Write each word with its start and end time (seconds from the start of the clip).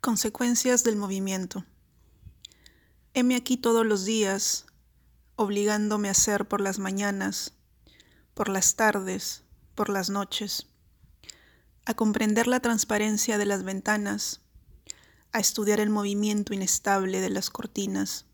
Consecuencias 0.00 0.82
del 0.82 0.96
movimiento. 0.96 1.66
Heme 3.12 3.36
aquí 3.36 3.58
todos 3.58 3.84
los 3.84 4.06
días, 4.06 4.64
obligándome 5.36 6.08
a 6.08 6.12
hacer 6.12 6.48
por 6.48 6.62
las 6.62 6.78
mañanas, 6.78 7.52
por 8.32 8.48
las 8.48 8.76
tardes, 8.76 9.42
por 9.74 9.90
las 9.90 10.08
noches, 10.08 10.68
a 11.84 11.92
comprender 11.92 12.46
la 12.46 12.60
transparencia 12.60 13.36
de 13.36 13.44
las 13.44 13.62
ventanas, 13.62 14.40
a 15.32 15.38
estudiar 15.38 15.80
el 15.80 15.90
movimiento 15.90 16.54
inestable 16.54 17.20
de 17.20 17.28
las 17.28 17.50
cortinas, 17.50 18.24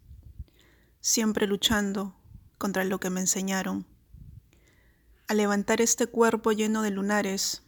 siempre 1.01 1.49
luchando 1.49 2.15
contra 2.59 2.85
lo 2.85 3.01
que 3.01 3.11
me 3.11 3.19
enseñaron, 3.19 3.89
a 5.27 5.35
levantar 5.35 5.81
este 5.81 6.07
cuerpo 6.07 6.53
lleno 6.53 6.83
de 6.83 6.91
lunares 6.93 7.65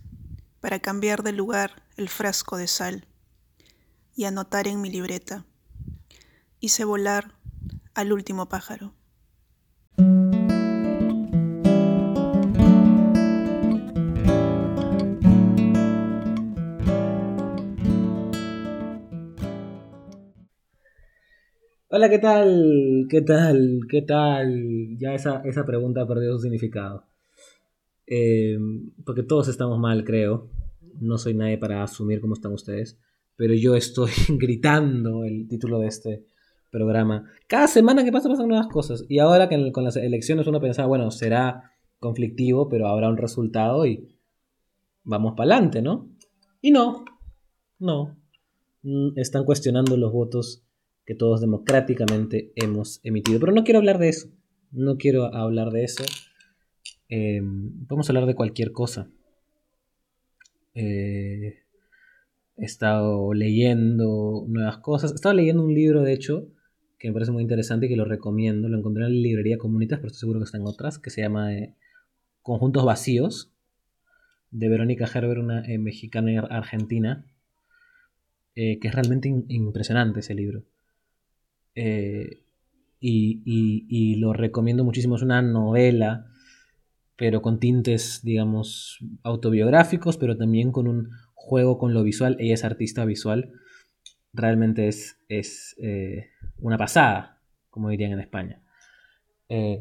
para 0.60 0.78
cambiar 0.78 1.24
de 1.24 1.32
lugar 1.32 1.82
el 1.96 2.08
frasco 2.08 2.56
de 2.58 2.68
sal 2.68 3.07
y 4.18 4.24
anotar 4.24 4.66
en 4.66 4.80
mi 4.80 4.90
libreta. 4.90 5.46
Hice 6.58 6.84
volar 6.84 7.36
al 7.94 8.12
último 8.12 8.48
pájaro. 8.48 8.92
Hola, 21.90 22.10
¿qué 22.10 22.18
tal? 22.18 23.06
¿Qué 23.08 23.22
tal? 23.22 23.82
¿Qué 23.88 24.02
tal? 24.02 24.98
Ya 24.98 25.14
esa, 25.14 25.42
esa 25.44 25.64
pregunta 25.64 26.02
ha 26.02 26.08
perdido 26.08 26.34
su 26.34 26.42
significado. 26.42 27.04
Eh, 28.08 28.58
porque 29.06 29.22
todos 29.22 29.46
estamos 29.46 29.78
mal, 29.78 30.02
creo. 30.02 30.50
No 31.00 31.18
soy 31.18 31.34
nadie 31.34 31.56
para 31.56 31.84
asumir 31.84 32.20
cómo 32.20 32.34
están 32.34 32.52
ustedes 32.52 32.98
pero 33.38 33.54
yo 33.54 33.76
estoy 33.76 34.10
gritando 34.28 35.24
el 35.24 35.46
título 35.46 35.78
de 35.78 35.86
este 35.86 36.26
programa. 36.70 37.30
Cada 37.46 37.68
semana 37.68 38.04
que 38.04 38.10
pasa 38.10 38.28
pasan 38.28 38.48
nuevas 38.48 38.66
cosas. 38.66 39.04
Y 39.08 39.20
ahora 39.20 39.48
que 39.48 39.72
con 39.72 39.84
las 39.84 39.96
elecciones 39.96 40.48
uno 40.48 40.60
pensaba, 40.60 40.88
bueno, 40.88 41.10
será 41.12 41.72
conflictivo, 42.00 42.68
pero 42.68 42.88
habrá 42.88 43.08
un 43.08 43.16
resultado 43.16 43.86
y 43.86 44.08
vamos 45.04 45.34
para 45.36 45.54
adelante, 45.54 45.80
¿no? 45.80 46.10
Y 46.60 46.72
no, 46.72 47.04
no. 47.78 48.18
Mm, 48.82 49.16
están 49.16 49.44
cuestionando 49.44 49.96
los 49.96 50.12
votos 50.12 50.64
que 51.06 51.14
todos 51.14 51.40
democráticamente 51.40 52.52
hemos 52.56 52.98
emitido. 53.04 53.38
Pero 53.38 53.52
no 53.52 53.62
quiero 53.62 53.78
hablar 53.78 53.98
de 53.98 54.08
eso. 54.08 54.28
No 54.72 54.96
quiero 54.98 55.32
hablar 55.32 55.70
de 55.70 55.84
eso. 55.84 56.02
Eh, 57.08 57.40
a 57.40 58.08
hablar 58.08 58.26
de 58.26 58.34
cualquier 58.34 58.72
cosa. 58.72 59.08
Eh, 60.74 61.67
he 62.58 62.64
estado 62.64 63.32
leyendo 63.34 64.44
nuevas 64.48 64.78
cosas. 64.78 65.12
He 65.12 65.14
estado 65.14 65.34
leyendo 65.34 65.62
un 65.62 65.74
libro, 65.74 66.02
de 66.02 66.12
hecho, 66.12 66.48
que 66.98 67.08
me 67.08 67.14
parece 67.14 67.30
muy 67.30 67.42
interesante 67.42 67.86
y 67.86 67.88
que 67.88 67.96
lo 67.96 68.04
recomiendo. 68.04 68.68
Lo 68.68 68.76
encontré 68.76 69.04
en 69.04 69.14
la 69.14 69.20
librería 69.20 69.58
Comunitas, 69.58 69.98
pero 69.98 70.08
estoy 70.08 70.20
seguro 70.20 70.40
que 70.40 70.44
está 70.44 70.58
en 70.58 70.66
otras, 70.66 70.98
que 70.98 71.10
se 71.10 71.22
llama 71.22 71.54
eh, 71.54 71.74
Conjuntos 72.42 72.84
Vacíos, 72.84 73.52
de 74.50 74.68
Verónica 74.68 75.06
Gerber, 75.06 75.38
una 75.38 75.64
eh, 75.64 75.78
mexicana 75.78 76.40
argentina, 76.50 77.24
eh, 78.56 78.78
que 78.80 78.88
es 78.88 78.94
realmente 78.94 79.28
impresionante 79.48 80.20
ese 80.20 80.34
libro. 80.34 80.64
Y, 83.00 83.42
y, 83.44 84.16
lo 84.16 84.32
recomiendo 84.32 84.82
muchísimo. 84.82 85.14
Es 85.14 85.22
una 85.22 85.40
novela, 85.42 86.26
pero 87.14 87.40
con 87.40 87.60
tintes, 87.60 88.20
digamos, 88.24 88.98
autobiográficos, 89.22 90.16
pero 90.16 90.36
también 90.36 90.72
con 90.72 90.88
un 90.88 91.10
juego 91.48 91.78
con 91.78 91.94
lo 91.94 92.02
visual, 92.02 92.36
ella 92.38 92.54
es 92.54 92.64
artista 92.64 93.06
visual, 93.06 93.52
realmente 94.34 94.86
es, 94.86 95.16
es 95.28 95.74
eh, 95.78 96.28
una 96.58 96.76
pasada, 96.76 97.40
como 97.70 97.88
dirían 97.88 98.12
en 98.12 98.20
España. 98.20 98.62
Eh, 99.48 99.80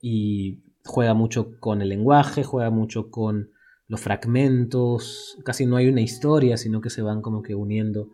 y 0.00 0.62
juega 0.86 1.12
mucho 1.12 1.60
con 1.60 1.82
el 1.82 1.90
lenguaje, 1.90 2.44
juega 2.44 2.70
mucho 2.70 3.10
con 3.10 3.50
los 3.88 4.00
fragmentos, 4.00 5.38
casi 5.44 5.66
no 5.66 5.76
hay 5.76 5.88
una 5.88 6.00
historia, 6.00 6.56
sino 6.56 6.80
que 6.80 6.88
se 6.88 7.02
van 7.02 7.20
como 7.20 7.42
que 7.42 7.54
uniendo 7.54 8.08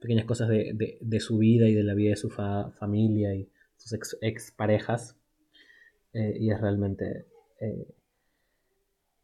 pequeñas 0.00 0.24
cosas 0.24 0.48
de, 0.48 1.20
su 1.20 1.36
vida 1.36 1.68
y 1.68 1.74
de 1.74 1.84
la 1.84 1.94
vida 1.94 2.10
de 2.10 2.16
su 2.16 2.30
familia 2.30 3.34
y 3.34 3.50
sus 3.76 4.16
ex, 4.22 4.52
parejas. 4.52 5.16
Eh, 6.14 6.34
y 6.40 6.50
es 6.50 6.58
realmente 6.58 7.26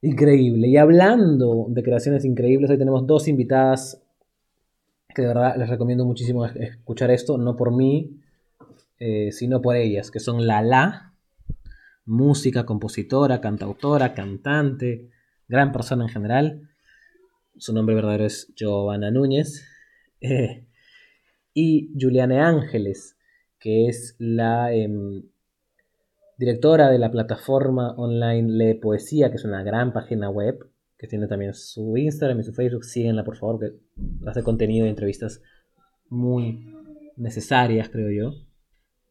Increíble. 0.02 0.66
Y 0.66 0.76
hablando 0.76 1.66
de 1.68 1.82
creaciones 1.84 2.24
increíbles, 2.24 2.68
hoy 2.70 2.78
tenemos 2.78 3.06
dos 3.06 3.28
invitadas 3.28 4.02
que 5.14 5.22
de 5.22 5.28
verdad 5.28 5.54
les 5.56 5.68
recomiendo 5.68 6.04
muchísimo 6.04 6.44
escuchar 6.44 7.12
esto, 7.12 7.38
no 7.38 7.56
por 7.56 7.70
mí, 7.70 8.18
eh, 8.98 9.30
sino 9.30 9.62
por 9.62 9.76
ellas, 9.76 10.10
que 10.10 10.18
son 10.18 10.44
Lala, 10.46 11.14
música, 12.04 12.66
compositora, 12.66 13.40
cantautora, 13.40 14.12
cantante, 14.12 15.08
gran 15.48 15.70
persona 15.70 16.04
en 16.04 16.10
general. 16.10 16.68
Su 17.56 17.72
nombre 17.72 17.94
verdadero 17.94 18.24
es 18.24 18.52
Giovanna 18.56 19.12
Núñez. 19.12 19.64
Eh, 20.20 20.64
y 21.54 21.92
Juliane 22.00 22.40
Ángeles, 22.40 23.16
que 23.58 23.86
es 23.86 24.16
la 24.18 24.72
em, 24.72 25.22
directora 26.42 26.90
de 26.90 26.98
la 26.98 27.12
plataforma 27.12 27.94
online 27.96 28.50
Lee 28.50 28.74
Poesía, 28.74 29.30
que 29.30 29.36
es 29.36 29.44
una 29.44 29.62
gran 29.62 29.92
página 29.92 30.28
web, 30.28 30.58
que 30.98 31.06
tiene 31.06 31.28
también 31.28 31.54
su 31.54 31.96
Instagram 31.96 32.40
y 32.40 32.42
su 32.42 32.52
Facebook. 32.52 32.84
Síguenla, 32.84 33.22
por 33.22 33.36
favor, 33.36 33.60
que 33.60 33.76
hace 34.26 34.42
contenido 34.42 34.84
y 34.84 34.88
entrevistas 34.88 35.40
muy 36.08 36.74
necesarias, 37.16 37.88
creo 37.90 38.10
yo. 38.10 38.34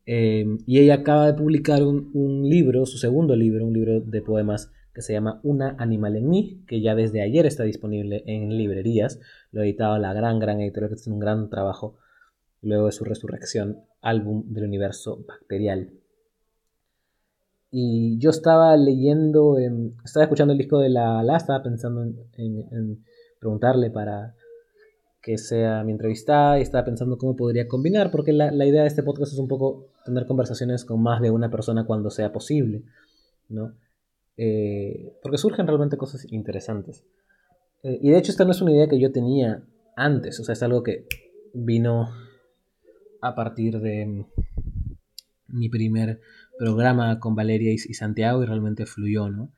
Eh, 0.06 0.46
y 0.66 0.80
ella 0.80 0.96
acaba 0.96 1.28
de 1.28 1.34
publicar 1.36 1.84
un, 1.84 2.50
libro, 2.50 2.86
su 2.86 2.98
segundo 2.98 3.34
libro, 3.34 3.66
un 3.66 3.72
libro 3.72 4.02
de 4.02 4.22
poemas 4.22 4.70
que 4.94 5.02
se 5.02 5.14
llama 5.14 5.40
Una 5.42 5.78
Animal 5.80 6.18
en 6.18 6.28
mí, 6.28 6.66
que 6.68 6.82
ya 6.82 6.96
desde 6.96 7.22
ayer 7.22 7.46
está 7.46 7.64
disponible 7.64 8.24
en 8.26 8.58
librerías. 8.58 9.22
Lo 9.54 9.62
ha 9.62 9.64
editado 9.64 9.98
la 10.00 10.12
gran, 10.12 10.38
gran 10.40 10.60
editorial, 10.60 10.90
que 10.90 10.96
es 10.96 11.08
un 11.08 11.20
gran 11.20 11.50
trabajo 11.50 11.98
luego 12.62 12.88
de 12.88 12.92
su 12.92 13.06
resurrección, 13.06 13.86
álbum 14.02 14.44
del 14.52 14.66
universo 14.66 15.24
bacterial. 15.26 15.94
Y 17.72 18.18
yo 18.20 18.32
estaba 18.32 18.76
leyendo, 18.76 19.58
estaba 20.04 20.26
escuchando 20.26 20.52
el 20.52 20.58
disco 20.58 20.80
de 20.80 20.90
la 20.90 21.24
La, 21.24 21.38
estaba 21.38 21.64
pensando 21.64 22.04
en, 22.04 23.06
preguntarle 23.40 23.90
para 23.90 24.36
que 25.22 25.38
sea 25.38 25.84
mi 25.86 25.94
entrevistada 25.94 26.60
y 26.60 26.64
estaba 26.64 26.84
pensando 26.84 27.18
cómo 27.18 27.38
podría 27.38 27.70
combinar, 27.70 28.12
porque 28.12 28.34
la, 28.34 28.66
idea 28.66 28.82
de 28.82 28.88
este 28.88 29.04
podcast 29.04 29.32
es 29.32 29.40
un 29.40 29.48
poco 29.48 29.88
tener 30.04 30.26
conversaciones 30.26 30.84
con 30.84 31.02
más 31.02 31.22
de 31.22 31.32
una 31.32 31.50
persona 31.50 31.86
cuando 31.86 32.10
sea 32.10 32.34
posible, 32.34 32.84
¿no? 33.48 33.74
Eh, 34.36 35.14
porque 35.24 35.38
surgen 35.38 35.66
realmente 35.66 35.96
cosas 35.96 36.30
interesantes. 36.32 37.06
Eh, 37.84 38.00
y 38.02 38.10
de 38.10 38.18
hecho 38.18 38.32
esta 38.32 38.44
no 38.44 38.52
es 38.52 38.62
una 38.62 38.74
idea 38.74 38.90
que 38.90 39.00
yo 39.00 39.14
tenía 39.14 39.64
antes, 39.96 40.40
o 40.42 40.44
sea, 40.44 40.54
es 40.54 40.64
algo 40.64 40.84
que 40.84 41.06
vino 41.54 42.10
a 43.22 43.34
partir 43.34 43.80
de 43.80 44.26
mi 45.48 45.70
primer 45.70 46.20
programa 46.62 47.20
con 47.20 47.34
Valeria 47.34 47.74
y, 47.74 47.80
Santiago 47.80 48.44
y 48.44 48.46
realmente 48.46 48.86
fluyó, 48.86 49.30
¿no? 49.30 49.52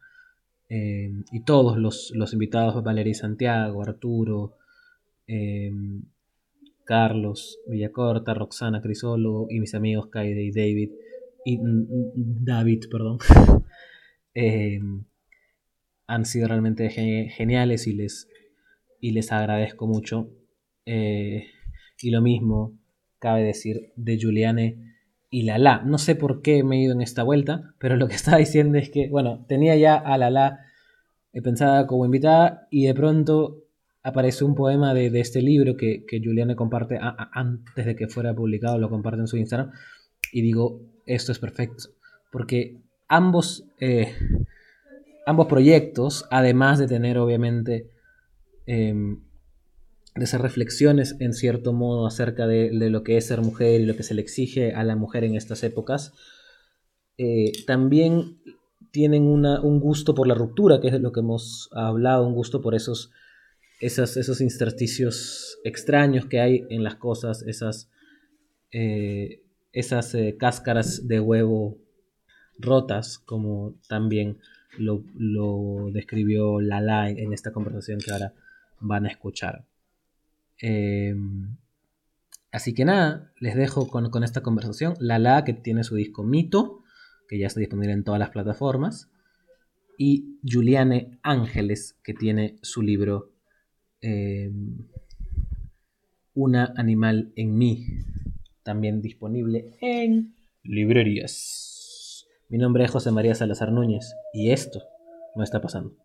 Eh, 0.70 1.12
y 1.34 1.42
todos 1.42 1.78
los, 1.78 2.14
invitados, 2.32 2.82
Valeria 2.82 3.12
y 3.12 3.14
Santiago, 3.14 3.84
Arturo, 3.84 4.56
eh, 5.28 5.70
Carlos 6.86 7.60
Villacorta, 7.68 8.34
Roxana 8.34 8.82
Crisolo 8.82 9.48
y 9.50 9.60
mis 9.60 9.76
amigos 9.76 10.08
Kaide 10.08 10.44
y 10.44 10.52
David, 10.54 10.92
y 11.44 11.58
mm, 11.58 11.82
mm, 11.82 12.46
David, 12.46 12.86
perdón, 12.90 13.18
eh, 14.34 14.80
han 16.08 16.26
sido 16.26 16.48
realmente 16.48 16.90
geniales 16.90 17.86
y 17.86 17.96
les, 17.96 18.30
y 19.02 19.12
les 19.12 19.30
agradezco 19.34 19.88
mucho. 19.88 20.30
y 20.86 22.10
lo 22.12 22.22
mismo 22.22 22.80
cabe 23.20 23.44
decir 23.44 23.92
de 23.98 24.18
Juliane 24.22 24.93
y 25.34 25.42
la 25.42 25.82
No 25.84 25.98
sé 25.98 26.14
por 26.14 26.44
qué 26.44 26.64
me 26.64 26.76
he 26.76 26.84
ido 26.84 26.94
en 26.94 27.02
esta 27.02 27.24
vuelta, 27.24 27.74
pero 27.80 27.96
lo 27.96 28.08
que 28.08 28.14
estaba 28.22 28.38
diciendo 28.38 28.78
es 28.78 28.92
que, 28.92 29.10
bueno, 29.10 29.44
tenía 29.48 29.76
ya 29.76 29.96
a 29.96 30.18
la 30.20 30.30
la 30.30 30.60
pensada 31.44 31.88
como 31.88 32.06
invitada 32.06 32.68
y 32.70 32.86
de 32.86 32.94
pronto 32.94 33.64
aparece 34.04 34.44
un 34.44 34.54
poema 34.54 34.94
de, 34.94 35.08
este 35.20 35.42
libro 35.42 35.76
que, 35.76 36.06
que 36.06 36.22
Juliane 36.24 36.56
comparte 36.56 37.00
antes 37.02 37.84
de 37.84 37.96
que 37.96 38.08
fuera 38.08 38.36
publicado, 38.36 38.78
lo 38.78 38.92
comparte 38.92 39.22
en 39.22 39.28
su 39.28 39.38
Instagram 39.38 39.72
y 40.32 40.44
digo, 40.44 40.82
esto 41.08 41.32
es 41.32 41.40
perfecto, 41.40 41.86
porque 42.32 42.78
ambos, 43.08 43.66
eh, 43.80 44.14
ambos 45.26 45.48
proyectos, 45.48 46.28
además 46.30 46.78
de 46.78 46.88
tener 46.88 47.18
obviamente 47.18 47.90
em, 48.68 49.20
de 50.16 50.24
hacer 50.24 50.42
reflexiones 50.42 51.16
en 51.20 51.34
cierto 51.34 51.74
modo 51.74 52.06
acerca 52.06 52.48
de, 52.48 52.72
lo 52.72 53.04
que 53.04 53.18
es 53.18 53.28
ser 53.28 53.42
mujer 53.42 53.82
y 53.82 53.86
lo 53.86 53.96
que 53.96 54.04
se 54.04 54.14
le 54.14 54.22
exige 54.22 54.74
a 54.74 54.84
la 54.84 54.96
mujer 54.96 55.24
en 55.24 55.36
estas 55.36 55.64
épocas, 55.64 56.14
eh, 57.18 57.52
también 57.66 58.40
tienen 58.92 59.24
un 59.24 59.80
gusto 59.80 60.14
por 60.14 60.28
la 60.28 60.36
ruptura, 60.36 60.80
que 60.80 60.88
es 60.88 60.94
de 60.94 61.00
lo 61.00 61.12
que 61.12 61.22
hemos 61.22 61.70
hablado, 61.74 62.28
un 62.28 62.36
gusto 62.36 62.62
por 62.62 62.76
esos 62.76 63.12
esas, 63.84 64.16
esos 64.16 64.40
intersticios 64.40 65.60
extraños 65.66 66.26
que 66.26 66.40
hay 66.40 66.66
en 66.70 66.84
las 66.84 66.96
cosas, 66.96 67.42
esas, 67.44 67.90
eh, 68.72 69.44
esas 69.74 70.16
eh, 70.16 70.38
cáscaras 70.40 71.06
de 71.08 71.20
huevo 71.20 71.78
rotas, 72.58 73.20
como 73.20 73.76
también 73.90 74.40
lo, 74.78 75.04
describió 75.92 76.62
Lala 76.62 77.10
en, 77.10 77.34
esta 77.34 77.52
conversación 77.52 78.00
que 78.00 78.12
ahora 78.12 78.34
van 78.80 79.06
a 79.06 79.10
escuchar. 79.10 79.66
Em, 80.66 81.58
así 82.54 82.74
que 82.74 82.86
nada, 82.86 83.34
les 83.42 83.54
dejo 83.56 83.90
con, 83.90 84.24
esta 84.24 84.42
conversación. 84.42 84.96
Lala, 85.00 85.44
que 85.44 85.54
tiene 85.54 85.84
su 85.84 85.96
disco 85.96 86.24
Mito, 86.24 86.84
que 87.28 87.38
ya 87.38 87.48
está 87.48 87.60
disponible 87.60 87.92
en 87.92 88.06
todas 88.06 88.20
las 88.20 88.30
plataformas. 88.30 89.12
Y 89.98 90.40
Juliane 90.50 91.20
Ángeles, 91.22 92.00
que 92.02 92.14
tiene 92.14 92.58
su 92.62 92.82
libro 92.82 93.34
em, 94.00 94.88
Una 96.34 96.74
animal 96.78 97.34
en 97.36 97.58
mí, 97.58 97.86
también 98.64 99.02
disponible 99.02 99.76
en 99.82 100.34
librerías. 100.64 102.26
Mi 102.48 102.58
nombre 102.58 102.86
es 102.86 102.92
José 102.92 103.12
María 103.12 103.36
Salazar 103.36 103.72
Núñez 103.72 104.16
y 104.34 104.52
esto 104.52 104.82
no 105.36 105.44
está 105.44 105.60
pasando. 105.60 106.03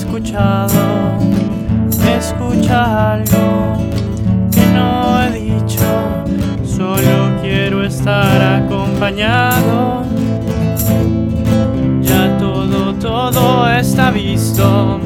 Escuchado, 0.00 1.18
escucha 2.18 3.12
algo 3.12 3.76
que 4.52 4.66
no 4.74 5.22
he 5.22 5.30
dicho, 5.32 6.24
solo 6.64 7.40
quiero 7.42 7.84
estar 7.84 8.62
acompañado 8.62 10.06
todo 13.00 13.68
está 13.68 14.10
visto. 14.10 15.00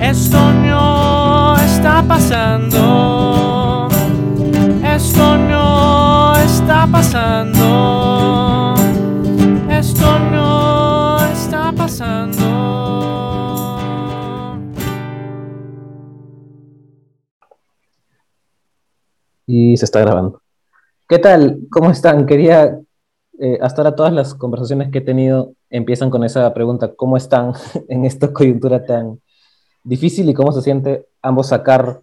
Esto 0.00 0.52
no 0.52 1.56
está 1.56 2.02
pasando. 2.06 3.88
Esto 4.82 5.36
no 5.36 6.36
está 6.36 6.86
pasando. 6.90 7.53
Y 19.74 19.76
se 19.76 19.86
está 19.86 19.98
grabando. 19.98 20.40
¿Qué 21.08 21.18
tal? 21.18 21.58
¿Cómo 21.68 21.90
están? 21.90 22.26
Quería 22.26 22.78
eh, 23.40 23.58
hasta 23.60 23.82
ahora 23.82 23.96
todas 23.96 24.12
las 24.12 24.32
conversaciones 24.32 24.92
que 24.92 24.98
he 24.98 25.00
tenido 25.00 25.54
empiezan 25.68 26.10
con 26.10 26.22
esa 26.22 26.54
pregunta, 26.54 26.94
¿cómo 26.94 27.16
están 27.16 27.54
en 27.88 28.04
esta 28.04 28.32
coyuntura 28.32 28.84
tan 28.84 29.20
difícil 29.82 30.30
y 30.30 30.34
cómo 30.34 30.52
se 30.52 30.62
siente 30.62 31.06
ambos 31.22 31.48
sacar, 31.48 32.02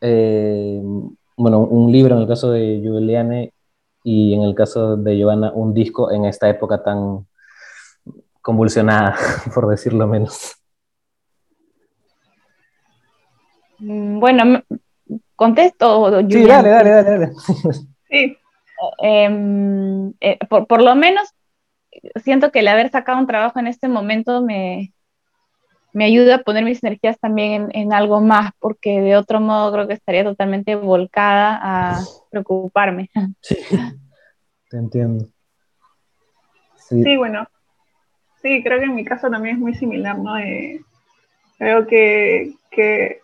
eh, 0.00 0.80
bueno, 1.36 1.58
un 1.58 1.90
libro 1.90 2.14
en 2.14 2.22
el 2.22 2.28
caso 2.28 2.52
de 2.52 2.80
Juliane 2.84 3.52
y 4.04 4.34
en 4.34 4.42
el 4.42 4.54
caso 4.54 4.96
de 4.96 5.16
Giovanna, 5.16 5.50
un 5.52 5.74
disco 5.74 6.12
en 6.12 6.24
esta 6.24 6.48
época 6.48 6.84
tan 6.84 7.26
convulsionada, 8.40 9.16
por 9.52 9.66
decirlo 9.66 10.06
menos? 10.06 10.54
Mm, 13.80 14.20
bueno, 14.20 14.62
contesto. 15.34 16.20
Sí, 16.28 16.44
dale, 16.44 16.68
dale, 16.70 16.90
dale. 16.90 17.10
dale. 17.10 17.32
Sí. 18.08 18.36
Em, 18.98 20.12
eh, 20.20 20.38
por, 20.48 20.82
lo 20.82 20.94
menos 20.94 21.28
siento 22.22 22.50
que 22.52 22.60
el 22.60 22.68
haber 22.68 22.90
sacado 22.90 23.18
un 23.18 23.26
trabajo 23.26 23.58
en 23.58 23.66
este 23.66 23.88
momento 23.88 24.42
me, 24.42 24.92
me 25.92 26.04
ayuda 26.04 26.36
a 26.36 26.42
poner 26.42 26.64
mis 26.64 26.82
energías 26.82 27.18
también 27.18 27.68
en, 27.72 27.92
algo 27.92 28.20
más, 28.20 28.52
porque 28.58 29.00
de 29.00 29.16
otro 29.16 29.40
modo 29.40 29.72
creo 29.72 29.88
que 29.88 29.94
estaría 29.94 30.24
totalmente 30.24 30.76
volcada 30.76 31.58
a 31.62 32.00
preocuparme. 32.30 33.10
Sí, 33.40 33.56
te 34.70 34.76
entiendo. 34.76 35.26
Sí. 36.76 37.16
bueno, 37.16 37.48
sí, 38.42 38.62
creo 38.62 38.78
que 38.78 38.84
en 38.84 38.94
mi 38.94 39.04
caso 39.04 39.28
también 39.28 39.56
es 39.56 39.60
muy 39.60 39.74
similar, 39.74 40.18
¿no? 40.18 40.34
creo 41.58 41.86
que, 41.86 42.52
que 42.70 43.20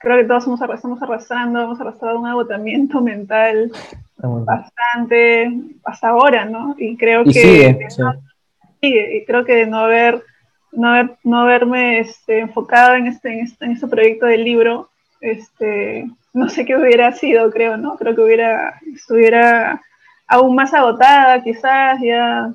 creo 0.00 0.16
que 0.16 0.24
todos 0.24 0.46
estamos 0.74 1.02
arrastrando, 1.02 1.62
hemos 1.62 1.80
arrastrado 1.80 2.18
un 2.18 2.26
agotamiento 2.26 3.00
mental 3.00 3.70
bastante 4.16 5.52
hasta 5.84 6.08
ahora, 6.08 6.44
¿no? 6.44 6.74
Y 6.78 6.96
creo 6.96 7.22
que 7.22 7.32
sigue, 7.32 9.18
y 9.18 9.24
creo 9.24 9.44
que 9.44 9.54
de 9.54 9.66
no 9.66 9.78
haber 9.78 10.24
no, 10.72 10.88
haber, 10.88 11.16
no 11.24 11.40
haberme 11.40 12.00
este, 12.00 12.40
enfocado 12.40 12.94
en 12.94 13.06
este, 13.06 13.32
en 13.32 13.40
este, 13.40 13.64
en 13.64 13.72
este 13.72 13.86
proyecto 13.86 14.26
del 14.26 14.44
libro, 14.44 14.88
este, 15.20 16.08
no 16.32 16.48
sé 16.48 16.64
qué 16.64 16.76
hubiera 16.76 17.12
sido, 17.12 17.50
creo, 17.50 17.76
¿no? 17.76 17.96
Creo 17.96 18.14
que 18.14 18.22
hubiera, 18.22 18.80
estuviera 18.94 19.82
aún 20.26 20.54
más 20.54 20.72
agotada, 20.72 21.42
quizás, 21.42 22.00
ya, 22.00 22.52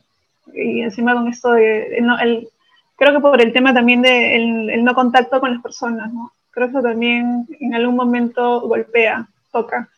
y 0.53 0.81
encima 0.81 1.13
con 1.13 1.27
esto 1.27 1.51
de, 1.51 1.97
el, 1.97 2.47
creo 2.95 3.13
que 3.13 3.19
por 3.19 3.41
el 3.41 3.51
tema 3.51 3.73
también 3.73 4.01
de 4.01 4.35
el, 4.35 4.83
no 4.83 4.95
contacto 4.95 5.39
con 5.39 5.53
las 5.53 5.61
personas, 5.61 6.11
¿no? 6.13 6.31
Que 6.55 6.63
eso 6.63 6.81
también 6.81 7.45
en 7.59 7.73
algún 7.73 7.95
momento 7.95 8.61
golpea, 8.61 9.27
toca. 9.51 9.89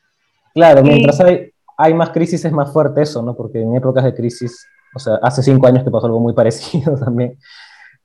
Claro, 0.56 0.81
mientras 0.81 1.19
hay, 1.21 1.51
hay 1.77 1.94
más 1.94 2.09
crisis 2.09 2.44
es 2.44 2.51
más 2.51 2.74
fuerte 2.74 3.04
eso, 3.04 3.21
¿no? 3.21 3.36
Porque 3.36 3.62
en 3.62 3.75
épocas 3.75 4.04
de 4.04 4.15
crisis, 4.15 4.65
o 4.95 5.00
sea, 5.00 5.19
hace 5.21 5.44
cinco 5.44 5.68
años 5.68 5.83
que 5.83 5.92
pasó 5.92 6.07
algo 6.07 6.19
muy 6.19 6.33
parecido 6.36 6.98
también, 6.98 7.38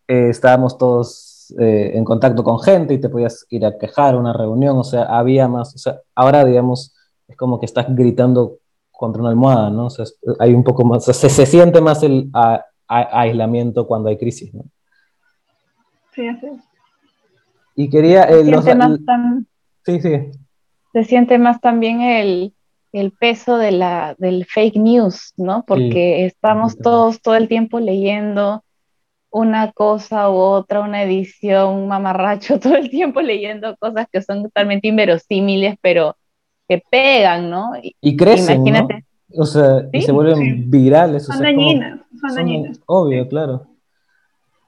eh, 0.06 0.28
estábamos 0.28 0.76
todos 0.76 1.54
eh, 1.58 1.92
en 1.94 2.04
contacto 2.04 2.44
con 2.44 2.60
gente 2.60 2.92
y 2.92 3.00
te 3.00 3.08
podías 3.08 3.46
ir 3.48 3.64
a 3.64 3.78
quejar 3.78 4.14
a 4.14 4.18
una 4.18 4.34
reunión, 4.34 4.76
o 4.76 4.84
sea, 4.84 5.04
había 5.04 5.48
más, 5.48 5.74
o 5.74 5.78
sea, 5.78 6.00
ahora 6.14 6.44
digamos, 6.44 6.94
es 7.28 7.36
como 7.36 7.58
que 7.58 7.64
estás 7.64 7.86
gritando 7.88 8.58
contra 8.90 9.22
una 9.22 9.30
almohada, 9.30 9.70
¿no? 9.70 9.86
O 9.86 9.90
sea, 9.90 10.04
hay 10.38 10.52
un 10.52 10.62
poco 10.62 10.84
más, 10.84 11.06
se, 11.06 11.14
se, 11.14 11.46
siente 11.46 11.80
más 11.80 12.02
el 12.02 12.30
aislamiento 12.86 13.86
cuando 13.86 14.10
hay 14.10 14.18
crisis, 14.18 14.52
¿no? 14.52 14.64
Sí, 16.14 16.28
así 16.28 16.48
Y 17.74 17.88
quería... 17.88 18.24
Eh, 18.24 18.44
los, 18.44 18.64
sí, 19.84 20.00
sí. 20.00 20.10
Se 20.92 21.04
siente 21.04 21.38
más 21.38 21.60
también 21.60 22.02
el, 22.02 22.54
el 22.92 23.12
peso 23.12 23.56
de 23.56 23.72
la, 23.72 24.14
del 24.18 24.44
fake 24.44 24.76
news, 24.76 25.32
¿no? 25.36 25.64
Porque 25.66 26.26
estamos 26.26 26.76
todos 26.76 27.22
todo 27.22 27.36
el 27.36 27.48
tiempo 27.48 27.80
leyendo 27.80 28.62
una 29.30 29.72
cosa 29.72 30.30
u 30.30 30.34
otra, 30.34 30.80
una 30.80 31.02
edición, 31.02 31.74
un 31.74 31.88
mamarracho, 31.88 32.60
todo 32.60 32.76
el 32.76 32.90
tiempo 32.90 33.22
leyendo 33.22 33.74
cosas 33.78 34.06
que 34.12 34.20
son 34.20 34.42
totalmente 34.42 34.88
inverosímiles, 34.88 35.76
pero 35.80 36.16
que 36.68 36.82
pegan, 36.90 37.50
¿no? 37.50 37.72
Y, 37.82 38.16
crecen, 38.16 38.62
¿no? 38.62 38.88
O 39.34 39.46
sea, 39.46 39.88
y 39.92 40.02
se 40.02 40.12
vuelven 40.12 40.70
virales. 40.70 41.24
Son 41.24 41.40
dañinas, 41.40 42.00
son 42.20 42.34
dañinas. 42.34 42.80
Obvio, 42.86 43.26
claro. 43.28 43.66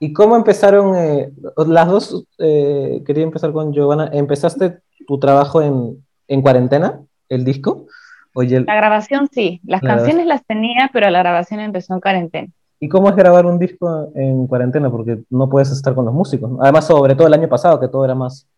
¿Y 0.01 0.13
cómo 0.13 0.37
empezaron? 0.37 0.97
Eh, 0.97 1.31
las 1.67 1.89
dos, 1.89 2.27
eh, 2.39 3.03
quería 3.07 3.25
empezar 3.25 3.53
con 3.53 3.73
Giovanna. 3.73 4.11
¿Empezaste 4.13 4.81
tu 5.07 5.19
trabajo 5.19 5.63
en, 5.63 6.05
en 6.29 6.43
cuarentena, 6.43 7.01
el 7.29 7.45
disco? 7.45 7.87
La 8.35 8.75
grabación 8.75 9.29
sí, 9.31 9.61
las 9.65 9.81
canciones 9.81 10.27
las 10.27 10.45
tenía, 10.45 10.91
pero 10.93 11.09
la 11.09 11.21
grabación 11.21 11.61
empezó 11.61 11.95
en 11.95 12.01
cuarentena. 12.01 12.49
¿Y 12.81 12.89
cómo 12.89 13.09
es 13.09 13.15
grabar 13.15 13.47
un 13.47 13.61
disco 13.61 14.11
en 14.17 14.49
cuarentena? 14.49 14.91
Porque 14.91 15.21
no 15.31 15.49
puedes 15.49 15.71
estar 15.71 15.95
con 15.95 16.05
los 16.05 16.13
músicos. 16.13 16.51
Además, 16.61 16.87
sobre 16.87 17.15
todo 17.15 17.29
el 17.29 17.35
año 17.35 17.49
pasado, 17.49 17.79
que 17.79 17.87
todo 17.87 18.05
era 18.05 18.17
más 18.17 18.49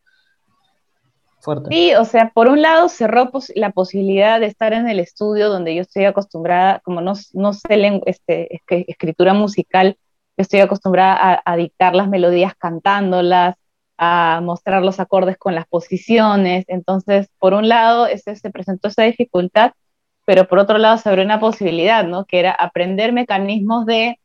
fuerte. 1.40 1.68
Sí, 1.70 1.94
o 1.94 2.06
sea, 2.06 2.30
por 2.34 2.48
un 2.48 2.62
lado 2.62 2.88
cerró 2.88 3.30
la 3.54 3.70
posibilidad 3.70 4.40
de 4.40 4.46
estar 4.46 4.72
en 4.72 4.88
el 4.88 4.98
estudio 4.98 5.50
donde 5.50 5.74
yo 5.74 5.82
estoy 5.82 6.06
acostumbrada, 6.06 6.80
como 6.82 7.02
no, 7.02 7.12
no 7.34 7.52
sé 7.52 8.00
este, 8.06 8.58
escritura 8.90 9.34
musical, 9.34 9.98
yo 10.36 10.42
estoy 10.42 10.60
acostumbrada 10.60 11.42
a 11.44 11.56
dictar 11.56 11.94
las 11.94 12.08
melodías 12.08 12.54
cantándolas, 12.56 13.56
a 13.98 14.40
mostrar 14.42 14.82
los 14.82 15.00
acordes 15.00 15.38
con 15.38 15.54
las 15.54 15.66
posiciones. 15.66 16.64
Entonces, 16.68 17.28
por 17.38 17.54
un 17.54 17.68
lado, 17.68 18.06
ese, 18.06 18.36
se 18.36 18.50
presentó 18.50 18.88
esa 18.88 19.04
dificultad, 19.04 19.72
pero 20.24 20.46
por 20.46 20.58
otro 20.58 20.78
lado 20.78 20.98
se 20.98 21.08
abrió 21.08 21.24
una 21.24 21.40
posibilidad, 21.40 22.04
¿no? 22.04 22.24
Que 22.24 22.40
era 22.40 22.52
aprender 22.52 23.12
mecanismos 23.12 23.86
de 23.86 24.18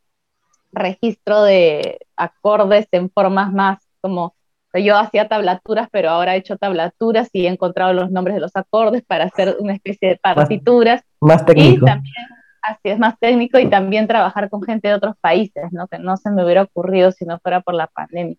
registro 0.72 1.44
de 1.44 2.00
acordes 2.16 2.88
en 2.92 3.10
formas 3.10 3.52
más 3.52 3.80
como 4.02 4.36
yo 4.74 4.98
hacía 4.98 5.28
tablaturas, 5.28 5.90
pero 5.92 6.10
ahora 6.10 6.36
he 6.36 6.40
hecho 6.40 6.58
tablaturas 6.58 7.30
y 7.34 7.46
he 7.46 7.50
encontrado 7.50 7.92
los 7.94 8.10
nombres 8.10 8.36
de 8.36 8.40
los 8.40 8.56
acordes 8.56 9.04
para 9.04 9.26
hacer 9.26 9.58
una 9.60 9.74
especie 9.74 10.10
de 10.10 10.16
partituras. 10.16 11.04
Más, 11.20 11.46
técnico. 11.46 11.86
Y 11.86 11.90
también, 11.90 12.16
así 12.62 12.90
es 12.90 13.00
más 13.00 13.18
técnico 13.20 13.60
y 13.60 13.70
también 13.70 14.08
trabajar 14.08 14.50
con 14.50 14.62
gente 14.64 14.88
de 14.88 14.96
otros 14.96 15.16
países, 15.20 15.72
¿no? 15.72 15.88
Que 15.88 16.00
no 16.00 16.18
se 16.18 16.32
me 16.32 16.44
hubiera 16.44 16.64
ocurrido 16.64 17.12
si 17.12 17.26
no 17.26 17.40
fuera 17.40 17.62
por 17.62 17.74
la 17.74 17.88
pandemia. 17.88 18.38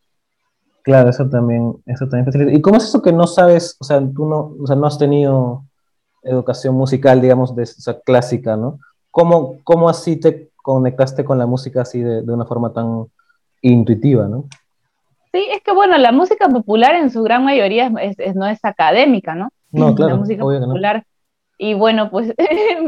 Claro, 0.83 1.11
eso 1.11 1.29
también, 1.29 1.75
eso 1.87 2.07
también 2.07 2.26
facilita. 2.26 2.52
¿Y 2.52 2.61
cómo 2.61 2.76
es 2.76 2.85
eso 2.85 3.02
que 3.02 3.12
no 3.12 3.26
sabes, 3.26 3.76
o 3.81 3.85
sea, 3.85 4.00
tú 4.00 4.26
no, 4.26 4.55
o 4.61 4.67
sea, 4.67 4.76
no 4.76 4.87
has 4.87 4.99
tenido 4.99 5.64
educación 6.23 6.75
musical, 6.75 7.21
digamos, 7.21 7.55
de 7.55 7.69
clásica, 8.05 8.57
¿no? 8.57 8.79
¿Cómo, 9.11 9.59
¿Cómo 9.64 9.88
así 9.88 10.17
te 10.17 10.50
conectaste 10.57 11.25
con 11.25 11.38
la 11.38 11.47
música 11.47 11.83
así 11.83 12.00
de, 12.00 12.23
de 12.23 12.33
una 12.33 12.47
forma 12.47 12.73
tan 12.73 13.07
intuitiva, 13.61 14.26
¿no? 14.29 14.45
Sí, 15.33 15.49
es 15.50 15.62
que 15.62 15.73
bueno, 15.73 15.97
la 15.97 16.12
música 16.12 16.49
popular 16.49 16.95
en 16.95 17.11
su 17.11 17.23
gran 17.23 17.43
mayoría 17.45 17.91
es, 18.00 18.37
no 18.37 18.47
es 18.47 18.62
académica, 18.64 19.35
¿no? 19.35 19.49
No, 19.71 19.95
claro. 19.95 20.14
La 20.14 20.19
música 20.19 20.43
popular. 20.43 21.05
Y 21.62 21.75
bueno, 21.75 22.11
pues 22.11 22.35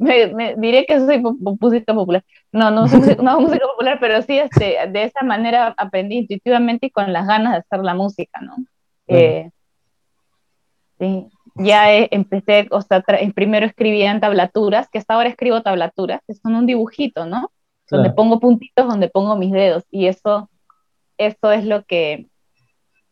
me, 0.00 0.54
diré 0.56 0.84
que 0.84 0.98
soy 0.98 1.20
música 1.20 1.94
popular. 1.94 2.24
No, 2.50 2.72
no 2.72 2.88
soy 2.88 3.14
no, 3.22 3.40
música 3.40 3.64
popular, 3.68 3.98
pero 4.00 4.20
sí 4.22 4.36
este, 4.36 4.78
de 4.88 5.04
esa 5.04 5.24
manera 5.24 5.76
aprendí 5.78 6.18
intuitivamente 6.18 6.86
y 6.86 6.90
con 6.90 7.12
las 7.12 7.28
ganas 7.28 7.52
de 7.52 7.58
hacer 7.58 7.84
la 7.84 7.94
música, 7.94 8.40
¿no? 8.40 8.56
Eh, 9.06 9.50
sí, 10.98 11.28
ya 11.54 11.94
empecé, 11.94 12.66
o 12.72 12.82
sea, 12.82 13.00
primero 13.32 13.64
escribía 13.64 14.10
en 14.10 14.18
tablaturas, 14.18 14.88
que 14.90 14.98
hasta 14.98 15.14
ahora 15.14 15.28
escribo 15.28 15.62
tablaturas, 15.62 16.20
que 16.26 16.34
son 16.34 16.56
un 16.56 16.66
dibujito, 16.66 17.26
¿no? 17.26 17.52
Donde 17.88 18.10
pongo 18.10 18.40
puntitos, 18.40 18.88
donde 18.88 19.08
pongo 19.08 19.36
mis 19.36 19.52
dedos, 19.52 19.84
y 19.88 20.06
eso 20.06 20.50
esto 21.16 21.52
es 21.52 21.64
lo 21.64 21.84
que 21.84 22.26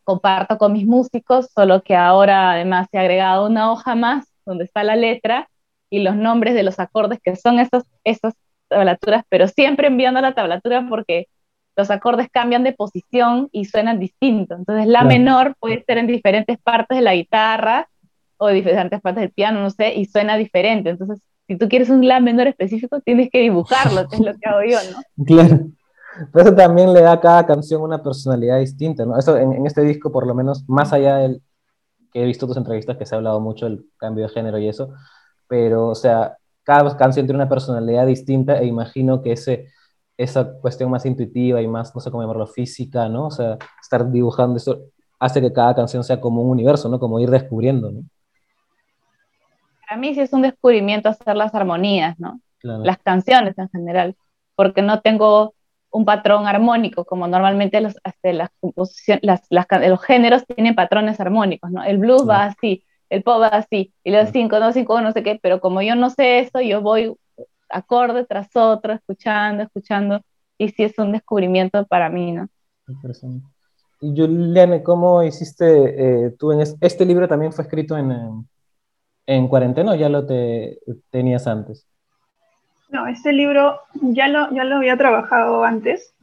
comparto 0.02 0.58
con 0.58 0.72
mis 0.72 0.86
músicos, 0.86 1.50
solo 1.54 1.84
que 1.84 1.94
ahora 1.94 2.50
además 2.50 2.88
ha 2.92 2.98
agregado 2.98 3.46
una 3.46 3.70
hoja 3.70 3.94
más 3.94 4.28
donde 4.48 4.64
está 4.64 4.82
la 4.82 4.96
letra 4.96 5.48
y 5.90 6.00
los 6.00 6.16
nombres 6.16 6.54
de 6.54 6.62
los 6.62 6.78
acordes 6.78 7.20
que 7.22 7.36
son 7.36 7.58
esas, 7.58 7.84
esas 8.04 8.34
tablaturas, 8.68 9.24
pero 9.28 9.48
siempre 9.48 9.86
enviando 9.86 10.20
la 10.20 10.34
tablatura 10.34 10.86
porque 10.88 11.28
los 11.76 11.90
acordes 11.90 12.28
cambian 12.30 12.64
de 12.64 12.72
posición 12.72 13.48
y 13.52 13.66
suenan 13.66 14.00
distinto. 14.00 14.56
Entonces 14.56 14.86
la 14.86 15.04
menor 15.04 15.54
puede 15.60 15.84
ser 15.84 15.98
en 15.98 16.08
diferentes 16.08 16.58
partes 16.58 16.98
de 16.98 17.02
la 17.02 17.14
guitarra 17.14 17.88
o 18.36 18.48
diferentes 18.48 19.00
partes 19.00 19.20
del 19.20 19.30
piano, 19.30 19.60
no 19.60 19.70
sé, 19.70 19.94
y 19.94 20.04
suena 20.06 20.36
diferente. 20.36 20.90
Entonces, 20.90 21.20
si 21.46 21.56
tú 21.56 21.68
quieres 21.68 21.88
un 21.88 22.06
la 22.06 22.20
menor 22.20 22.46
específico, 22.46 23.00
tienes 23.00 23.30
que 23.30 23.40
dibujarlo, 23.40 24.08
que 24.08 24.16
es 24.16 24.22
lo 24.22 24.32
que 24.34 24.48
hago 24.48 24.60
yo, 24.68 24.78
¿no? 24.90 25.02
Claro. 25.26 25.66
Pero 26.32 26.46
eso 26.46 26.54
también 26.54 26.92
le 26.92 27.00
da 27.00 27.12
a 27.12 27.20
cada 27.20 27.46
canción 27.46 27.80
una 27.80 28.02
personalidad 28.02 28.58
distinta, 28.58 29.06
¿no? 29.06 29.16
Eso 29.16 29.36
en, 29.36 29.64
este 29.66 29.82
disco, 29.82 30.10
por 30.10 30.26
lo 30.26 30.34
menos, 30.34 30.68
más 30.68 30.92
allá 30.92 31.18
del 31.18 31.42
que 32.12 32.22
he 32.22 32.24
visto 32.26 32.46
tus 32.46 32.56
entrevistas, 32.56 32.96
que 32.96 33.06
se 33.06 33.14
ha 33.14 33.18
hablado 33.18 33.40
mucho 33.40 33.66
del 33.66 33.86
cambio 33.96 34.26
de 34.26 34.32
género 34.32 34.58
y 34.58 34.68
eso, 34.68 34.90
pero, 35.46 35.88
o 35.88 35.94
sea, 35.94 36.36
cada 36.62 36.96
canción 36.96 37.26
tiene 37.26 37.38
una 37.38 37.48
personalidad 37.48 38.06
distinta 38.06 38.58
e 38.58 38.66
imagino 38.66 39.22
que 39.22 39.32
ese, 39.32 39.68
esa 40.16 40.52
cuestión 40.60 40.90
más 40.90 41.06
intuitiva 41.06 41.62
y 41.62 41.68
más, 41.68 41.94
no 41.94 42.00
sé 42.00 42.10
cómo 42.10 42.22
llamarlo, 42.22 42.46
física, 42.46 43.08
¿no? 43.08 43.26
O 43.26 43.30
sea, 43.30 43.56
estar 43.80 44.10
dibujando 44.10 44.56
eso 44.56 44.80
hace 45.18 45.40
que 45.40 45.52
cada 45.52 45.74
canción 45.74 46.04
sea 46.04 46.20
como 46.20 46.42
un 46.42 46.50
universo, 46.50 46.88
¿no? 46.88 47.00
Como 47.00 47.20
ir 47.20 47.30
descubriendo, 47.30 47.90
¿no? 47.90 48.02
Para 49.88 50.00
mí 50.00 50.14
sí 50.14 50.20
es 50.20 50.32
un 50.32 50.42
descubrimiento 50.42 51.08
hacer 51.08 51.36
las 51.36 51.54
armonías, 51.54 52.18
¿no? 52.20 52.40
Las 52.62 52.98
canciones 52.98 53.56
en 53.56 53.70
general, 53.70 54.16
porque 54.54 54.82
no 54.82 55.00
tengo 55.00 55.54
un 55.90 56.04
patrón 56.04 56.46
armónico, 56.46 57.04
como 57.04 57.26
normalmente 57.26 57.80
los, 57.80 57.96
este, 58.04 58.32
las 58.32 58.50
las, 59.22 59.42
los 59.50 60.02
géneros 60.02 60.44
tienen 60.46 60.74
patrones 60.74 61.20
armónicos, 61.20 61.70
¿no? 61.70 61.82
El 61.82 61.98
blues 61.98 62.28
va 62.28 62.44
así, 62.44 62.84
el 63.08 63.22
pop 63.22 63.40
va 63.40 63.48
así, 63.48 63.94
y 64.04 64.10
los 64.10 64.30
cinco, 64.30 64.58
no, 64.60 64.72
cinco, 64.72 65.00
no 65.00 65.12
sé 65.12 65.22
qué, 65.22 65.38
pero 65.42 65.60
como 65.60 65.80
yo 65.82 65.94
no 65.94 66.10
sé 66.10 66.40
eso, 66.40 66.60
yo 66.60 66.82
voy 66.82 67.16
acorde 67.70 68.24
tras 68.24 68.54
otro, 68.54 68.92
escuchando, 68.92 69.62
escuchando, 69.62 70.20
y 70.58 70.68
sí 70.70 70.84
es 70.84 70.98
un 70.98 71.12
descubrimiento 71.12 71.86
para 71.86 72.08
mí, 72.08 72.32
¿no? 72.32 72.48
Interesante. 72.88 73.46
Y 74.00 74.14
Juliane, 74.16 74.82
¿cómo 74.82 75.22
hiciste 75.22 76.26
eh, 76.26 76.30
tú 76.38 76.52
en 76.52 76.60
este 76.60 77.04
libro 77.04 77.26
también 77.26 77.52
fue 77.52 77.64
escrito 77.64 77.96
en, 77.96 78.46
en 79.26 79.48
cuarentena 79.48 79.92
o 79.92 79.94
ya 79.96 80.08
lo 80.08 80.24
te, 80.24 80.78
tenías 81.10 81.46
antes? 81.46 81.86
No, 82.90 83.06
este 83.06 83.32
libro 83.32 83.80
ya 83.94 84.28
lo, 84.28 84.50
ya 84.52 84.64
lo 84.64 84.76
había 84.76 84.96
trabajado 84.96 85.62
antes, 85.64 86.14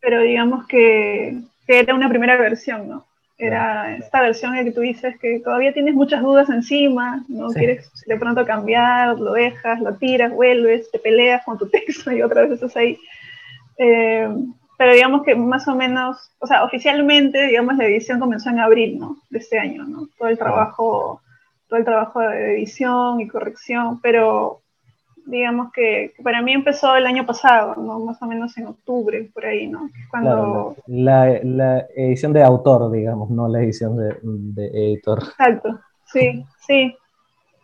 pero 0.00 0.20
digamos 0.22 0.66
que, 0.66 1.38
era 1.68 1.94
una 1.94 2.08
primera 2.08 2.36
versión, 2.36 2.88
¿no? 2.88 3.06
Era 3.38 3.96
esta 3.96 4.20
versión 4.20 4.56
en 4.56 4.64
que 4.66 4.72
tú 4.72 4.80
dices 4.80 5.16
que 5.18 5.38
todavía 5.38 5.72
tienes 5.72 5.94
muchas 5.94 6.20
dudas 6.20 6.50
encima, 6.50 7.24
no 7.28 7.48
quieres 7.48 7.90
de 8.06 8.16
pronto 8.16 8.44
cambiar, 8.44 9.18
lo 9.18 9.32
dejas, 9.32 9.80
lo 9.80 9.94
tiras, 9.94 10.32
vuelves, 10.32 10.90
te 10.90 10.98
peleas 10.98 11.44
con 11.44 11.56
tu 11.56 11.68
texto 11.70 12.10
y 12.10 12.22
otra 12.22 12.42
vez 12.42 12.52
estás 12.52 12.76
ahí. 12.76 12.98
Eh, 13.78 14.28
pero 14.76 14.94
digamos 14.94 15.22
que 15.22 15.34
más 15.34 15.68
o 15.68 15.74
menos, 15.74 16.32
o 16.38 16.46
sea, 16.46 16.64
oficialmente, 16.64 17.46
digamos, 17.46 17.76
la 17.76 17.84
edición 17.84 18.18
comenzó 18.18 18.50
en 18.50 18.58
abril, 18.58 18.98
¿no? 18.98 19.18
De 19.30 19.38
este 19.38 19.58
año, 19.58 19.84
¿no? 19.84 20.08
Todo 20.18 20.28
el 20.28 20.38
trabajo, 20.38 21.20
todo 21.68 21.78
el 21.78 21.84
trabajo 21.84 22.20
de 22.20 22.54
edición 22.54 23.20
y 23.20 23.28
corrección, 23.28 24.00
pero 24.00 24.60
digamos 25.26 25.72
que, 25.72 26.12
para 26.22 26.42
mí 26.42 26.52
empezó 26.52 26.96
el 26.96 27.06
año 27.06 27.26
pasado, 27.26 27.74
¿no? 27.76 28.00
Más 28.00 28.20
o 28.22 28.26
menos 28.26 28.56
en 28.58 28.66
octubre, 28.66 29.30
por 29.32 29.46
ahí, 29.46 29.66
¿no? 29.66 29.88
Cuando... 30.10 30.76
la, 30.86 31.40
la, 31.42 31.86
edición 31.96 32.32
de 32.32 32.42
autor, 32.42 32.90
digamos, 32.90 33.30
no 33.30 33.48
la 33.48 33.60
edición 33.60 33.96
de, 33.96 34.16
de 34.22 34.66
editor. 34.66 35.18
Exacto, 35.22 35.80
sí, 36.06 36.44
sí. 36.66 36.94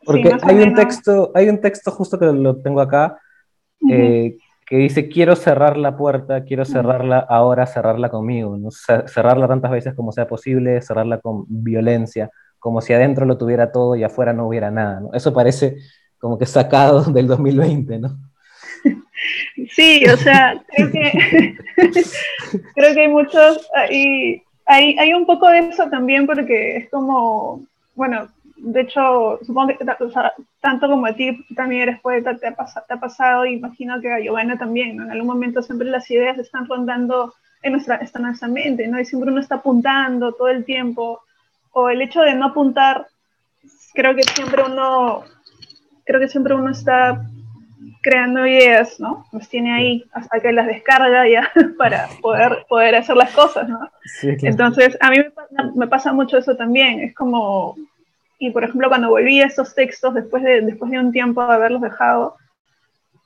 Porque 0.05 0.37
hay, 0.43 0.61
un 0.61 0.75
texto, 0.75 1.33
hay 1.35 1.49
un 1.49 1.61
texto 1.61 1.91
justo 1.91 2.19
que 2.19 2.27
lo 2.27 2.57
tengo 2.63 2.81
acá, 2.81 3.19
eh, 3.91 4.39
que 4.65 4.77
dice, 4.77 5.09
quiero 5.09 5.35
cerrar 5.35 5.77
la 5.77 5.97
puerta, 5.97 6.45
quiero 6.45 6.65
cerrarla 6.65 7.19
ahora, 7.19 7.67
cerrarla 7.67 8.09
conmigo, 8.09 8.57
¿no? 8.57 8.71
cerrarla 8.71 9.49
tantas 9.49 9.73
veces 9.73 9.95
como 9.95 10.13
sea 10.13 10.29
posible, 10.29 10.81
cerrarla 10.81 11.19
con 11.19 11.45
violencia, 11.49 12.31
como 12.59 12.81
si 12.81 12.93
adentro 12.93 13.27
lo 13.27 13.37
tuviera 13.37 13.73
todo 13.73 13.97
y 13.97 14.05
afuera 14.05 14.33
no 14.33 14.47
hubiera 14.47 14.71
nada, 14.71 15.01
¿no? 15.01 15.13
Eso 15.13 15.33
parece 15.33 15.77
como 16.19 16.39
que 16.39 16.47
sacado 16.47 17.03
del 17.13 17.27
2020, 17.27 17.99
¿no? 17.99 18.17
Sí, 19.71 20.05
o 20.07 20.17
sea, 20.17 20.63
creo 20.69 20.93
que, 20.93 21.57
creo 22.75 22.95
que 22.95 23.01
hay 23.01 23.09
muchos, 23.09 23.69
hay, 23.75 24.43
hay, 24.67 24.99
hay, 24.99 25.13
un 25.15 25.27
poco 25.27 25.49
de 25.49 25.71
eso 25.71 25.89
también 25.89 26.27
porque 26.27 26.77
es 26.77 26.91
como, 26.91 27.67
bueno, 27.95 28.29
de 28.57 28.83
hecho, 28.83 29.39
supongo 29.43 29.69
que 29.69 29.85
tanto 30.61 30.89
como 30.89 31.07
a 31.07 31.13
ti 31.13 31.45
también 31.55 31.83
eres 31.83 32.01
poeta, 32.01 32.37
te 32.37 32.47
ha, 32.47 32.55
pasado, 32.55 32.87
te 32.87 32.95
ha 32.95 33.01
pasado, 33.01 33.47
imagino 33.47 34.01
que 34.01 34.13
a 34.13 34.21
Giovanna 34.21 34.59
también, 34.59 34.97
¿no? 34.97 35.05
En 35.05 35.11
algún 35.11 35.29
momento 35.29 35.63
siempre 35.63 35.89
las 35.89 36.11
ideas 36.11 36.39
están 36.39 36.67
rondando 36.67 37.35
en 37.63 37.73
nuestra, 37.73 38.01
en 38.01 38.23
nuestra 38.23 38.49
mente, 38.49 38.87
¿no? 38.89 38.99
Y 38.99 39.05
siempre 39.05 39.31
uno 39.31 39.41
está 39.41 39.57
apuntando 39.57 40.33
todo 40.33 40.49
el 40.49 40.65
tiempo, 40.65 41.21
o 41.73 41.91
el 41.91 42.01
hecho 42.01 42.23
de 42.23 42.35
no 42.35 42.47
apuntar, 42.47 43.07
creo 43.93 44.15
que 44.15 44.23
siempre 44.23 44.63
uno 44.63 45.25
creo 46.07 46.21
que 46.21 46.29
siempre 46.29 46.55
uno 46.55 46.71
está 46.71 47.21
creando 48.07 48.47
ideas, 48.47 49.01
¿no? 49.01 49.27
Las 49.33 49.49
tiene 49.49 49.75
ahí 49.75 50.05
hasta 50.13 50.39
que 50.41 50.53
las 50.53 50.69
descarga 50.69 51.29
ya 51.29 51.51
para 51.79 52.09
poder, 52.23 52.65
poder 52.69 52.95
hacer 52.95 53.17
las 53.17 53.33
cosas, 53.33 53.69
¿no? 53.69 53.81
Entonces, 54.23 54.97
a 55.01 55.11
mí 55.11 55.19
me, 55.75 55.89
pasa 55.89 56.13
mucho 56.13 56.39
eso 56.39 56.57
también. 56.57 57.01
Es 57.01 57.15
como, 57.17 57.77
y 58.39 58.51
por 58.51 58.63
ejemplo, 58.63 58.89
cuando 58.89 59.11
volví 59.11 59.41
a 59.41 59.47
estos 59.47 59.75
textos, 59.75 60.15
después 60.15 60.45
de, 60.45 60.61
después 60.61 60.91
de 60.93 61.01
un 61.01 61.11
tiempo 61.11 61.45
de 61.45 61.55
haberlos 61.55 61.83
dejado, 61.83 62.37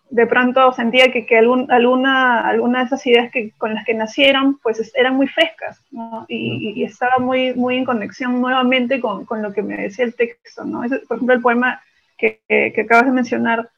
de 0.08 0.26
pronto 0.26 0.72
sentía 0.72 1.12
que, 1.12 1.26
que 1.26 1.36
algún, 1.36 1.70
alguna, 1.70 2.40
alguna 2.48 2.80
de 2.80 2.86
esas 2.86 3.06
ideas 3.06 3.30
que, 3.30 3.52
con 3.58 3.74
las 3.74 3.84
que 3.84 3.94
nacieron, 3.94 4.58
pues 4.62 4.90
eran 4.96 5.14
muy 5.14 5.28
frescas, 5.28 5.78
¿no? 5.90 6.24
Y, 6.26 6.82
estaba 6.82 7.18
muy, 7.18 7.52
muy 7.52 7.76
en 7.76 7.84
conexión 7.84 8.40
nuevamente 8.40 8.98
con, 8.98 9.26
con, 9.26 9.42
lo 9.42 9.52
que 9.52 9.62
me 9.62 9.76
decía 9.76 10.06
el 10.06 10.14
texto, 10.14 10.64
¿no? 10.64 10.80
por 11.06 11.16
ejemplo, 11.16 11.34
el 11.34 11.42
poema 11.42 11.80
que, 12.20 12.80
acabas 12.80 13.06
de 13.06 13.12
mencionar, 13.12 13.70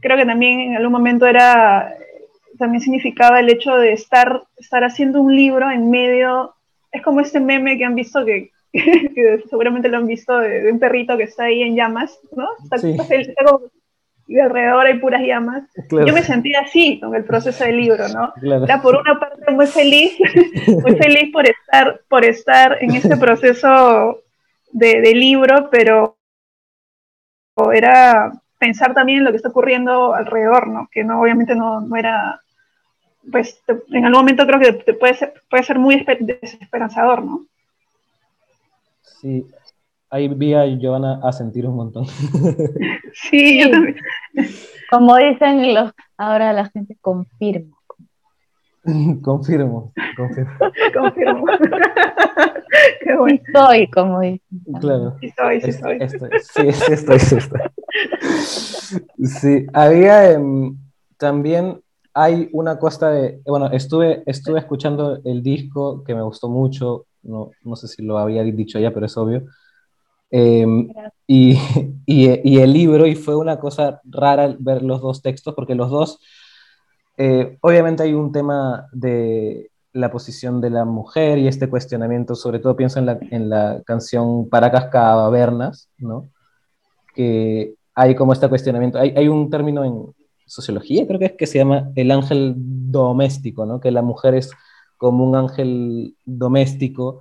creo 0.00 0.16
que 0.16 0.26
también 0.26 0.60
en 0.60 0.76
algún 0.76 0.92
momento 0.92 1.26
era, 1.26 1.94
también 2.58 2.82
significaba 2.82 3.40
el 3.40 3.48
hecho 3.48 3.74
de 3.76 3.92
estar, 3.92 4.42
estar 4.58 4.84
haciendo 4.84 5.20
un 5.20 5.34
libro 5.34 5.70
en 5.70 5.90
medio, 5.90 6.54
es 6.92 7.02
como 7.02 7.20
este 7.20 7.40
meme 7.40 7.78
que 7.78 7.84
han 7.84 7.94
visto 7.94 8.24
que, 8.24 8.50
seguramente 9.50 9.88
lo 9.88 9.98
han 9.98 10.06
visto 10.06 10.38
de, 10.38 10.70
un 10.70 10.78
perrito 10.78 11.16
que 11.16 11.24
está 11.24 11.44
ahí 11.44 11.62
en 11.62 11.74
llamas, 11.74 12.18
¿no? 12.36 12.48
Está, 12.62 12.86
y 14.30 14.38
alrededor 14.38 14.86
hay 14.86 15.00
puras 15.00 15.22
llamas. 15.22 15.64
Yo 15.90 16.14
me 16.14 16.22
sentía 16.22 16.60
así 16.60 17.00
con 17.00 17.16
el 17.16 17.24
proceso 17.24 17.64
del 17.64 17.78
libro, 17.78 18.04
¿no? 18.10 18.32
Era 18.62 18.80
por 18.80 18.94
una 18.94 19.18
parte 19.18 19.50
muy 19.50 19.66
feliz, 19.66 20.16
muy 20.68 20.94
feliz 20.94 21.32
por 21.32 21.48
estar, 21.48 22.00
por 22.08 22.24
estar 22.24 22.78
en 22.80 22.92
este 22.92 23.16
proceso 23.16 24.22
de, 24.70 25.00
de 25.00 25.14
libro, 25.14 25.68
pero 25.72 26.19
era 27.72 28.32
pensar 28.58 28.94
también 28.94 29.18
en 29.18 29.24
lo 29.24 29.30
que 29.30 29.36
está 29.36 29.48
ocurriendo 29.48 30.14
alrededor, 30.14 30.68
¿no? 30.68 30.88
Que 30.92 31.02
no, 31.02 31.20
obviamente 31.20 31.54
no, 31.54 31.80
no 31.80 31.96
era, 31.96 32.40
pues 33.30 33.62
en 33.88 34.04
algún 34.04 34.20
momento 34.20 34.46
creo 34.46 34.60
que 34.60 34.72
te 34.72 34.94
puede, 34.94 35.14
ser, 35.14 35.34
puede 35.48 35.62
ser 35.64 35.78
muy 35.78 36.04
desesperanzador, 36.20 37.24
¿no? 37.24 37.46
Sí, 39.02 39.46
ahí 40.10 40.28
vi 40.28 40.54
a 40.54 40.66
Giovanna 40.66 41.20
a 41.22 41.32
sentir 41.32 41.66
un 41.66 41.76
montón. 41.76 42.06
sí, 43.14 43.62
yo 43.62 43.70
también. 43.70 43.96
Como 44.90 45.16
dicen 45.16 45.74
los, 45.74 45.92
ahora 46.16 46.52
la 46.52 46.68
gente 46.68 46.96
confirma. 47.00 47.79
confirmo, 49.22 49.92
confirmo. 50.16 50.50
confirmo. 50.94 51.44
Qué 53.02 53.16
bueno. 53.16 53.36
Sí 53.44 53.52
soy, 53.52 53.90
como 53.90 54.20
dicen. 54.20 54.40
Claro. 54.80 55.16
Sí 55.20 55.30
soy, 55.36 55.60
sí 55.60 55.70
Es- 55.70 55.78
soy. 55.80 55.98
estoy, 56.00 56.30
sí, 56.40 56.72
sí 56.72 56.92
estoy, 56.92 57.18
sí 57.18 57.36
estoy. 57.36 57.60
Sí, 59.24 59.66
había 59.72 60.32
em, 60.32 60.76
también 61.16 61.80
hay 62.14 62.48
una 62.52 62.78
cosa 62.78 63.10
de, 63.10 63.40
bueno, 63.46 63.70
estuve, 63.70 64.22
estuve 64.26 64.58
escuchando 64.58 65.20
el 65.24 65.42
disco 65.42 66.02
que 66.04 66.14
me 66.14 66.22
gustó 66.22 66.48
mucho, 66.48 67.06
no, 67.22 67.50
no 67.62 67.76
sé 67.76 67.86
si 67.88 68.02
lo 68.02 68.18
había 68.18 68.42
dicho 68.42 68.78
ya, 68.78 68.92
pero 68.92 69.06
es 69.06 69.16
obvio. 69.16 69.44
Gracias. 70.32 71.12
y, 71.26 71.58
y, 72.06 72.40
y 72.48 72.58
el 72.58 72.72
libro, 72.72 73.06
y 73.06 73.14
fue 73.16 73.36
una 73.36 73.58
cosa 73.58 74.00
rara 74.04 74.54
ver 74.58 74.82
los 74.82 75.00
dos 75.00 75.22
textos, 75.22 75.54
porque 75.54 75.74
los 75.74 75.90
dos, 75.90 76.20
eh, 77.22 77.58
obviamente 77.60 78.02
hay 78.02 78.14
un 78.14 78.32
tema 78.32 78.86
de 78.92 79.70
la 79.92 80.10
posición 80.10 80.62
de 80.62 80.70
la 80.70 80.86
mujer 80.86 81.36
y 81.36 81.48
este 81.48 81.68
cuestionamiento, 81.68 82.34
sobre 82.34 82.60
todo 82.60 82.76
pienso 82.76 82.98
en 82.98 83.04
la, 83.04 83.18
en 83.30 83.50
la 83.50 83.82
canción 83.84 84.48
Paracas 84.48 84.86
Cavernas, 84.86 85.90
¿no? 85.98 86.30
que 87.14 87.74
hay 87.94 88.14
como 88.14 88.32
este 88.32 88.48
cuestionamiento. 88.48 88.98
Hay, 88.98 89.12
hay 89.14 89.28
un 89.28 89.50
término 89.50 89.84
en 89.84 90.14
sociología, 90.46 91.06
creo 91.06 91.18
que 91.18 91.26
es 91.26 91.32
que 91.32 91.46
se 91.46 91.58
llama 91.58 91.90
el 91.94 92.10
ángel 92.10 92.54
doméstico, 92.56 93.66
¿no? 93.66 93.80
Que 93.80 93.90
la 93.90 94.00
mujer 94.00 94.34
es 94.34 94.50
como 94.96 95.22
un 95.22 95.36
ángel 95.36 96.16
doméstico 96.24 97.20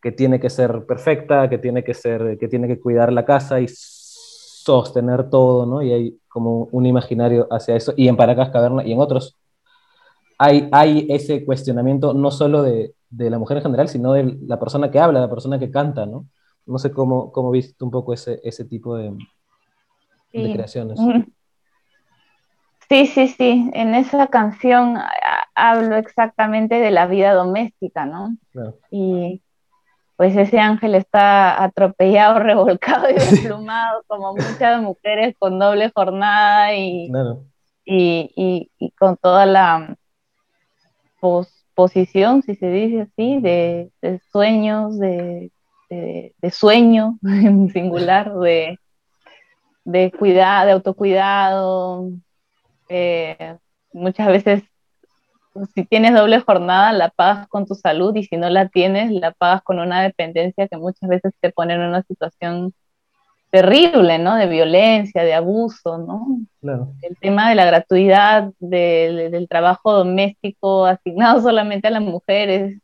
que 0.00 0.10
tiene 0.10 0.40
que 0.40 0.48
ser 0.48 0.86
perfecta, 0.86 1.50
que 1.50 1.58
tiene 1.58 1.84
que 1.84 1.92
ser, 1.92 2.38
que 2.38 2.48
tiene 2.48 2.66
que 2.66 2.80
cuidar 2.80 3.12
la 3.12 3.26
casa 3.26 3.60
y 3.60 3.66
sostener 4.64 5.28
todo, 5.28 5.66
¿no? 5.66 5.82
Y 5.82 5.92
hay 5.92 6.18
como 6.28 6.68
un 6.72 6.86
imaginario 6.86 7.46
hacia 7.50 7.76
eso. 7.76 7.92
Y 7.96 8.08
en 8.08 8.16
Paracas 8.16 8.50
Caverna 8.50 8.84
y 8.84 8.92
en 8.92 9.00
otros 9.00 9.36
hay, 10.38 10.68
hay 10.72 11.06
ese 11.10 11.44
cuestionamiento 11.44 12.14
no 12.14 12.30
solo 12.30 12.62
de, 12.62 12.94
de 13.10 13.30
la 13.30 13.38
mujer 13.38 13.58
en 13.58 13.62
general, 13.62 13.88
sino 13.88 14.12
de 14.12 14.38
la 14.46 14.58
persona 14.58 14.90
que 14.90 14.98
habla, 14.98 15.20
la 15.20 15.30
persona 15.30 15.58
que 15.58 15.70
canta, 15.70 16.06
¿no? 16.06 16.26
No 16.66 16.78
sé 16.78 16.90
cómo, 16.90 17.30
cómo 17.30 17.50
viste 17.50 17.84
un 17.84 17.90
poco 17.90 18.14
ese, 18.14 18.40
ese 18.42 18.64
tipo 18.64 18.96
de, 18.96 19.12
creaciones. 20.32 20.98
Sí, 22.88 23.06
sí, 23.06 23.28
sí. 23.28 23.70
En 23.74 23.94
esa 23.94 24.26
canción 24.28 24.96
hablo 25.54 25.96
exactamente 25.96 26.76
de 26.76 26.90
la 26.90 27.06
vida 27.06 27.32
doméstica, 27.34 28.06
¿no? 28.06 28.36
Claro. 28.52 28.76
Y 28.90 29.42
pues 30.16 30.36
ese 30.36 30.58
ángel 30.60 30.94
está 30.94 31.62
atropellado, 31.62 32.38
revolcado 32.40 33.10
y 33.10 33.14
desplumado, 33.14 34.02
como 34.06 34.34
muchas 34.34 34.80
mujeres 34.82 35.34
con 35.38 35.58
doble 35.58 35.90
jornada 35.94 36.74
y, 36.76 37.08
Claro. 37.10 37.44
y, 37.84 38.30
y- 38.36 38.70
y 38.78 38.90
con 38.92 39.16
toda 39.16 39.44
la 39.46 39.96
pos- 41.20 41.64
posición, 41.74 42.42
si 42.42 42.54
se 42.54 42.70
dice 42.70 43.02
así, 43.02 43.40
de, 43.40 43.90
de 44.00 44.20
sueños, 44.30 44.98
de, 44.98 45.50
de- 45.90 46.34
de 46.40 46.50
sueño 46.50 47.18
en 47.24 47.68
singular, 47.70 48.32
de, 48.34 48.78
de 49.84 50.12
cuidado, 50.12 50.66
de 50.66 50.72
autocuidado. 50.72 52.08
eh, 52.88 53.56
muchas 53.92 54.28
veces, 54.28 54.62
si 55.74 55.84
tienes 55.84 56.14
doble 56.14 56.40
jornada, 56.40 56.92
la 56.92 57.10
pagas 57.10 57.48
con 57.48 57.66
tu 57.66 57.74
salud 57.74 58.14
y 58.16 58.24
si 58.24 58.36
no 58.36 58.50
la 58.50 58.68
tienes, 58.68 59.10
la 59.12 59.32
pagas 59.32 59.62
con 59.62 59.78
una 59.78 60.02
dependencia 60.02 60.68
que 60.68 60.76
muchas 60.76 61.08
veces 61.08 61.32
te 61.40 61.50
pone 61.50 61.74
en 61.74 61.80
una 61.80 62.02
situación 62.02 62.74
terrible, 63.50 64.18
¿no? 64.18 64.34
De 64.34 64.48
violencia, 64.48 65.22
de 65.22 65.34
abuso, 65.34 65.98
¿no? 65.98 66.26
Claro. 66.60 66.88
el 67.02 67.16
tema 67.18 67.48
de 67.50 67.54
la 67.54 67.64
gratuidad 67.66 68.50
del, 68.58 69.30
del 69.30 69.48
trabajo 69.48 69.92
doméstico 69.92 70.86
asignado 70.86 71.40
solamente 71.42 71.86
a 71.88 71.92
las 71.92 72.02
mujeres 72.02 72.78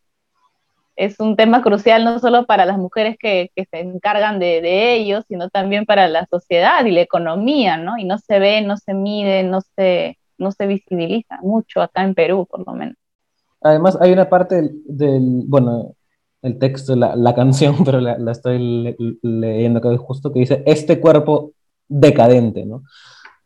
es 1.00 1.18
un 1.18 1.34
tema 1.34 1.62
crucial 1.62 2.04
no 2.04 2.18
solo 2.18 2.44
para 2.44 2.66
las 2.66 2.76
mujeres 2.76 3.16
que, 3.18 3.50
que 3.56 3.64
se 3.64 3.80
encargan 3.80 4.38
de, 4.38 4.60
de 4.60 4.94
ello, 4.94 5.22
sino 5.26 5.48
también 5.48 5.86
para 5.86 6.08
la 6.08 6.26
sociedad 6.26 6.84
y 6.84 6.90
la 6.90 7.00
economía, 7.00 7.78
¿no? 7.78 7.96
Y 7.96 8.04
no 8.04 8.18
se 8.18 8.38
ve, 8.38 8.60
no 8.60 8.76
se 8.76 8.92
mide, 8.92 9.42
no 9.42 9.62
se, 9.62 10.18
no 10.40 10.52
se 10.52 10.66
visibiliza 10.68 11.38
mucho 11.42 11.82
acá 11.82 12.04
en 12.04 12.14
Perú, 12.16 12.46
por 12.50 12.66
lo 12.66 12.74
menos. 12.74 12.96
Además, 13.62 13.98
hay 14.00 14.12
una 14.12 14.28
parte 14.28 14.56
del, 14.56 14.82
del- 14.86 15.44
bueno, 15.46 15.94
el 16.42 16.58
texto, 16.58 16.96
la, 16.96 17.16
la 17.16 17.34
canción, 17.36 17.76
pero 17.84 18.00
la, 18.00 18.18
la 18.18 18.32
estoy 18.32 18.58
le- 18.58 18.96
leyendo 19.22 19.78
acá 19.80 19.96
justo, 19.98 20.32
que 20.32 20.40
dice, 20.40 20.62
este 20.66 21.00
cuerpo 21.00 21.52
decadente, 21.88 22.64
¿no? 22.66 22.82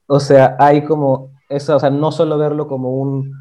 O 0.08 0.20
sea, 0.20 0.56
hay 0.60 0.84
como 0.84 1.32
eso, 1.48 1.76
o 1.76 1.80
sea, 1.80 1.90
no 1.90 2.12
solo 2.12 2.38
verlo 2.38 2.68
como, 2.68 2.90
un, 3.00 3.32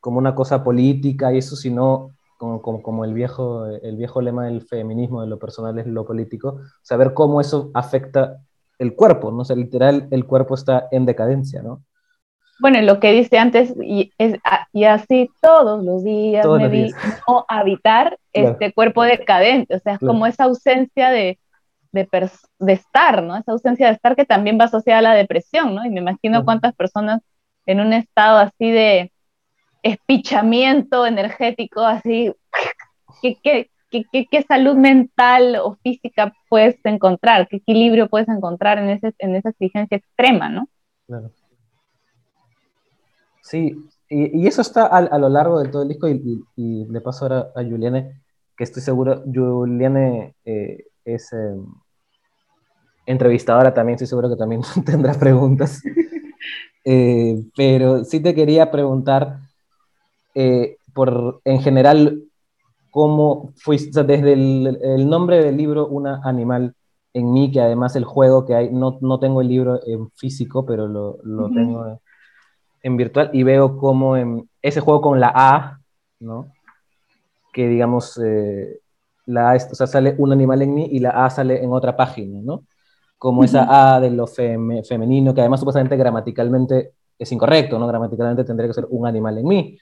como 0.00 0.18
una 0.18 0.34
cosa 0.34 0.64
política 0.64 1.32
y 1.34 1.38
eso, 1.38 1.56
sino 1.56 2.12
como, 2.38 2.62
como, 2.62 2.82
como 2.82 3.04
el, 3.04 3.14
viejo, 3.14 3.66
el 3.66 3.96
viejo 3.96 4.22
lema 4.22 4.46
del 4.46 4.62
feminismo, 4.62 5.22
de 5.22 5.28
lo 5.28 5.38
personal 5.38 5.78
es 5.78 5.86
lo 5.86 6.06
político, 6.06 6.60
saber 6.82 7.14
cómo 7.14 7.40
eso 7.40 7.70
afecta 7.74 8.38
el 8.78 8.94
cuerpo, 8.96 9.30
¿no? 9.32 9.40
O 9.42 9.44
sea, 9.44 9.56
literal, 9.56 10.08
el 10.10 10.26
cuerpo 10.26 10.54
está 10.54 10.88
en 10.92 11.06
decadencia, 11.06 11.62
¿no? 11.62 11.84
Bueno, 12.60 12.80
lo 12.82 13.00
que 13.00 13.12
dice 13.12 13.38
antes, 13.38 13.74
y, 13.82 14.12
es, 14.18 14.38
a- 14.44 14.66
y 14.72 14.84
así 14.84 15.30
todos 15.40 15.82
los 15.84 16.04
días 16.04 16.42
Todos 16.42 16.58
me 16.58 16.64
los 16.64 16.72
vi 16.72 16.82
días. 16.84 17.22
no 17.26 17.44
habitar 17.48 18.18
Claro. 18.32 18.50
este 18.50 18.72
cuerpo 18.72 19.02
decadente, 19.02 19.74
o 19.74 19.78
sea, 19.80 19.94
es 19.94 19.98
Claro. 19.98 20.12
como 20.12 20.26
esa 20.26 20.44
ausencia 20.44 21.10
de, 21.10 21.38
de, 21.92 22.08
de 22.58 22.72
estar, 22.72 23.22
¿no? 23.22 23.36
Esa 23.36 23.52
ausencia 23.52 23.86
de 23.88 23.94
estar 23.94 24.14
que 24.14 24.24
también 24.24 24.58
va 24.60 24.64
asociada 24.66 24.98
a 24.98 25.02
la 25.02 25.14
depresión, 25.14 25.74
¿no? 25.74 25.84
Y 25.84 25.90
me 25.90 26.00
imagino 26.00 26.44
cuántas 26.44 26.74
personas 26.74 27.20
en 27.66 27.80
un 27.80 27.92
estado 27.92 28.38
así 28.38 28.70
de 28.70 29.10
espichamiento 29.82 31.06
energético, 31.06 31.80
así, 31.80 32.32
¿qué, 33.22 33.36
qué, 33.42 33.70
qué, 33.90 34.04
qué- 34.12 34.26
qué 34.30 34.42
salud 34.42 34.76
mental 34.76 35.56
o 35.62 35.76
física 35.82 36.32
puedes 36.48 36.76
encontrar? 36.84 37.48
¿Qué 37.48 37.56
equilibrio 37.56 38.08
puedes 38.08 38.28
encontrar 38.28 38.78
en, 38.78 38.90
ese, 38.90 39.12
en 39.18 39.34
esa 39.36 39.50
exigencia 39.50 39.96
extrema, 39.96 40.48
¿no? 40.48 40.68
Claro. 41.06 41.30
Sí, 43.42 43.74
y, 44.08 44.40
y 44.42 44.46
eso 44.46 44.60
está 44.62 44.86
a, 44.86 44.98
a 44.98 45.18
lo 45.18 45.28
largo 45.28 45.60
de 45.60 45.68
todo 45.70 45.82
el 45.82 45.88
disco 45.88 46.08
y, 46.08 46.12
y- 46.56 46.82
y 46.84 46.86
le 46.86 47.00
paso 47.00 47.24
ahora 47.24 47.50
a 47.54 47.62
Juliane, 47.64 48.22
que 48.56 48.64
estoy 48.64 48.82
seguro, 48.82 49.22
Juliane 49.32 50.34
eh, 50.44 50.86
es 51.04 51.32
eh, 51.32 51.54
entrevistadora 53.06 53.74
también, 53.74 53.94
estoy 53.94 54.06
seguro 54.06 54.28
que 54.28 54.36
también 54.36 54.62
tendrá 54.84 55.14
preguntas. 55.14 55.82
Eh, 56.82 57.44
pero 57.54 58.04
sí 58.04 58.20
te 58.20 58.34
quería 58.34 58.70
preguntar 58.70 59.40
por, 60.94 61.40
en 61.44 61.60
general, 61.60 62.22
cómo 62.90 63.52
fuiste, 63.56 63.90
o 63.90 63.94
sea, 63.94 64.04
desde 64.04 64.32
el, 64.34 64.78
el 64.82 65.08
nombre 65.08 65.44
del 65.44 65.56
libro, 65.56 65.88
Una 65.88 66.20
Animal 66.24 66.74
en 67.14 67.32
mí, 67.32 67.50
que 67.52 67.60
además 67.60 67.96
el 67.96 68.04
juego 68.04 68.46
que 68.46 68.54
hay, 68.54 68.70
no, 68.70 68.98
no 69.00 69.18
tengo 69.20 69.40
el 69.42 69.48
libro 69.48 69.80
en 69.86 70.10
físico, 70.12 70.66
pero 70.66 70.88
lo, 70.88 71.18
lo 71.24 71.46
Ujú. 71.46 71.54
tengo 71.54 72.00
en, 72.82 72.92
en 72.92 72.96
virtual 72.96 73.30
y 73.32 73.42
veo 73.42 73.76
cómo 73.78 74.16
en 74.16 74.48
ese 74.62 74.80
juego 74.80 75.00
con 75.00 75.20
la 75.20 75.32
A, 75.34 75.80
¿no? 76.20 76.46
Que 77.52 77.66
digamos, 77.68 78.18
eh, 78.24 78.78
la 79.26 79.50
A, 79.52 79.56
o 79.56 79.74
sea, 79.74 79.86
sale 79.86 80.14
un 80.18 80.32
animal 80.32 80.62
en 80.62 80.74
mí 80.74 80.88
y 80.92 81.00
la 81.00 81.10
A 81.24 81.30
sale 81.30 81.62
en 81.62 81.72
otra 81.72 81.96
página, 81.96 82.40
¿no? 82.42 82.64
Como 83.18 83.44
esa 83.44 83.96
A 83.96 84.00
de 84.00 84.10
lo 84.10 84.26
feme- 84.26 84.84
femenino, 84.86 85.34
que 85.34 85.40
además 85.40 85.60
supuestamente 85.60 85.96
gramaticalmente 85.96 86.92
es 87.18 87.32
incorrecto, 87.32 87.78
¿no? 87.78 87.86
Gramaticalmente 87.86 88.44
tendría 88.44 88.68
que 88.68 88.74
ser 88.74 88.86
un 88.90 89.06
animal 89.06 89.38
en 89.38 89.46
mí. 89.46 89.78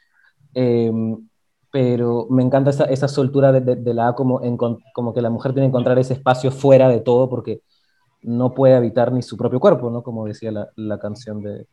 Eh, 0.55 0.93
pero 1.71 2.27
me 2.31 2.43
encanta 2.43 2.71
esa, 2.71 2.85
esa 2.87 3.09
soltura 3.09 3.53
de, 3.53 3.61
de- 3.61 3.77
de 3.77 3.95
la 3.95 4.09
A 4.09 4.15
como, 4.15 4.41
encon- 4.43 4.83
como 4.95 5.13
que 5.15 5.23
la 5.23 5.31
mujer 5.31 5.53
tiene 5.53 5.67
que 5.67 5.71
encontrar 5.71 5.99
ese 5.99 6.15
espacio 6.15 6.51
fuera 6.51 6.89
de 6.89 7.01
todo 7.01 7.29
porque 7.29 7.63
no 8.23 8.55
puede 8.55 8.75
habitar 8.77 9.13
ni 9.13 9.23
su 9.23 9.37
propio 9.37 9.61
cuerpo, 9.61 9.91
¿no? 9.91 10.03
Como 10.03 10.27
decía 10.27 10.53
la, 10.53 10.69
la 10.77 10.99
canción 10.99 11.43
de, 11.43 11.67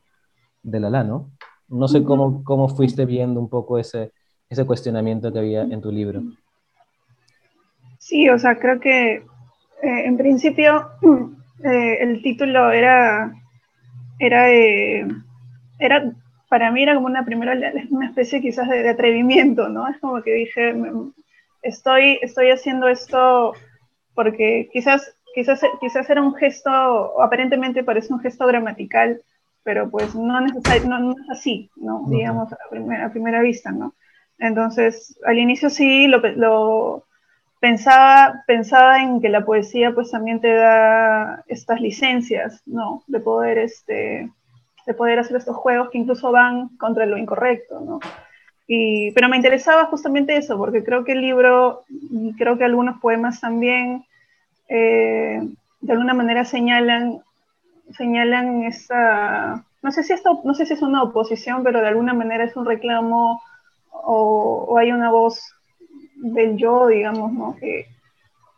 de 0.66 0.80
Lala, 0.80 1.04
¿no? 1.04 1.32
No 1.68 1.88
sé 1.88 2.04
cómo, 2.04 2.44
cómo 2.44 2.68
fuiste 2.70 3.06
viendo 3.06 3.40
un 3.40 3.50
poco 3.50 3.80
ese, 3.80 4.12
ese 4.50 4.66
cuestionamiento 4.66 5.32
que 5.32 5.40
había 5.40 5.62
en 5.62 5.82
tu 5.82 5.92
libro. 5.92 6.22
Sí, 8.00 8.30
o 8.30 8.38
sea, 8.38 8.60
creo 8.60 8.80
que 8.80 9.14
eh, 9.16 9.24
en 9.82 10.18
principio 10.18 10.90
eh, 11.64 11.98
el 12.02 12.22
título 12.22 12.72
era, 12.72 13.34
era, 14.20 14.52
eh, 14.52 15.08
era, 15.80 16.12
para 16.50 16.72
mí 16.72 16.84
era 16.84 16.96
como 16.96 17.08
una 17.08 17.26
primera, 17.26 17.54
una 17.90 18.08
especie 18.08 18.42
quizás 18.42 18.70
de, 18.70 18.84
de 18.84 18.90
atrevimiento, 18.90 19.70
¿no? 19.70 19.88
Es 19.88 19.98
como 20.00 20.22
que 20.22 20.34
dije, 20.34 20.76
estoy, 21.62 22.20
estoy 22.22 22.52
haciendo 22.52 22.88
esto 22.88 23.54
porque 24.14 24.70
quizás, 24.72 25.16
quizás, 25.34 25.62
quizás 25.80 26.10
era 26.10 26.22
un 26.22 26.36
gesto, 26.36 26.72
o 26.72 27.22
aparentemente 27.22 27.84
parece 27.84 28.14
un 28.14 28.20
gesto 28.20 28.48
gramatical, 28.48 29.22
pero 29.66 29.90
pues 29.90 30.16
no, 30.16 30.40
necesari- 30.40 30.86
no, 30.86 31.00
no 31.00 31.12
es 31.12 31.30
así, 31.30 31.70
¿no? 31.76 32.02
Ujú. 32.02 32.12
Digamos, 32.12 32.54
a 32.54 32.58
primera, 32.70 33.08
a 33.08 33.12
primera 33.12 33.42
vista, 33.42 33.72
¿no? 33.72 33.94
Entonces, 34.40 35.20
al 35.26 35.40
inicio 35.40 35.70
sí 35.70 36.08
lo, 36.08 36.20
lo 36.20 37.04
pensaba, 37.60 38.44
pensaba 38.46 39.02
en 39.02 39.20
que 39.22 39.30
la 39.30 39.44
poesía 39.44 39.92
pues 39.94 40.12
también 40.12 40.40
te 40.40 40.54
da 40.54 41.44
estas 41.48 41.82
licencias, 41.82 42.62
¿no? 42.68 43.04
De 43.08 43.20
poder, 43.20 43.58
este, 43.58 44.30
de 44.86 44.94
poder 44.94 45.20
hacer 45.20 45.38
estos 45.38 45.56
juegos 45.58 45.90
que 45.90 45.98
incluso 45.98 46.32
van 46.32 46.70
contra 46.78 47.06
lo 47.08 47.18
incorrecto, 47.18 47.80
¿no? 47.80 48.00
Y, 48.68 49.12
pero 49.12 49.30
me 49.30 49.38
interesaba 49.38 49.86
justamente 49.86 50.38
eso, 50.38 50.58
porque 50.58 50.84
creo 50.84 51.04
que 51.04 51.14
el 51.14 51.22
libro, 51.22 51.84
y 51.90 52.34
creo 52.36 52.58
que 52.58 52.66
algunos 52.66 53.00
poemas 53.00 53.42
también, 53.42 54.06
eh, 54.70 55.42
de 55.82 55.92
alguna 55.94 56.14
manera 56.14 56.46
señalan, 56.46 57.22
señalan 57.92 58.64
esa, 58.64 59.64
no 59.82 59.92
sé, 59.92 60.04
si 60.04 60.14
esto, 60.14 60.42
no 60.44 60.54
sé 60.54 60.66
si 60.66 60.74
es 60.74 60.82
una 60.82 61.04
oposición, 61.04 61.64
pero 61.64 61.82
de 61.82 61.88
alguna 61.88 62.14
manera 62.14 62.44
es 62.44 62.56
un 62.56 62.66
reclamo 62.66 63.42
o, 63.92 64.66
o 64.70 64.78
hay 64.78 64.92
una 64.92 65.12
voz 65.12 65.56
del 66.16 66.58
yo, 66.58 66.88
digamos, 66.88 67.32
¿no? 67.32 67.56
que, 67.56 67.86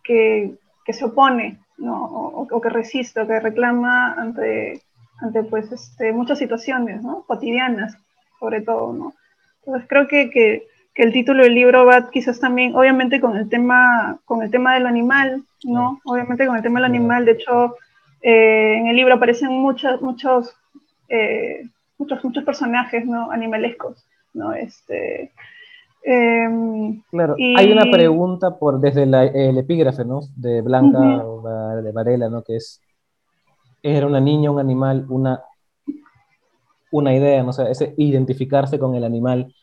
que, 0.03 0.55
que 0.85 0.93
se 0.93 1.05
opone 1.05 1.59
¿no? 1.77 2.05
o, 2.05 2.47
o, 2.49 2.61
que 2.61 2.69
resiste 2.69 3.21
o 3.21 3.27
que 3.27 3.39
reclama 3.39 4.13
ante, 4.13 4.81
ante 5.19 5.43
pues, 5.43 5.71
este, 5.71 6.13
muchas 6.13 6.39
situaciones 6.39 7.03
¿no? 7.03 7.23
cotidianas, 7.23 7.97
sobre 8.39 8.61
todo. 8.61 8.93
¿no? 8.93 9.13
Entonces 9.65 9.87
creo 9.89 10.07
que, 10.07 10.29
que, 10.29 10.67
que, 10.93 11.03
el 11.03 11.13
título 11.13 11.43
del 11.43 11.55
libro 11.55 11.85
va 11.85 12.09
quizás 12.09 12.39
también, 12.39 12.75
obviamente, 12.75 13.19
con 13.19 13.35
el 13.35 13.49
tema, 13.49 14.19
con 14.25 14.41
el 14.41 14.49
tema 14.49 14.73
del 14.75 14.87
animal, 14.87 15.43
¿no? 15.63 15.99
Obviamente 16.05 16.47
con 16.47 16.55
el 16.55 16.63
tema 16.63 16.79
del 16.79 16.85
animal, 16.85 17.25
de 17.25 17.33
hecho, 17.33 17.75
eh, 18.21 18.77
en 18.77 18.87
el 18.87 18.95
libro 18.95 19.15
aparecen 19.15 19.51
muchos, 19.51 20.01
muchos, 20.01 20.53
eh, 21.09 21.63
muchos, 21.97 22.23
muchos 22.23 22.43
personajes 22.43 23.05
¿no? 23.05 23.31
animalescos, 23.31 24.03
¿no? 24.33 24.53
Este, 24.53 25.31
eh, 26.03 26.47
claro, 27.11 27.35
y... 27.37 27.59
hay 27.59 27.71
una 27.71 27.91
pregunta 27.91 28.57
por, 28.57 28.79
desde 28.79 29.05
la, 29.05 29.25
el 29.25 29.57
epígrafe, 29.57 30.05
¿no? 30.05 30.21
De 30.35 30.61
Blanca 30.61 30.99
uh 30.99 31.41
-huh. 31.41 31.81
de 31.81 31.91
Varela, 31.91 32.29
¿no? 32.29 32.43
Que 32.43 32.55
es, 32.55 32.81
¿era 33.83 34.07
una 34.07 34.19
niña, 34.19 34.51
un 34.51 34.59
animal, 34.59 35.05
una, 35.09 35.41
una 36.91 37.13
idea, 37.13 37.43
¿no? 37.43 37.49
O 37.49 37.53
sea, 37.53 37.69
ese 37.69 37.93
identificarse 37.97 38.79
con 38.79 38.95
el 38.95 39.03
animal, 39.03 39.53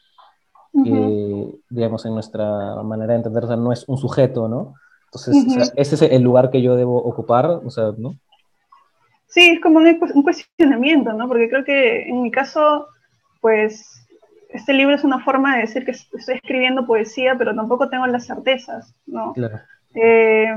uh 0.73 0.85
-huh. 0.85 1.59
digamos, 1.71 2.05
en 2.07 2.15
nuestra 2.15 2.83
manera 2.83 3.13
de 3.13 3.19
entender, 3.19 3.45
o 3.45 3.47
sea, 3.47 3.57
no 3.57 3.73
es 3.73 3.89
un 3.89 3.97
sujeto, 3.97 4.49
¿no? 4.49 4.75
Entonces, 5.07 5.35
uh 5.35 5.39
-huh. 5.39 5.63
o 5.63 5.65
sea, 5.65 5.75
ese 5.77 5.95
es 5.95 6.03
el 6.03 6.23
lugar 6.23 6.51
que 6.51 6.63
yo 6.63 6.77
debo 6.77 6.97
ocupar, 6.97 7.47
o 7.47 7.71
sea, 7.71 7.93
¿no? 7.97 8.17
Sí, 9.35 9.51
es 9.51 9.61
como 9.61 9.81
un, 9.81 9.87
un 10.15 10.23
cuestionamiento, 10.23 11.13
¿no? 11.13 11.27
Porque 11.27 11.49
creo 11.49 11.65
que 11.65 12.03
en 12.03 12.23
mi 12.23 12.31
caso, 12.31 12.87
pues 13.41 14.07
este 14.51 14.73
libro 14.73 14.95
es 14.95 15.03
una 15.03 15.19
forma 15.19 15.57
de 15.57 15.63
decir 15.63 15.85
que 15.85 15.91
estoy 15.91 16.37
escribiendo 16.37 16.87
poesía, 16.87 17.35
pero 17.37 17.53
tampoco 17.53 17.89
tengo 17.89 18.07
las 18.07 18.29
certezas, 18.29 18.95
¿no? 19.07 19.33
Claro. 19.33 19.59
Eh, 19.97 20.55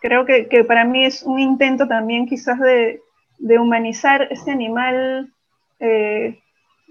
creo 0.00 0.26
que, 0.26 0.48
que, 0.48 0.64
para 0.64 0.84
mí 0.84 1.04
es 1.04 1.22
un 1.22 1.38
intento 1.38 1.86
también 1.86 2.26
quizás 2.26 2.58
de, 2.58 3.00
de 3.38 3.58
humanizar 3.60 4.26
este 4.28 4.50
animal, 4.50 5.32
eh, 5.78 6.40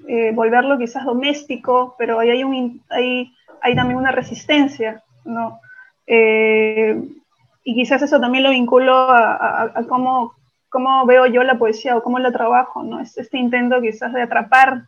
eh, 0.08 0.32
volverlo 0.34 0.78
quizás 0.78 1.04
doméstico, 1.04 1.96
pero 1.98 2.20
ahí 2.20 2.30
hay, 2.30 2.46
un, 2.46 2.82
hay, 2.90 3.34
hay 3.62 3.76
también 3.76 4.00
una 4.00 4.14
resistencia, 4.14 5.04
¿no? 5.26 5.60
Y 6.06 7.76
quizás 7.76 8.02
eso 8.02 8.22
también 8.22 8.46
lo 8.46 8.52
vinculo 8.52 8.94
a, 8.96 9.34
a, 9.36 9.64
a 9.76 9.84
cómo, 9.84 10.38
cómo, 10.70 11.06
veo 11.06 11.26
yo 11.26 11.44
la 11.44 11.58
poesía 11.58 11.98
o 11.98 12.04
cómo 12.04 12.20
la 12.20 12.32
trabajo, 12.32 12.84
¿no? 12.84 13.00
Es 13.00 13.18
este 13.18 13.38
intento 13.38 13.82
quizás 13.82 14.14
de 14.14 14.22
atrapar 14.22 14.84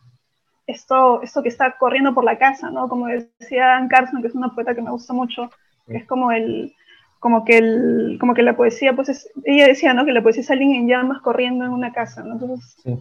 esto, 0.66 1.22
esto 1.22 1.42
que 1.42 1.48
está 1.48 1.72
corriendo 1.72 2.14
por 2.14 2.24
la 2.24 2.38
casa, 2.38 2.70
¿no? 2.70 2.88
Como 2.88 3.06
decía 3.06 3.76
Anne 3.76 3.88
Carson, 3.88 4.22
que 4.22 4.28
es 4.28 4.34
una 4.34 4.54
poeta 4.54 4.74
que 4.74 4.82
me 4.82 4.90
gusta 4.90 5.12
mucho, 5.12 5.50
que 5.86 5.96
es 5.96 6.06
como 6.06 6.32
el, 6.32 6.74
como 7.18 7.44
que 7.44 7.58
el, 7.58 8.16
como 8.20 8.34
que 8.34 8.42
la 8.42 8.56
poesía, 8.56 8.94
pues 8.94 9.08
es, 9.08 9.30
ella 9.44 9.66
decía, 9.66 9.94
¿no? 9.94 10.04
Que 10.04 10.12
la 10.12 10.22
poesía 10.22 10.42
es 10.42 10.50
alguien 10.50 10.74
en 10.74 10.88
llamas 10.88 11.20
corriendo 11.20 11.64
en 11.64 11.72
una 11.72 11.92
casa, 11.92 12.22
¿no? 12.22 12.34
Entonces, 12.34 12.76
sí. 12.82 12.98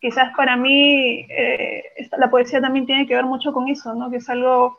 quizás 0.00 0.34
para 0.36 0.56
mí 0.56 1.26
eh, 1.28 1.82
esta, 1.96 2.18
la 2.18 2.30
poesía 2.30 2.60
también 2.60 2.86
tiene 2.86 3.06
que 3.06 3.14
ver 3.14 3.24
mucho 3.24 3.52
con 3.52 3.68
eso, 3.68 3.94
¿no? 3.94 4.10
Que 4.10 4.18
es 4.18 4.28
algo 4.28 4.78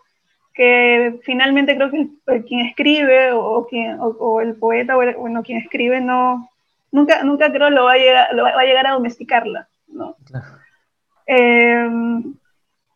que 0.53 1.19
finalmente 1.23 1.75
creo 1.75 1.91
que 1.91 2.01
el, 2.01 2.11
el 2.27 2.45
quien 2.45 2.65
escribe 2.65 3.31
o, 3.33 3.65
quien, 3.67 3.99
o, 3.99 4.07
o, 4.07 4.41
el 4.41 4.55
poeta 4.55 4.97
o 4.97 5.01
el, 5.01 5.15
bueno, 5.15 5.43
quien 5.43 5.57
escribe 5.59 6.01
no, 6.01 6.49
nunca, 6.91 7.23
nunca 7.23 7.51
creo 7.51 7.69
lo 7.69 7.85
va 7.85 7.93
a 7.93 7.97
llegar, 7.97 8.33
lo 8.33 8.43
va 8.43 8.49
a, 8.49 8.63
llegar 8.63 8.87
a 8.87 8.93
domesticarla, 8.93 9.67
¿no? 9.87 10.15
Claro. 10.25 10.45
Eh, 11.27 11.89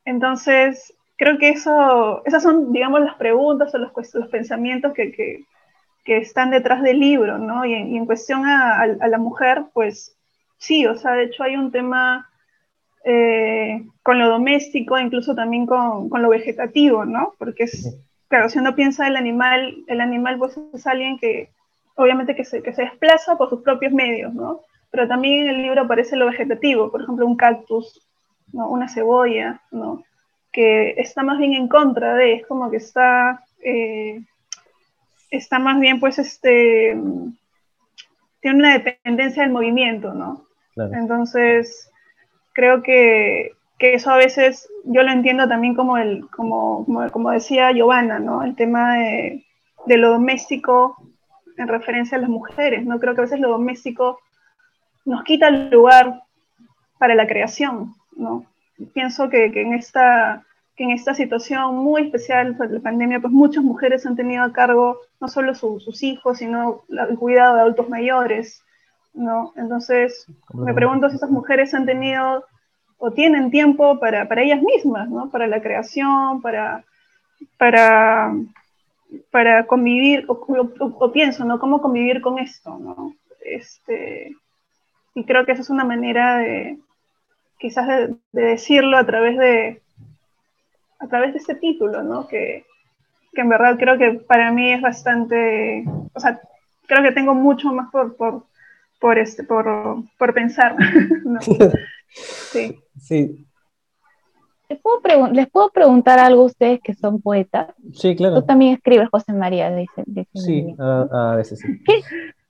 entonces, 0.06 0.94
creo 1.18 1.38
que 1.38 1.50
eso, 1.50 2.24
esas 2.26 2.44
son, 2.44 2.72
digamos, 2.74 3.02
las 3.02 3.16
preguntas 3.16 3.74
o 3.74 3.78
los, 3.78 3.92
los 4.14 4.28
pensamientos 4.30 4.94
que, 4.94 5.12
que, 5.12 5.46
que, 6.04 6.18
están 6.18 6.50
detrás 6.52 6.82
del 6.82 7.00
libro, 7.00 7.38
¿no? 7.38 7.66
Y 7.66 7.74
en, 7.74 7.94
y 7.94 7.98
en 7.98 8.06
cuestión 8.06 8.46
a, 8.46 8.80
a, 8.80 8.84
a, 8.84 9.08
la 9.08 9.18
mujer, 9.18 9.66
pues 9.74 10.18
sí, 10.58 10.86
o 10.86 10.96
sea, 10.96 11.14
de 11.14 11.26
hecho 11.26 11.44
hay 11.44 11.56
un 11.56 11.72
tema 11.72 12.30
eh, 13.06 13.86
con 14.02 14.20
lo 14.20 14.30
doméstico, 14.30 14.98
incluso 14.98 15.36
también 15.36 15.66
con, 15.66 16.10
con, 16.10 16.22
lo 16.22 16.30
vegetativo, 16.30 17.06
¿no? 17.06 17.34
Porque 17.38 17.64
es, 17.64 17.98
claro, 18.28 18.50
si 18.50 18.60
uno 18.60 18.76
piensa 18.76 19.08
el 19.08 19.18
animal, 19.18 19.84
el 19.88 20.02
animal 20.02 20.38
pues 20.38 20.58
es 20.74 20.88
alguien 20.88 21.18
que, 21.20 21.52
obviamente, 21.96 22.36
que 22.36 22.46
se, 22.46 22.62
que 22.62 22.74
se 22.74 22.84
desplaza 22.84 23.38
por 23.38 23.50
sus 23.50 23.62
propios 23.62 23.94
medios, 23.94 24.34
¿no? 24.34 24.62
Pero 24.92 25.08
también 25.08 25.44
en 25.44 25.56
el 25.56 25.62
libro 25.64 25.82
aparece 25.82 26.16
lo 26.16 26.28
vegetativo, 26.28 26.92
por 26.92 27.02
ejemplo, 27.02 27.26
un 27.26 27.36
cactus 27.36 28.08
¿no? 28.52 28.70
una 28.70 28.88
cebolla, 28.88 29.62
¿no? 29.72 30.04
que 30.54 30.92
está 30.98 31.24
más 31.24 31.40
bien 31.40 31.54
en 31.54 31.68
contra 31.68 32.14
de, 32.14 32.36
es 32.36 32.46
como 32.46 32.70
que 32.70 32.78
está, 32.78 33.44
eh, 33.62 34.22
está 35.32 35.58
más 35.60 35.80
bien 35.80 36.00
pues 36.00 36.20
este, 36.20 36.96
tiene 38.40 38.60
una 38.60 38.78
dependencia 38.78 39.44
del 39.44 39.52
movimiento, 39.52 40.14
¿no? 40.14 40.46
Claro. 40.76 40.94
Entonces, 40.94 41.90
creo 42.54 42.84
que, 42.84 43.54
que, 43.80 43.96
eso 43.96 44.12
a 44.12 44.18
veces 44.18 44.70
yo 44.84 45.02
lo 45.02 45.12
entiendo 45.12 45.48
también 45.48 45.74
como, 45.74 45.98
el, 45.98 46.30
como, 46.30 46.86
como, 46.86 47.10
como 47.10 47.32
decía 47.32 47.72
Giovanna, 47.72 48.20
¿no? 48.20 48.44
El 48.44 48.56
tema 48.56 48.98
de, 48.98 49.44
de, 49.88 49.98
lo 49.98 50.12
doméstico 50.12 50.98
en 51.58 51.68
referencia 51.68 52.18
a 52.18 52.22
las 52.22 52.30
mujeres, 52.30 52.86
¿no? 52.86 53.00
Creo 53.00 53.16
que 53.16 53.22
a 53.22 53.24
veces 53.24 53.40
lo 53.40 53.50
doméstico 53.50 54.20
nos 55.06 55.24
quita 55.24 55.48
el 55.48 55.70
lugar 55.70 56.24
para 56.98 57.16
la 57.16 57.28
creación, 57.28 57.94
¿no? 58.16 58.46
Pienso 58.94 59.30
que, 59.30 59.52
que, 59.52 59.62
en 59.62 59.74
esta, 59.74 60.44
que 60.76 60.84
en 60.84 60.92
esta 60.92 61.14
situación 61.14 61.76
muy 61.76 62.04
especial 62.04 62.58
de 62.58 62.70
la 62.70 62.80
pandemia, 62.80 63.20
pues 63.20 63.34
muchas 63.34 63.64
mujeres 63.64 64.06
han 64.06 64.16
tenido 64.16 64.44
a 64.44 64.54
cargo 64.54 65.00
no 65.20 65.28
solo 65.28 65.54
su, 65.56 65.80
sus 65.80 66.04
hijos, 66.04 66.40
sino 66.40 66.84
el 66.90 67.18
cuidado 67.18 67.56
de 67.56 67.62
adultos 67.62 67.90
mayores, 67.90 68.64
¿no? 69.14 69.54
Entonces, 69.56 70.26
me 70.54 70.74
pregunto 70.74 71.10
si 71.10 71.18
esas 71.18 71.30
mujeres 71.30 71.74
han 71.74 71.86
tenido 71.86 72.46
o 72.98 73.12
tienen 73.12 73.52
tiempo 73.52 74.00
para, 74.00 74.28
para 74.28 74.44
ellas 74.44 74.62
mismas, 74.62 75.10
¿no? 75.10 75.30
Para 75.30 75.46
la 75.48 75.62
creación, 75.62 76.42
para, 76.42 76.84
para, 77.58 78.34
para 79.32 79.66
convivir, 79.68 80.26
o, 80.28 80.34
o, 80.34 80.72
o, 80.80 81.12
pienso, 81.12 81.46
¿no? 81.46 81.60
¿Cómo 81.60 81.82
convivir 81.82 82.22
con 82.22 82.40
esto, 82.40 82.78
¿no? 82.80 83.16
Este, 83.44 84.36
y 85.16 85.26
creo 85.26 85.46
que 85.46 85.52
esa 85.52 85.62
es 85.62 85.70
una 85.70 85.84
manera 85.84 86.38
de, 86.38 86.80
quizás 87.60 87.88
de, 87.88 88.16
de, 88.32 88.42
decirlo 88.42 88.98
a 88.98 89.06
través 89.06 89.38
de 89.38 89.82
a 91.00 91.08
través 91.08 91.34
de 91.34 91.40
este 91.40 91.56
título, 91.56 92.02
¿no? 92.04 92.28
Que, 92.28 92.66
que, 93.34 93.42
en 93.42 93.50
verdad 93.50 93.78
creo 93.78 93.98
que 93.98 94.14
para 94.14 94.52
mí 94.52 94.72
es 94.72 94.82
bastante, 94.82 95.84
o 96.14 96.20
sea, 96.20 96.40
creo 96.88 97.04
que 97.04 97.12
tengo 97.12 97.34
mucho 97.34 97.74
más 97.74 97.92
por, 97.92 98.16
por, 98.16 98.46
por, 99.00 99.18
este, 99.18 99.44
por, 99.44 99.66
por 100.18 100.34
pensar. 100.34 100.76
¿no? 101.26 101.40
Sí. 102.16 102.80
sí. 103.00 103.48
¿Les 104.70 104.80
puedo, 104.80 105.28
¿Les 105.32 105.50
puedo, 105.50 105.70
preguntar 105.70 106.20
algo 106.20 106.44
a 106.44 106.46
ustedes 106.46 106.80
que 106.82 106.94
son 106.94 107.22
poetas? 107.22 107.68
Sí, 107.94 108.16
claro. 108.16 108.42
Tú 108.42 108.46
también 108.48 108.74
escribes, 108.74 109.10
José 109.10 109.34
María, 109.34 109.70
dice. 109.74 110.04
dice 110.06 110.30
sí, 110.34 110.76
a, 110.80 111.34
a, 111.34 111.36
veces 111.36 111.60
sí. 111.60 111.68
¿Qué, 111.86 112.02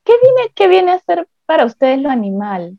qué, 0.04 0.14
viene, 0.22 0.52
¿Qué 0.54 0.68
viene 0.68 0.92
a 0.92 1.00
ser 1.00 1.28
para 1.46 1.66
ustedes 1.66 2.02
lo 2.02 2.10
animal? 2.10 2.78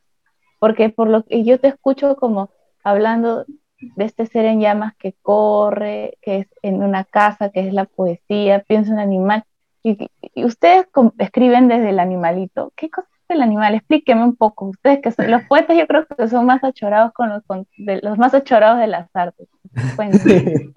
porque 0.65 0.89
por 0.89 1.11
lo 1.11 1.25
que 1.25 1.45
yo 1.45 1.61
te 1.61 1.69
escucho 1.69 2.17
como 2.17 2.49
hablando 2.83 3.45
de 3.79 4.05
este 4.07 4.25
ser 4.25 4.47
en 4.47 4.61
llamas 4.63 4.95
que 4.97 5.13
corre, 5.21 6.17
que 6.23 6.39
es 6.39 6.47
en 6.63 6.83
una 6.83 7.05
casa, 7.05 7.51
que 7.51 7.69
es 7.69 7.75
la 7.75 7.85
poesía, 7.85 8.61
pienso 8.61 8.93
en 8.93 8.99
animal, 8.99 9.45
y, 9.83 10.09
y 10.35 10.45
ustedes 10.47 10.87
escriben 11.19 11.69
desde 11.69 11.91
el 11.91 11.99
animalito. 11.99 12.73
¿Qué 12.77 12.89
cosa 12.89 13.07
el 13.29 13.43
animal? 13.43 13.75
Explíqueme 13.75 14.23
un 14.25 14.37
poco. 14.37 14.67
Ustedes 14.67 15.01
que 15.03 15.11
son 15.13 15.31
los 15.31 15.43
poetas, 15.49 15.77
yo 15.77 15.87
creo 15.87 16.07
que 16.07 16.29
son 16.29 16.47
más 16.47 16.63
achorados 16.65 17.13
con 17.13 17.29
los, 17.29 17.43
con, 17.45 17.67
de, 17.77 18.01
los 18.03 18.19
más 18.19 18.35
achorados 18.35 18.79
de 18.79 18.87
las 18.87 19.09
artes. 19.15 19.49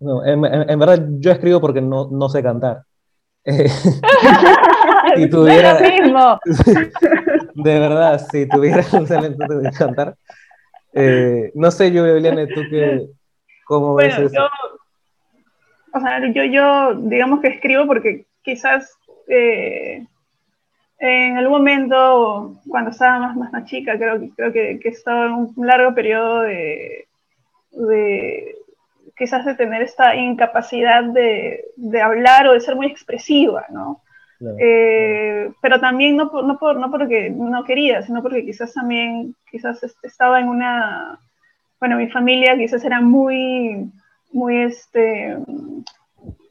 no, 0.00 0.24
en, 0.26 0.44
en, 0.44 0.70
en, 0.70 0.78
verdad 0.78 1.06
yo 1.18 1.30
escribo 1.30 1.60
porque 1.60 1.80
no, 1.80 2.08
no 2.10 2.28
sé 2.28 2.42
cantar. 2.42 2.82
si 3.44 5.28
tuviera... 5.30 5.80
mismo. 5.80 6.38
de 7.54 7.78
verdad, 7.80 8.24
si 8.30 8.48
tuviera 8.48 8.84
un 8.92 9.06
talento 9.06 9.46
de 9.46 9.70
cantar. 9.72 10.16
Eh, 10.92 11.50
no 11.54 11.70
sé, 11.70 11.90
yo, 11.90 12.04
Eliane, 12.06 12.46
tú 12.48 12.60
qué, 12.70 13.06
cómo 13.64 13.92
bueno, 13.92 14.16
ves 14.16 14.18
eso. 14.18 14.34
Yo, 14.34 14.48
o 15.94 16.00
sea, 16.00 16.20
yo, 16.32 16.44
yo, 16.44 16.94
digamos 17.08 17.40
que 17.40 17.48
escribo 17.48 17.86
porque 17.86 18.26
quizás 18.42 18.94
eh, 19.28 20.06
en 21.04 21.36
algún 21.36 21.58
momento, 21.58 22.54
cuando 22.68 22.92
estaba 22.92 23.18
más, 23.18 23.36
más, 23.36 23.52
más 23.52 23.64
chica, 23.64 23.98
creo, 23.98 24.20
creo 24.36 24.52
que, 24.52 24.78
que 24.78 24.88
estaba 24.88 25.26
en 25.26 25.32
un 25.32 25.66
largo 25.66 25.92
periodo 25.94 26.42
de, 26.42 27.08
de 27.72 28.54
quizás 29.16 29.44
de 29.44 29.56
tener 29.56 29.82
esta 29.82 30.14
incapacidad 30.14 31.02
de, 31.02 31.64
de 31.74 32.00
hablar 32.00 32.46
o 32.46 32.52
de 32.52 32.60
ser 32.60 32.76
muy 32.76 32.86
expresiva, 32.86 33.66
¿no? 33.70 34.00
Eh, 34.58 35.52
pero 35.60 35.80
también 35.80 36.16
no, 36.16 36.30
no, 36.42 36.58
por, 36.58 36.76
no 36.76 36.90
porque 36.90 37.30
no 37.30 37.64
quería, 37.64 38.02
sino 38.02 38.22
porque 38.22 38.44
quizás 38.44 38.72
también, 38.72 39.34
quizás 39.50 39.80
estaba 40.02 40.40
en 40.40 40.48
una, 40.48 41.18
bueno, 41.80 41.96
mi 41.96 42.08
familia 42.10 42.56
quizás 42.56 42.84
era 42.84 43.00
muy, 43.00 43.90
muy 44.32 44.62
este, 44.62 45.36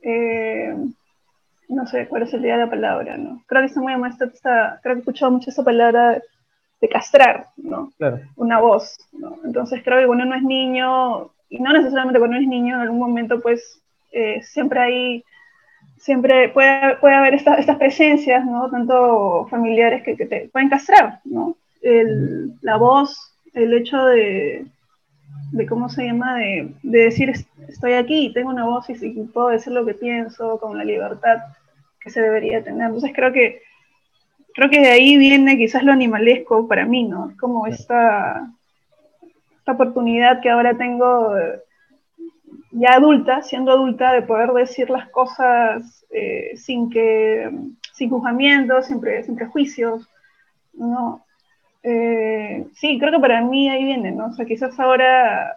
eh, 0.03 0.75
no 1.71 1.87
sé 1.87 2.07
cuál 2.07 2.23
es 2.23 2.33
el 2.33 2.41
día 2.41 2.57
de 2.57 2.65
la 2.65 2.69
palabra, 2.69 3.17
¿no? 3.17 3.41
Creo 3.47 3.61
que 3.61 3.67
está 3.67 3.79
muy 3.79 3.93
creo 3.93 4.81
que 4.81 4.89
he 4.89 4.97
escuchado 4.99 5.31
mucho 5.31 5.49
esa 5.49 5.63
palabra 5.63 6.21
de 6.81 6.89
castrar, 6.89 7.47
¿no? 7.55 7.91
Una 8.35 8.59
voz, 8.59 8.97
¿no? 9.13 9.37
Entonces 9.45 9.81
creo 9.83 9.99
que 9.99 10.05
cuando 10.05 10.25
uno 10.25 10.35
es 10.35 10.43
niño, 10.43 11.31
y 11.49 11.59
no 11.59 11.71
necesariamente 11.71 12.19
cuando 12.19 12.35
uno 12.37 12.43
es 12.43 12.49
niño, 12.49 12.75
en 12.75 12.81
algún 12.81 12.99
momento 12.99 13.39
pues 13.39 13.81
eh, 14.11 14.41
siempre 14.43 14.79
hay, 14.81 15.23
siempre 15.97 16.49
puede, 16.49 16.97
puede 16.97 17.15
haber 17.15 17.35
estas 17.35 17.77
presencias, 17.77 18.45
¿no? 18.45 18.69
Tanto 18.69 19.47
familiares 19.49 20.03
que, 20.03 20.15
te 20.15 20.49
pueden 20.51 20.69
castrar, 20.69 21.19
¿no? 21.23 21.55
la 22.61 22.77
voz, 22.77 23.33
el 23.55 23.73
hecho 23.73 24.05
de, 24.05 24.65
de 25.51 25.65
cómo 25.65 25.89
se 25.89 26.05
llama, 26.05 26.37
de, 26.37 26.75
de, 26.83 26.99
decir 27.05 27.33
estoy 27.67 27.93
aquí, 27.93 28.31
tengo 28.33 28.51
una 28.51 28.65
voz 28.65 28.87
y, 28.89 28.93
y, 29.01 29.23
puedo 29.23 29.47
decir 29.47 29.73
lo 29.73 29.83
que 29.83 29.95
pienso 29.95 30.59
con 30.59 30.77
la 30.77 30.83
libertad 30.83 31.39
que 32.01 32.09
se 32.09 32.21
debería 32.21 32.63
tener. 32.63 32.87
Entonces 32.87 33.11
creo 33.15 33.31
que 33.31 33.61
creo 34.53 34.69
que 34.69 34.81
de 34.81 34.91
ahí 34.91 35.17
viene 35.17 35.57
quizás 35.57 35.83
lo 35.83 35.91
animalesco 35.91 36.67
para 36.67 36.85
mí, 36.85 37.03
¿no? 37.03 37.33
Como 37.39 37.67
esta, 37.67 38.51
esta 39.59 39.71
oportunidad 39.71 40.41
que 40.41 40.49
ahora 40.49 40.77
tengo 40.77 41.35
ya 42.71 42.93
adulta, 42.93 43.41
siendo 43.41 43.71
adulta, 43.71 44.13
de 44.13 44.21
poder 44.21 44.51
decir 44.51 44.89
las 44.89 45.09
cosas 45.09 46.05
eh, 46.11 46.51
sin 46.55 46.89
que, 46.89 47.49
sin 47.93 48.09
juzgamientos, 48.09 48.87
sin, 48.87 49.01
sin 49.23 49.35
prejuicios, 49.35 50.07
¿no? 50.73 51.25
Eh, 51.83 52.65
sí, 52.73 52.99
creo 52.99 53.11
que 53.11 53.19
para 53.19 53.41
mí 53.41 53.69
ahí 53.69 53.83
viene, 53.83 54.11
¿no? 54.11 54.27
O 54.27 54.33
sea, 54.33 54.45
quizás 54.45 54.79
ahora 54.79 55.55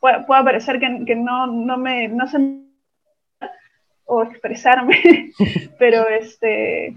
pueda, 0.00 0.44
parecer 0.44 0.78
que, 0.78 1.04
que, 1.04 1.16
no, 1.16 1.46
no 1.46 1.76
me, 1.76 2.08
no 2.08 2.26
sé 2.26 2.38
o 4.12 4.24
expresarme, 4.24 5.30
pero 5.78 6.08
este, 6.08 6.96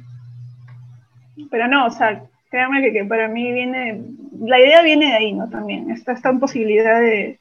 pero 1.52 1.67
no, 1.67 1.86
o 1.86 1.91
sea, 1.91 2.23
créanme 2.49 2.91
que, 2.91 3.06
para 3.06 3.28
mí 3.28 3.54
viene, 3.54 4.02
la 4.39 4.60
idea 4.60 4.82
viene 4.82 5.06
de 5.06 5.13
ahí, 5.13 5.34
¿no? 5.34 5.47
También, 5.47 5.91
esta, 5.91 6.13
esta 6.13 6.34
posibilidad 6.34 6.99
de, 6.99 7.39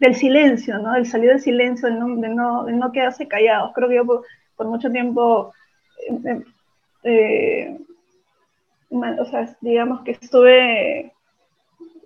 del 0.00 0.14
silencio, 0.14 0.78
¿no? 0.78 0.94
Del 0.94 1.04
salir 1.04 1.28
del 1.28 1.40
silencio, 1.40 1.88
de 1.88 1.94
no, 2.28 2.64
de 2.64 2.72
no, 2.72 2.90
quedarse 2.92 3.28
callados. 3.28 3.72
Creo 3.74 3.88
que 3.88 3.96
yo 3.96 4.06
por, 4.06 4.66
mucho 4.66 4.90
tiempo, 4.90 5.52
eh, 6.08 6.42
eh, 7.04 7.78
o 8.90 9.24
sea, 9.26 9.54
digamos 9.60 10.00
que 10.04 10.12
estuve 10.12 11.12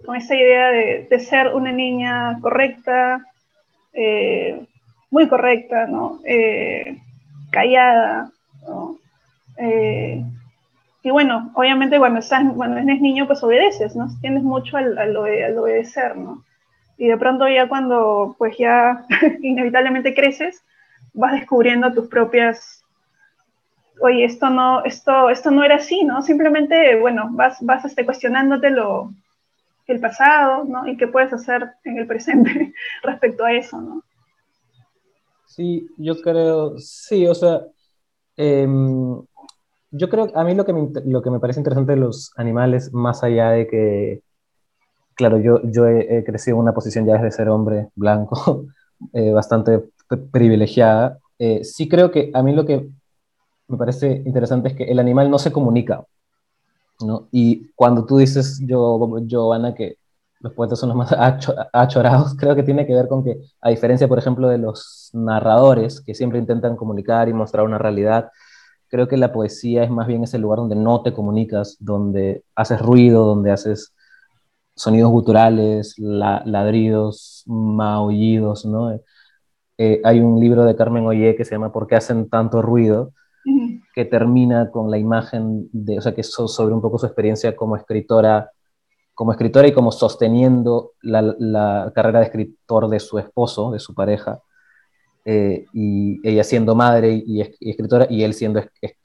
con 0.04 0.16
esa 0.16 0.34
idea 0.34 0.70
de, 0.70 1.20
ser 1.20 1.54
una 1.54 1.70
niña 1.70 2.40
correcta, 2.40 3.24
eh, 3.92 4.66
muy 5.10 5.28
correcta, 5.28 5.86
¿no? 5.86 6.20
callada, 7.50 8.30
¿no? 8.66 8.96
Y 11.02 11.10
bueno, 11.10 11.50
obviamente 11.54 11.98
cuando, 11.98 12.20
estás, 12.20 12.44
cuando 12.54 12.78
eres 12.78 13.00
niño, 13.00 13.26
pues 13.26 13.42
obedeces, 13.42 13.96
¿no? 13.96 14.08
Tienes 14.20 14.42
mucho 14.42 14.76
al, 14.76 14.98
al, 14.98 15.16
obedecer, 15.16 16.16
¿no? 16.16 16.44
Y 16.98 17.08
de 17.08 17.16
pronto 17.16 17.48
ya 17.48 17.68
cuando, 17.68 18.34
pues 18.38 18.58
ya 18.58 19.06
inevitablemente 19.42 20.14
creces, 20.14 20.62
vas 21.14 21.32
descubriendo 21.32 21.92
tus 21.94 22.08
propias, 22.08 22.84
oye, 24.02 24.24
esto 24.24 24.50
no, 24.50 24.84
esto, 24.84 25.30
esto 25.30 25.50
no 25.50 25.64
era 25.64 25.76
así, 25.76 26.04
¿no? 26.04 26.20
Simplemente, 26.20 27.00
bueno, 27.00 27.28
vas, 27.30 27.56
vas 27.62 27.84
este, 27.86 28.04
cuestionándote 28.04 28.68
lo, 28.68 29.10
el 29.86 30.00
pasado, 30.00 30.64
¿no? 30.64 30.86
Y 30.86 30.98
qué 30.98 31.06
puedes 31.08 31.32
hacer 31.32 31.72
en 31.84 31.96
el 31.98 32.06
presente 32.06 32.74
respecto 33.02 33.44
a 33.46 33.52
eso, 33.52 33.80
¿no? 33.80 34.02
Sí, 35.60 35.90
yo 35.98 36.14
creo, 36.22 36.78
sí, 36.78 37.26
o 37.26 37.34
sea, 37.34 37.66
eh, 38.38 38.66
yo 39.90 40.08
creo, 40.08 40.30
a 40.34 40.42
mí 40.42 40.54
lo 40.54 40.64
que, 40.64 40.72
me, 40.72 40.88
lo 41.04 41.20
que 41.20 41.30
me 41.30 41.38
parece 41.38 41.60
interesante 41.60 41.92
de 41.92 41.98
los 41.98 42.32
animales, 42.36 42.94
más 42.94 43.22
allá 43.22 43.50
de 43.50 43.66
que, 43.66 44.22
claro, 45.14 45.38
yo, 45.38 45.60
yo 45.64 45.86
he, 45.86 46.24
crecido 46.24 46.56
en 46.56 46.62
una 46.62 46.72
posición 46.72 47.04
ya 47.04 47.14
desde 47.14 47.30
ser 47.32 47.50
hombre 47.50 47.90
blanco, 47.94 48.64
eh, 49.12 49.32
bastante 49.32 49.82
privilegiada, 50.32 51.18
eh, 51.38 51.62
sí 51.62 51.90
creo 51.90 52.10
que 52.10 52.30
a 52.32 52.42
mí 52.42 52.54
lo 52.54 52.64
que 52.64 52.88
me 53.68 53.76
parece 53.76 54.22
interesante 54.24 54.70
es 54.70 54.76
que 54.76 54.84
el 54.84 54.98
animal 54.98 55.30
no 55.30 55.38
se 55.38 55.52
comunica, 55.52 56.06
¿no? 57.04 57.28
Y 57.32 57.68
cuando 57.74 58.06
tú 58.06 58.16
dices, 58.16 58.62
yo, 58.64 58.98
Giovanna, 59.26 59.74
que 59.74 59.98
los 60.40 60.52
poetas 60.54 60.78
son 60.78 60.90
los 60.90 60.98
más 60.98 61.12
achorados, 61.72 62.34
creo 62.36 62.54
que 62.54 62.62
tiene 62.62 62.86
que 62.86 62.94
ver 62.94 63.08
con 63.08 63.24
que, 63.24 63.38
a 63.60 63.70
diferencia, 63.70 64.08
por 64.08 64.18
ejemplo, 64.18 64.48
de 64.48 64.58
los 64.58 65.10
narradores, 65.12 66.00
que 66.00 66.14
siempre 66.14 66.38
intentan 66.38 66.76
comunicar 66.76 67.28
y 67.28 67.32
mostrar 67.32 67.64
una 67.64 67.78
realidad, 67.78 68.30
creo 68.88 69.08
que 69.08 69.16
la 69.16 69.32
poesía 69.32 69.84
es 69.84 69.90
más 69.90 70.06
bien 70.06 70.24
ese 70.24 70.38
lugar 70.38 70.58
donde 70.58 70.76
no 70.76 71.02
te 71.02 71.12
comunicas, 71.12 71.76
donde 71.80 72.44
haces 72.54 72.80
ruido, 72.80 73.24
donde 73.24 73.52
haces 73.52 73.94
sonidos 74.74 75.10
guturales, 75.10 75.94
ladridos, 75.98 77.44
maullidos, 77.46 78.64
¿no? 78.64 78.98
Eh, 79.78 80.00
hay 80.04 80.20
un 80.20 80.40
libro 80.40 80.64
de 80.64 80.76
Carmen 80.76 81.06
Oye 81.06 81.36
que 81.36 81.44
se 81.44 81.52
llama 81.52 81.72
¿Por 81.72 81.86
qué 81.86 81.96
hacen 81.96 82.28
tanto 82.28 82.62
ruido? 82.62 83.12
que 83.94 84.04
termina 84.04 84.70
con 84.70 84.90
la 84.90 84.98
imagen 84.98 85.68
de, 85.72 85.98
o 85.98 86.00
sea, 86.00 86.14
que 86.14 86.20
es 86.20 86.30
sobre 86.32 86.74
un 86.74 86.80
poco 86.80 86.98
su 86.98 87.06
experiencia 87.06 87.56
como 87.56 87.76
escritora, 87.76 88.50
como 89.14 89.32
escritora 89.32 89.68
y 89.68 89.72
como 89.72 89.92
sosteniendo 89.92 90.92
la 91.02 91.92
carrera 91.94 92.20
de 92.20 92.26
escritor 92.26 92.88
de 92.88 93.00
su 93.00 93.18
esposo, 93.18 93.70
de 93.70 93.78
su 93.80 93.94
pareja, 93.94 94.40
eh, 95.24 95.66
y 95.74 96.26
ella 96.26 96.44
siendo 96.44 96.74
madre 96.74 97.22
y, 97.24 97.40
escritora, 97.60 98.06
y 98.08 98.22
él 98.22 98.34
siendo 98.34 98.62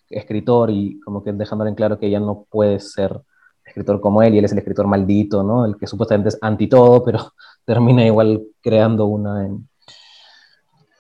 escritor, 0.10 0.72
y 0.72 1.00
como 1.02 1.24
que 1.24 1.34
dejándole 1.34 1.70
en 1.70 1.76
claro 1.76 2.00
que 2.00 2.08
ella 2.08 2.20
no 2.20 2.46
puede 2.50 2.80
ser 2.80 3.22
escritor 3.66 4.00
como 4.00 4.22
él, 4.22 4.34
y 4.36 4.38
él 4.40 4.46
es 4.46 4.52
el 4.52 4.60
escritor 4.60 4.88
maldito, 4.88 5.44
¿no? 5.44 5.66
El 5.66 5.78
que 5.78 5.88
supuestamente 5.88 6.30
es 6.30 6.38
anti 6.42 6.68
todo, 6.68 7.04
pero 7.04 7.34
termina 7.66 8.06
igual 8.06 8.44
creando 8.62 9.06
una, 9.06 9.50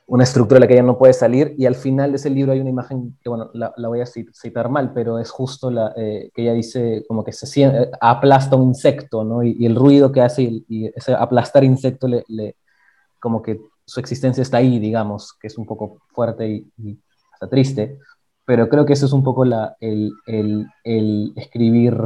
una 0.07 0.23
estructura 0.23 0.57
de 0.57 0.61
la 0.61 0.67
que 0.67 0.73
ella 0.73 0.83
no 0.83 0.97
puede 0.97 1.13
salir, 1.13 1.55
y 1.57 1.65
al 1.65 1.75
final 1.75 2.11
de 2.11 2.17
ese 2.17 2.29
libro 2.29 2.51
hay 2.51 2.59
una 2.59 2.69
imagen 2.69 3.17
que, 3.23 3.29
bueno, 3.29 3.49
la, 3.53 3.73
voy 3.87 4.01
a 4.01 4.05
citar 4.05 4.69
mal, 4.69 4.93
pero 4.93 5.17
es 5.19 5.31
justo 5.31 5.71
la, 5.71 5.93
eh, 5.97 6.29
que 6.33 6.43
ella 6.43 6.53
dice 6.53 7.03
como 7.07 7.23
que 7.23 7.31
se 7.31 7.47
siente, 7.47 7.89
aplasta 7.99 8.55
un 8.55 8.69
insecto, 8.69 9.23
¿no? 9.23 9.43
Y, 9.43 9.65
el 9.65 9.75
ruido 9.75 10.11
que 10.11 10.21
hace 10.21 10.43
y, 10.43 10.91
ese 10.95 11.13
aplastar 11.13 11.63
insecto 11.63 12.07
le, 12.07 12.23
le 12.27 12.55
como 13.19 13.41
que 13.41 13.59
su 13.85 13.99
existencia 13.99 14.41
está 14.41 14.57
ahí, 14.57 14.79
digamos, 14.79 15.33
que 15.33 15.47
es 15.47 15.57
un 15.57 15.65
poco 15.65 16.01
fuerte 16.09 16.47
y, 16.47 16.99
hasta 17.33 17.49
triste, 17.49 17.99
pero 18.45 18.69
creo 18.69 18.85
que 18.85 18.93
eso 18.93 19.07
es 19.07 19.13
un 19.13 19.23
poco 19.23 19.43
la, 19.43 19.75
el, 19.79 20.13
el, 20.25 21.33
escribir 21.35 21.97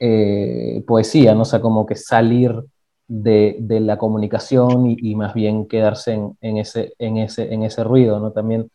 eh, 0.00 0.82
poesía, 0.86 1.34
¿no? 1.34 1.42
O 1.42 1.44
sea, 1.44 1.60
como 1.60 1.86
que 1.86 1.96
salir 1.96 2.64
de, 3.08 3.56
de 3.60 3.80
la 3.80 3.98
comunicación 3.98 4.86
y, 4.86 5.14
más 5.14 5.34
bien 5.34 5.66
quedarse 5.66 6.12
en, 6.14 6.36
en, 6.40 6.58
ese, 6.58 6.94
en, 6.98 7.18
ese, 7.18 7.52
en 7.52 7.62
ese 7.62 7.84
ruido, 7.84 8.20
¿no? 8.20 8.32
También 8.32 8.70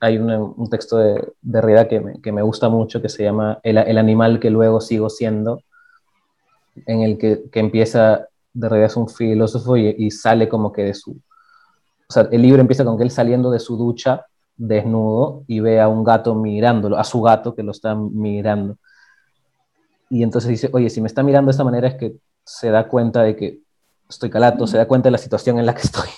hay 0.00 0.18
un 0.18 0.68
texto 0.70 0.98
de, 0.98 1.32
de 1.40 1.88
que 1.88 2.00
me, 2.00 2.20
que 2.20 2.32
me, 2.32 2.42
gusta 2.42 2.68
mucho 2.68 3.00
que 3.00 3.08
se 3.08 3.22
llama 3.24 3.58
el, 3.62 3.78
el, 3.78 3.96
animal 3.96 4.38
que 4.38 4.50
luego 4.50 4.80
sigo 4.80 5.08
siendo, 5.08 5.60
en 6.86 7.02
el 7.02 7.16
que, 7.16 7.44
que 7.50 7.60
empieza 7.60 8.28
de 8.54 8.68
realidad 8.68 8.90
es 8.90 8.96
un 8.96 9.08
filósofo 9.08 9.76
y, 9.76 10.10
sale 10.10 10.48
como 10.48 10.72
que 10.72 10.82
de 10.84 10.94
su... 10.94 11.12
O 11.12 12.12
sea, 12.12 12.28
el 12.30 12.42
libro 12.42 12.60
empieza 12.60 12.84
con 12.84 12.96
que 12.96 13.02
él 13.02 13.10
saliendo 13.10 13.50
de 13.50 13.58
su 13.58 13.76
ducha, 13.76 14.26
desnudo, 14.56 15.42
y 15.48 15.60
ve 15.60 15.80
a 15.80 15.88
un 15.88 16.04
gato 16.04 16.34
mirándolo, 16.34 16.96
a 16.96 17.04
su 17.04 17.20
gato 17.20 17.54
que 17.54 17.62
lo 17.62 17.72
está 17.72 17.94
mirando. 17.94 18.76
Y 20.10 20.22
entonces 20.22 20.50
dice, 20.50 20.70
oye, 20.72 20.90
si 20.90 21.00
me 21.00 21.08
está 21.08 21.22
mirando 21.22 21.48
de 21.48 21.52
esta 21.52 21.64
manera 21.64 21.88
es 21.88 21.94
que 21.96 22.14
se 22.44 22.70
da 22.70 22.88
cuenta 22.88 23.22
de 23.22 23.36
que 23.36 23.60
estoy 24.08 24.30
calato, 24.30 24.66
se 24.66 24.76
da 24.76 24.86
cuenta 24.86 25.08
de 25.08 25.12
la 25.12 25.18
situación 25.18 25.58
en 25.58 25.66
la 25.66 25.74
que 25.74 25.82
estoy. 25.82 26.08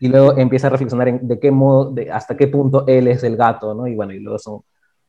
Y 0.00 0.08
luego 0.08 0.36
empieza 0.36 0.68
a 0.68 0.70
reflexionar 0.70 1.08
en 1.08 1.26
de 1.26 1.40
qué 1.40 1.50
modo, 1.50 1.90
de 1.90 2.10
hasta 2.10 2.36
qué 2.36 2.46
punto 2.46 2.84
él 2.86 3.08
es 3.08 3.22
el 3.24 3.36
gato, 3.36 3.74
¿no? 3.74 3.86
Y 3.86 3.94
bueno, 3.94 4.12
y 4.12 4.20
luego 4.20 4.38
son 4.38 4.60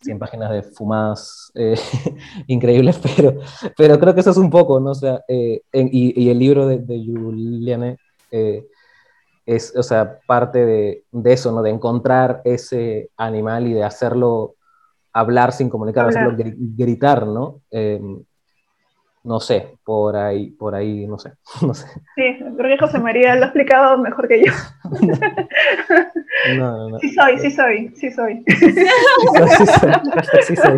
100 0.01 0.19
páginas 0.19 0.51
de 0.51 0.63
fumadas 0.63 1.51
eh, 1.55 1.75
increíbles, 2.47 2.99
pero, 2.99 3.39
pero 3.77 3.99
creo 3.99 4.13
que 4.13 4.21
eso 4.21 4.31
es 4.31 4.37
un 4.37 4.49
poco, 4.49 4.79
¿no? 4.79 4.91
O 4.91 4.95
sea, 4.95 5.23
eh, 5.27 5.61
y, 5.73 6.29
el 6.29 6.39
libro 6.39 6.67
de, 6.67 6.79
de 6.79 7.03
Juliane 7.05 7.97
eh, 8.31 8.65
es, 9.45 9.75
o 9.75 9.83
sea, 9.83 10.19
parte 10.25 10.65
de, 10.65 11.05
de, 11.11 11.33
eso, 11.33 11.51
¿no? 11.51 11.61
De 11.61 11.69
encontrar 11.69 12.41
ese 12.43 13.09
animal 13.17 13.67
y 13.67 13.73
de 13.73 13.83
hacerlo 13.83 14.55
hablar 15.11 15.51
sin 15.51 15.69
comunicar, 15.69 16.07
hacerlo 16.07 16.35
gritar, 16.35 17.27
¿no? 17.27 17.61
No 19.23 19.39
sé, 19.39 19.77
por 19.85 20.17
ahí, 20.17 20.51
por 20.51 20.75
ahí, 20.75 21.07
no 21.07 21.17
sé, 21.17 21.31
no 21.65 21.73
sé. 21.73 21.87
Sí, 22.15 22.39
creo 22.57 22.77
que 22.77 22.77
José 22.77 22.99
María 22.99 23.35
lo 23.35 23.43
ha 23.43 23.45
explicado 23.45 23.97
mejor 23.97 24.27
que 24.27 24.43
yo. 24.45 24.51
No, 26.57 26.77
no, 26.77 26.89
no. 26.89 26.99
Sí 26.99 27.09
soy, 27.13 27.39
sí 27.39 27.51
soy, 27.51 27.89
sí 27.95 28.11
soy. 28.11 28.43
Sí 28.47 28.55
soy, 28.65 30.43
sí 30.43 30.55
soy. 30.55 30.77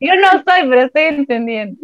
Yo 0.00 0.12
no 0.16 0.30
soy, 0.32 0.68
pero 0.68 0.82
estoy 0.82 1.02
entendiendo. 1.02 1.76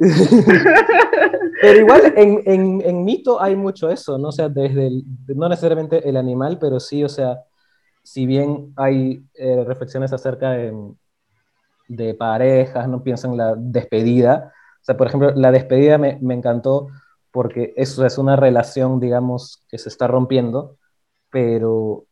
Pero 1.61 1.79
igual 1.79 2.12
en, 2.16 2.43
en, 2.47 2.83
en 2.83 3.05
mito 3.05 3.40
hay 3.40 3.57
mucho 3.57 3.90
eso, 3.90 4.19
¿no? 4.19 4.29
O 4.29 4.33
sea, 4.33 4.49
desde 4.49 4.87
el, 4.87 5.05
no 5.29 5.49
necesariamente 5.49 6.09
el 6.09 6.16
animal, 6.16 6.59
pero 6.61 6.81
sí, 6.81 7.05
o 7.05 7.09
sea, 7.09 7.40
si 8.03 8.27
bien 8.27 8.73
hay 8.77 9.23
eh, 9.35 9.64
reflexiones 9.66 10.12
acerca 10.12 10.53
de, 10.53 10.73
de 11.88 12.14
parejas, 12.14 12.88
no 12.88 13.03
pienso 13.03 13.29
en 13.29 13.37
la 13.37 13.55
despedida. 13.57 14.53
O 14.83 14.85
sea, 14.85 14.97
por 14.97 15.07
ejemplo, 15.09 15.33
la 15.35 15.53
despedida 15.53 15.99
me, 15.99 16.19
me 16.21 16.35
encantó 16.35 16.88
porque 17.31 17.73
eso 17.77 18.05
es 18.07 18.19
una 18.19 18.37
relación, 18.37 19.01
digamos, 19.01 19.64
que 19.69 19.79
se 19.79 19.88
está 19.88 20.07
rompiendo, 20.09 20.77
pero 21.31 22.07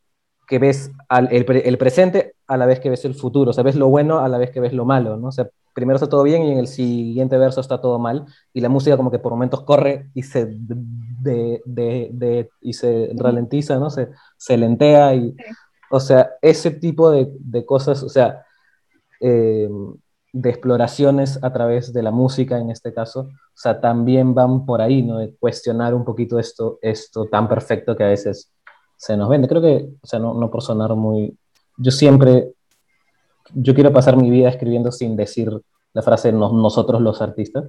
que 0.47 0.59
ves 0.59 0.91
al, 1.09 1.29
el, 1.31 1.45
el 1.65 1.77
presente 1.77 2.33
a 2.47 2.57
la 2.57 2.65
vez 2.65 2.79
que 2.79 2.89
ves 2.89 3.05
el 3.05 3.15
futuro, 3.15 3.51
o 3.51 3.53
sea, 3.53 3.63
ves 3.63 3.75
lo 3.75 3.87
bueno 3.89 4.19
a 4.19 4.27
la 4.29 4.37
vez 4.39 4.51
que 4.51 4.59
ves 4.59 4.73
lo 4.73 4.85
malo, 4.85 5.15
¿no? 5.17 5.27
O 5.27 5.31
sea, 5.31 5.47
primero 5.73 5.95
está 5.97 6.09
todo 6.09 6.23
bien 6.23 6.43
y 6.43 6.51
en 6.51 6.57
el 6.57 6.67
siguiente 6.67 7.37
verso 7.37 7.61
está 7.61 7.79
todo 7.81 7.99
mal, 7.99 8.25
y 8.53 8.61
la 8.61 8.69
música 8.69 8.97
como 8.97 9.11
que 9.11 9.19
por 9.19 9.31
momentos 9.33 9.61
corre 9.63 10.09
y 10.15 10.23
se, 10.23 10.47
de, 10.47 11.61
de- 11.65 12.09
de- 12.11 12.49
y 12.61 12.73
se 12.73 13.11
ralentiza, 13.15 13.77
¿no? 13.77 13.89
Se, 13.91 14.09
se 14.37 14.57
lentea 14.57 15.13
y, 15.15 15.35
o 15.91 15.99
sea, 15.99 16.31
ese 16.41 16.71
tipo 16.71 17.11
de, 17.11 17.29
de 17.39 17.65
cosas, 17.65 18.01
o 18.03 18.09
sea, 18.09 18.43
eh, 19.21 19.69
de 20.31 20.49
exploraciones 20.49 21.43
a 21.43 21.51
través 21.51 21.91
de 21.93 22.03
la 22.03 22.11
música 22.11 22.59
en 22.59 22.69
este 22.69 22.93
caso, 22.93 23.21
o 23.21 23.29
sea, 23.55 23.81
también 23.81 24.33
van 24.35 24.65
por 24.65 24.81
ahí, 24.81 25.01
¿no? 25.01 25.17
De 25.19 25.35
cuestionar 25.39 25.93
un 25.95 26.05
poquito 26.05 26.37
esto, 26.39 26.77
esto 26.81 27.25
tan 27.25 27.47
perfecto 27.47 27.95
que 27.95 28.03
a 28.03 28.09
veces 28.09 28.51
se 28.97 29.17
nos 29.17 29.29
vende. 29.29 29.47
Creo 29.47 29.61
que, 29.61 29.89
o 30.01 30.07
sea, 30.07 30.19
no, 30.19 30.33
no 30.33 30.51
por 30.51 30.61
sonar 30.61 30.95
muy... 30.95 31.37
Yo 31.77 31.91
siempre, 31.91 32.53
yo 33.53 33.73
quiero 33.73 33.91
pasar 33.91 34.17
mi 34.17 34.29
vida 34.29 34.49
escribiendo 34.49 34.91
sin 34.91 35.15
decir 35.15 35.51
la 35.93 36.01
frase 36.03 36.31
"nos- 36.31 36.53
nosotros 36.53 37.01
los 37.01 37.21
artistas, 37.21 37.65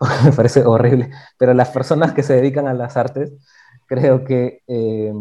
me 0.24 0.32
parece 0.32 0.64
horrible, 0.64 1.10
pero 1.38 1.52
las 1.54 1.68
personas 1.70 2.12
que 2.12 2.22
se 2.22 2.34
dedican 2.34 2.66
a 2.66 2.74
las 2.74 2.96
artes, 2.96 3.32
creo 3.86 4.24
que 4.24 4.62
eh, 4.66 5.12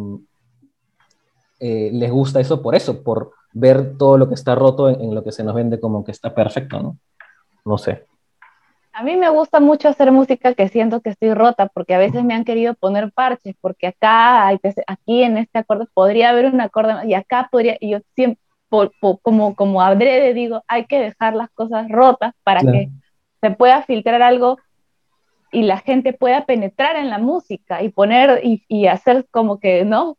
eh, 1.59 1.89
les 1.93 2.11
gusta 2.11 2.39
eso 2.39 2.61
por 2.61 2.75
eso, 2.75 3.03
por 3.03 3.31
ver 3.59 3.97
todo 3.97 4.17
lo 4.17 4.27
que 4.27 4.35
está 4.35 4.55
roto 4.55 4.89
en, 4.89 5.01
en 5.01 5.15
lo 5.15 5.23
que 5.23 5.31
se 5.31 5.43
nos 5.43 5.55
vende 5.55 5.79
como 5.79 6.03
que 6.03 6.11
está 6.11 6.33
perfecto, 6.33 6.79
¿no? 6.79 6.97
No 7.65 7.77
sé. 7.77 8.05
A 8.93 9.03
mí 9.03 9.15
me 9.15 9.29
gusta 9.29 9.59
mucho 9.59 9.89
hacer 9.89 10.11
música 10.11 10.53
que 10.55 10.69
siento 10.69 11.01
que 11.01 11.11
estoy 11.11 11.33
rota, 11.33 11.67
porque 11.67 11.93
a 11.93 11.99
veces 11.99 12.23
me 12.23 12.33
han 12.33 12.43
querido 12.43 12.73
poner 12.73 13.11
parches, 13.11 13.55
porque 13.61 13.87
acá, 13.87 14.47
aquí 14.47 15.23
en 15.23 15.37
este 15.37 15.59
acorde 15.59 15.85
podría 15.93 16.29
haber 16.29 16.45
un 16.47 16.61
acorde, 16.61 16.93
más, 16.93 17.05
y 17.05 17.13
acá 17.13 17.47
podría, 17.51 17.77
y 17.79 17.91
yo 17.91 17.99
siempre, 18.15 18.41
por- 18.69 18.91
por- 18.99 19.21
como, 19.21 19.55
como 19.55 19.81
adrede 19.81 20.33
digo, 20.33 20.63
hay 20.67 20.85
que 20.85 20.99
dejar 20.99 21.35
las 21.35 21.49
cosas 21.51 21.87
rotas 21.89 22.33
para 22.43 22.61
Claro. 22.61 22.77
que 22.77 22.89
se 23.41 23.51
pueda 23.51 23.83
filtrar 23.83 24.21
algo 24.23 24.57
y 25.51 25.61
la 25.63 25.77
gente 25.77 26.13
pueda 26.13 26.45
penetrar 26.45 26.95
en 26.95 27.09
la 27.09 27.19
música 27.19 27.83
y 27.83 27.89
poner 27.89 28.41
y, 28.43 28.63
y 28.67 28.87
hacer 28.87 29.27
como 29.31 29.59
que, 29.59 29.85
¿no? 29.85 30.17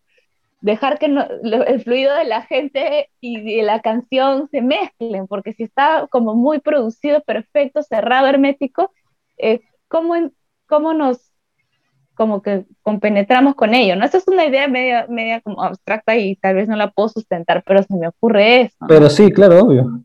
Dejar 0.61 0.99
que 0.99 1.07
no- 1.09 1.25
el 1.43 1.83
fluido 1.83 2.15
de 2.17 2.25
la 2.25 2.43
gente 2.43 3.11
y 3.21 3.41
de 3.57 3.63
la 3.63 3.81
canción 3.81 4.49
se 4.51 4.61
mezclen, 4.61 5.27
porque 5.29 5.53
si 5.53 5.63
está 5.63 6.09
como 6.11 6.35
muy 6.35 6.59
producido, 6.59 7.23
perfecto, 7.23 7.83
cerrado, 7.83 8.27
hermético, 8.27 8.91
eh, 9.37 9.61
¿cómo, 9.87 10.15
¿cómo 10.67 10.95
nos 10.95 11.33
como 12.15 12.43
que 12.43 12.65
compenetramos 12.83 13.55
con 13.55 13.73
ello? 13.75 13.95
¿no? 13.95 14.05
Esa 14.05 14.19
es 14.19 14.27
una 14.27 14.45
idea 14.47 14.67
media, 14.67 15.07
media 15.09 15.41
como 15.41 15.63
abstracta 15.63 16.17
y 16.17 16.35
tal 16.35 16.57
vez 16.57 16.69
no 16.69 16.75
la 16.75 16.91
puedo 16.91 17.09
sustentar, 17.09 17.63
pero 17.65 17.81
se 17.85 17.95
me 17.95 18.09
ocurre 18.09 18.63
eso. 18.63 18.77
¿no? 18.81 18.89
Pero 18.89 19.09
sí, 19.09 19.31
claro, 19.31 19.61
obvio. 19.61 20.03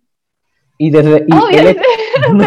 Y 0.78 0.92
desde... 0.92 1.26
y 1.28 1.34
Obvio, 1.34 1.70
el- 1.70 1.76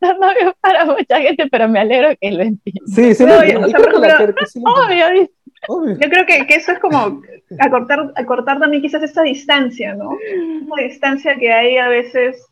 pero 0.00 0.18
novio 0.18 0.56
para 0.60 0.84
mucha 0.86 1.20
gente, 1.20 1.46
pero 1.48 1.68
me 1.68 1.78
alegro 1.78 2.08
que 2.20 2.30
lo 2.32 2.42
entienda. 2.42 2.82
Sí, 2.86 3.14
sí, 3.14 3.24
No, 3.24 3.34
no, 3.34 3.66
o 3.66 3.68
sea, 3.68 3.78
creo 3.78 4.00
que 4.00 4.08
la- 4.08 4.46
sí. 4.46 4.60
Obvio. 4.64 5.28
Obvio. 5.68 5.96
Yo 5.98 6.08
creo 6.08 6.26
que, 6.26 6.46
que 6.46 6.54
eso 6.56 6.72
es 6.72 6.78
como 6.78 7.22
acortar, 7.58 8.12
acortar 8.16 8.58
también 8.58 8.82
quizás 8.82 9.02
esa 9.02 9.22
distancia, 9.22 9.94
¿no? 9.94 10.16
Esa 10.22 10.82
distancia 10.82 11.36
que 11.36 11.52
hay 11.52 11.78
a 11.78 11.88
veces, 11.88 12.46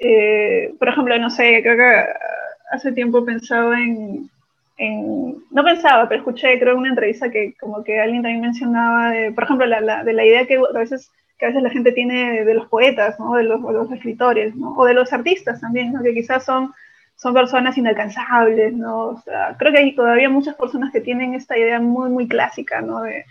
eh, 0.00 0.74
por 0.78 0.88
ejemplo, 0.88 1.18
no 1.18 1.30
sé, 1.30 1.60
creo 1.62 1.76
que 1.76 2.04
hace 2.70 2.92
tiempo 2.92 3.24
pensaba 3.24 3.78
en, 3.80 4.28
en- 4.76 5.36
no 5.50 5.64
pensaba, 5.64 6.08
pero 6.08 6.20
escuché, 6.20 6.58
creo, 6.58 6.76
una 6.76 6.88
entrevista 6.88 7.30
que 7.30 7.54
como 7.60 7.84
que 7.84 8.00
alguien 8.00 8.22
también 8.22 8.40
mencionaba, 8.42 9.10
de, 9.10 9.32
por 9.32 9.44
ejemplo, 9.44 9.66
la, 9.66 9.80
la- 9.80 10.04
de 10.04 10.12
la 10.12 10.24
idea 10.24 10.46
que 10.46 10.56
a 10.56 10.78
veces 10.78 11.10
que 11.36 11.46
a 11.46 11.48
veces 11.48 11.64
la 11.64 11.70
gente 11.70 11.90
tiene 11.90 12.44
de 12.44 12.54
los 12.54 12.68
poetas, 12.68 13.18
¿no? 13.18 13.34
De 13.34 13.42
los, 13.42 13.60
de 13.66 13.72
los 13.72 13.90
escritores, 13.90 14.54
¿no? 14.54 14.72
O 14.76 14.84
de 14.86 14.94
los 14.94 15.12
artistas 15.12 15.60
también, 15.60 15.92
¿no? 15.92 16.00
Que 16.00 16.14
quizás 16.14 16.44
son 16.44 16.72
son 17.16 17.34
personas 17.34 17.76
inalcanzables, 17.78 18.74
¿no? 18.74 19.06
O 19.06 19.20
sea, 19.20 19.56
creo 19.58 19.72
que 19.72 19.78
hay 19.78 19.94
todavía 19.94 20.28
muchas 20.28 20.54
personas 20.56 20.92
que 20.92 21.00
tienen 21.00 21.34
esta 21.34 21.56
idea 21.56 21.80
muy, 21.80 22.10
muy 22.10 22.28
clásica, 22.28 22.80
¿no? 22.80 23.02
De, 23.02 23.24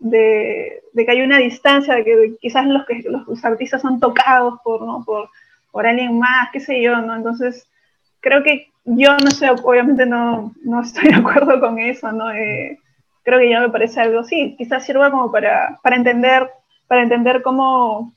de, 0.00 0.82
que 0.94 1.10
hay 1.10 1.22
una 1.22 1.38
distancia, 1.38 1.94
de 1.94 2.04
que 2.04 2.36
quizás 2.40 2.66
los, 2.66 2.84
que, 2.86 3.02
los, 3.08 3.26
los 3.26 3.44
artistas 3.44 3.82
son 3.82 4.00
tocados 4.00 4.60
por, 4.62 4.82
¿no? 4.82 5.04
por, 5.04 5.28
por 5.70 5.86
alguien 5.86 6.18
más, 6.18 6.50
qué 6.52 6.60
sé 6.60 6.80
yo, 6.82 7.00
¿no? 7.00 7.16
Entonces, 7.16 7.68
creo 8.20 8.42
que 8.42 8.70
yo 8.84 9.16
no 9.18 9.30
sé, 9.30 9.50
obviamente 9.50 10.06
no, 10.06 10.52
no 10.64 10.82
estoy 10.82 11.08
de 11.12 11.16
acuerdo 11.16 11.60
con 11.60 11.78
eso, 11.78 12.10
¿no? 12.12 12.30
Eh, 12.32 12.78
creo 13.22 13.38
que 13.38 13.50
ya 13.50 13.60
me 13.60 13.70
parece 13.70 14.00
algo, 14.00 14.24
sí, 14.24 14.54
quizás 14.56 14.84
sirva 14.84 15.10
como 15.10 15.30
para, 15.30 15.78
para 15.82 15.96
entender, 15.96 16.50
para 16.86 17.02
entender 17.02 17.42
cómo, 17.42 18.14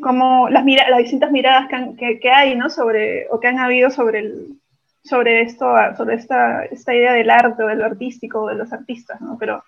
cómo 0.00 0.48
las, 0.48 0.64
las 0.66 0.98
distintas 0.98 1.30
miradas 1.30 1.68
que, 1.68 1.76
han- 1.76 1.96
que, 1.96 2.20
que 2.20 2.30
hay, 2.30 2.54
¿no? 2.56 2.70
Sobre, 2.70 3.26
o 3.30 3.40
que 3.40 3.48
han 3.48 3.58
habido 3.58 3.90
sobre 3.90 4.20
el, 4.20 4.46
sobre 5.04 5.42
esto, 5.42 5.66
sobre 5.96 6.16
esta, 6.16 6.64
esta 6.66 6.94
idea 6.94 7.12
del 7.14 7.30
arte, 7.30 7.62
o 7.62 7.66
de 7.68 7.76
lo 7.76 7.86
artístico, 7.86 8.46
de 8.48 8.54
los 8.56 8.72
artistas, 8.72 9.20
¿no? 9.20 9.36
Pero, 9.38 9.62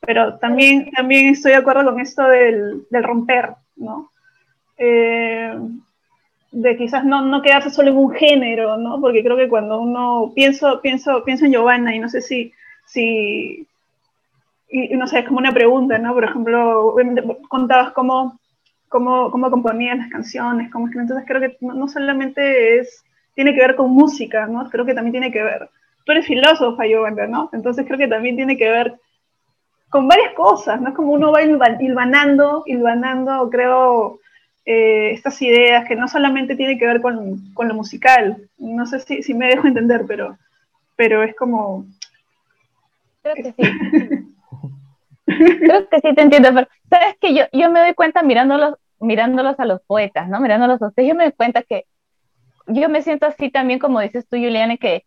pero 0.00 0.38
también, 0.38 0.90
también 0.92 1.28
estoy 1.28 1.52
de 1.52 1.58
acuerdo 1.58 1.84
con 1.92 2.00
esto 2.00 2.24
del, 2.24 2.84
del 2.90 3.04
romper, 3.04 3.54
¿no? 3.76 4.10
Eh, 4.78 5.54
de 6.52 6.76
quizás 6.76 7.04
no, 7.04 7.22
no 7.22 7.42
quedarse 7.42 7.70
solo 7.70 7.90
en 7.90 7.96
un 7.96 8.12
género, 8.12 8.76
¿no? 8.76 9.00
Porque 9.00 9.22
creo 9.22 9.36
que 9.36 9.48
cuando 9.48 9.80
uno 9.80 10.32
pienso, 10.34 10.80
pienso, 10.80 11.22
pienso 11.24 11.44
en 11.44 11.52
Giovanna 11.52 11.94
y 11.94 11.98
no 11.98 12.08
sé 12.08 12.22
si, 12.22 12.52
si 12.86 13.66
y, 14.68 14.96
no 14.96 15.06
sé, 15.06 15.20
es 15.20 15.26
como 15.26 15.38
una 15.38 15.52
pregunta, 15.52 15.98
¿no? 15.98 16.12
Por 16.14 16.24
ejemplo, 16.24 16.86
obviamente 16.88 17.22
contabas 17.48 17.92
cómo, 17.92 18.38
cómo, 18.96 19.30
cómo 19.30 19.50
componías 19.50 19.98
las 19.98 20.10
canciones, 20.10 20.70
cómo 20.72 20.88
entonces 20.88 21.24
creo 21.26 21.40
que 21.40 21.56
no, 21.60 21.74
no 21.74 21.88
solamente 21.88 22.78
es, 22.78 23.04
tiene 23.34 23.54
que 23.54 23.60
ver 23.60 23.76
con 23.76 23.90
música, 23.90 24.46
¿no? 24.46 24.68
Creo 24.70 24.86
que 24.86 24.94
también 24.94 25.12
tiene 25.12 25.32
que 25.32 25.42
ver, 25.42 25.68
tú 26.04 26.12
eres 26.12 26.26
filósofa, 26.26 26.86
Giovanna, 26.86 27.26
¿no? 27.26 27.50
Entonces 27.52 27.84
creo 27.86 27.98
que 27.98 28.08
también 28.08 28.36
tiene 28.36 28.56
que 28.56 28.70
ver 28.70 28.94
con 29.90 30.08
varias 30.08 30.34
cosas, 30.34 30.80
¿no? 30.80 30.88
Es 30.90 30.94
como 30.94 31.12
uno 31.12 31.32
va 31.32 31.42
hilvan- 31.42 31.80
hilvanando, 31.80 32.64
hilvanando, 32.66 33.48
creo, 33.50 34.20
eh, 34.66 35.10
estas 35.12 35.40
ideas 35.42 35.86
que 35.88 35.96
no 35.96 36.08
solamente 36.08 36.56
tiene 36.56 36.78
que 36.78 36.86
ver 36.86 37.00
con, 37.02 37.52
con 37.54 37.68
lo 37.68 37.74
musical, 37.74 38.48
no 38.58 38.86
sé 38.86 39.00
si, 39.00 39.22
si 39.22 39.34
me 39.34 39.48
dejo 39.48 39.66
entender, 39.68 40.04
pero, 40.08 40.36
pero 40.96 41.22
es 41.24 41.36
como... 41.36 41.86
Creo 43.22 43.34
que 43.34 43.52
sí. 43.52 44.36
Creo 45.26 45.88
que 45.88 46.00
sí 46.00 46.14
te 46.14 46.22
entiendo, 46.22 46.50
pero 46.54 46.68
sabes 46.88 47.16
que 47.20 47.34
yo, 47.34 47.44
yo 47.52 47.70
me 47.70 47.80
doy 47.80 47.94
cuenta 47.94 48.22
mirándolos, 48.22 48.76
mirándolos 49.00 49.58
a 49.58 49.64
los 49.64 49.80
poetas, 49.82 50.28
¿no? 50.28 50.40
Mirándolos 50.40 50.80
a 50.82 50.88
ustedes, 50.88 51.08
yo 51.08 51.14
me 51.14 51.24
doy 51.24 51.32
cuenta 51.32 51.62
que 51.62 51.86
yo 52.66 52.88
me 52.88 53.02
siento 53.02 53.26
así 53.26 53.50
también, 53.50 53.78
como 53.78 54.00
dices 54.00 54.26
tú, 54.28 54.36
Juliana, 54.36 54.76
que, 54.76 55.04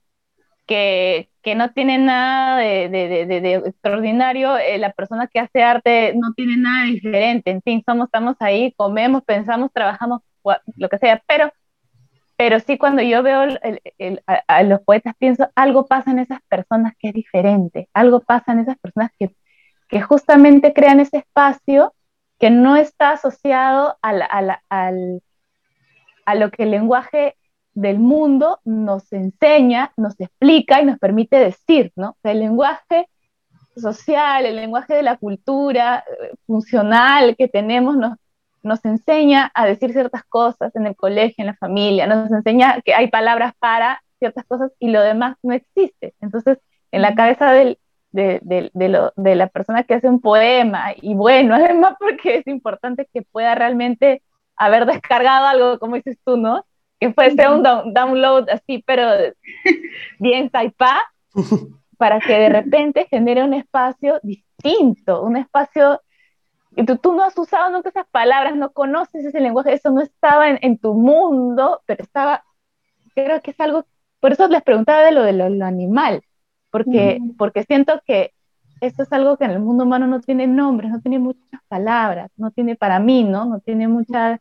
que, 0.66 1.30
que 1.42 1.56
no 1.56 1.72
tiene 1.72 1.98
nada 1.98 2.58
de, 2.58 2.90
de, 2.90 3.26
de, 3.26 3.54
extraordinario, 3.56 4.58
eh, 4.58 4.78
la 4.78 4.92
persona 4.94 5.28
que 5.28 5.40
hace 5.40 5.64
arte 5.64 6.14
no 6.16 6.34
tiene 6.34 6.58
nada 6.58 6.86
diferente, 6.86 7.52
en 7.52 7.62
fin, 7.62 7.84
somos, 7.86 8.06
estamos 8.06 8.36
ahí, 8.40 8.74
comemos, 8.78 9.24
pensamos, 9.24 9.72
trabajamos, 9.74 10.22
lo 10.78 10.90
que 10.90 10.98
sea, 10.98 11.22
pero, 11.28 11.52
pero 12.38 12.60
sí 12.60 12.78
cuando 12.78 13.02
yo 13.02 13.22
veo 13.24 13.42
a, 14.28 14.34
a 14.48 14.64
los 14.64 14.82
poetas 14.82 15.16
pienso, 15.18 15.50
algo 15.56 15.86
pasa 15.86 16.12
en 16.12 16.20
esas 16.20 16.40
personas 16.48 16.94
que 16.98 17.10
es 17.10 17.14
diferente, 17.14 17.90
algo 17.94 18.22
pasa 18.22 18.54
en 18.54 18.60
esas 18.60 18.78
personas 18.80 19.12
que, 19.20 19.36
que 19.90 20.02
justamente 20.02 20.74
crean 20.74 21.00
ese 21.00 21.18
espacio 21.18 21.94
que 22.40 22.50
no 22.50 22.76
está 22.76 23.12
asociado 23.12 23.98
a, 24.02 24.14
la- 24.14 24.26
a 24.26 24.42
la- 24.42 24.64
al, 24.70 25.22
a 26.26 26.36
lo 26.36 26.52
que 26.52 26.64
el 26.64 26.72
lenguaje 26.72 27.36
del 27.74 28.00
mundo 28.00 28.60
nos 28.66 29.12
enseña, 29.14 29.92
nos 29.98 30.20
explica 30.20 30.82
y 30.82 30.86
nos 30.86 31.00
permite 31.00 31.38
decir, 31.38 31.92
¿no? 31.96 32.10
O 32.12 32.18
sea, 32.22 32.32
el 32.32 32.40
lenguaje 32.40 33.08
social, 33.76 34.46
el 34.46 34.56
lenguaje 34.56 34.94
de 34.96 35.04
la 35.04 35.18
cultura 35.18 36.04
eh, 36.08 36.34
funcional 36.46 37.36
que 37.38 37.48
tenemos 37.48 37.96
nos, 37.96 38.18
nos 38.64 38.84
enseña 38.84 39.52
a 39.54 39.66
decir 39.66 39.94
ciertas 39.94 40.24
cosas 40.26 40.76
en 40.76 40.88
el 40.88 40.96
colegio, 40.96 41.36
en 41.38 41.48
la 41.48 41.56
familia, 41.56 42.08
nos 42.08 42.32
enseña 42.32 42.82
que 42.84 42.94
hay 42.94 43.08
palabras 43.10 43.54
para 43.60 44.02
ciertas 44.20 44.46
cosas 44.46 44.72
y 44.80 44.90
lo 44.90 45.02
demás 45.02 45.38
no 45.44 45.54
existe. 45.54 46.14
Entonces, 46.20 46.58
en 46.92 47.02
la 47.02 47.16
cabeza 47.16 47.52
del, 47.52 47.80
de, 48.12 48.40
de, 48.42 48.72
de, 48.74 48.90
lo, 48.90 49.14
de, 49.16 49.36
la 49.36 49.48
persona 49.48 49.84
que 49.84 49.96
hace 49.96 50.10
un 50.10 50.22
poema, 50.22 50.94
y 51.02 51.14
bueno, 51.14 51.56
además 51.56 51.96
porque 52.00 52.38
es 52.38 52.48
importante 52.48 53.08
que 53.14 53.22
pueda 53.22 53.56
realmente 53.56 54.24
haber 54.56 54.86
descargado 54.86 55.46
algo, 55.46 55.80
como 55.80 55.96
dices 55.96 56.18
tú, 56.26 56.38
¿no? 56.38 56.66
Que 57.00 57.14
fuese 57.14 57.48
un 57.48 57.64
download 57.64 58.50
así, 58.50 58.84
pero 58.86 59.04
bien 60.20 60.50
taipa, 60.50 61.00
para 61.98 62.20
que 62.20 62.34
de 62.34 62.50
repente 62.50 63.08
genere 63.10 63.44
un 63.44 63.54
espacio 63.54 64.20
distinto, 64.24 65.22
un 65.22 65.38
espacio 65.38 66.02
y 66.76 66.86
tú, 66.86 66.98
tú, 66.98 67.14
no 67.14 67.24
has 67.24 67.38
usado 67.38 67.72
nunca 67.72 67.90
esas 67.90 68.08
palabras, 68.08 68.56
no 68.56 68.72
conoces 68.72 69.26
ese 69.26 69.40
lenguaje, 69.40 69.74
eso 69.74 69.92
no 69.92 70.02
estaba 70.02 70.50
en, 70.50 70.60
en, 70.62 70.78
tu 70.78 70.94
mundo, 70.94 71.82
pero 71.86 72.04
estaba, 72.04 72.44
creo 73.16 73.42
que 73.42 73.52
es 73.52 73.60
algo, 73.60 73.86
por 74.20 74.32
eso 74.32 74.48
les 74.48 74.62
preguntaba 74.62 75.02
de 75.04 75.12
lo 75.12 75.24
de 75.24 75.34
lo, 75.34 75.50
lo 75.50 75.66
animal, 75.66 76.24
porque, 76.72 77.20
porque 77.38 77.64
siento 77.64 78.02
que 78.06 78.34
esto 78.82 79.04
es 79.04 79.12
algo 79.12 79.38
que 79.38 79.46
en 79.46 79.52
el 79.52 79.60
mundo 79.60 79.84
humano 79.84 80.08
no 80.08 80.22
tiene 80.22 80.48
nombres, 80.48 80.92
no 80.92 81.02
tiene 81.02 81.20
muchas 81.20 81.62
palabras, 81.68 82.32
no 82.38 82.52
tiene 82.52 82.76
para 82.76 83.00
mí, 83.00 83.24
¿no? 83.24 83.46
No 83.46 83.60
tiene 83.60 83.88
mucha, 83.88 84.40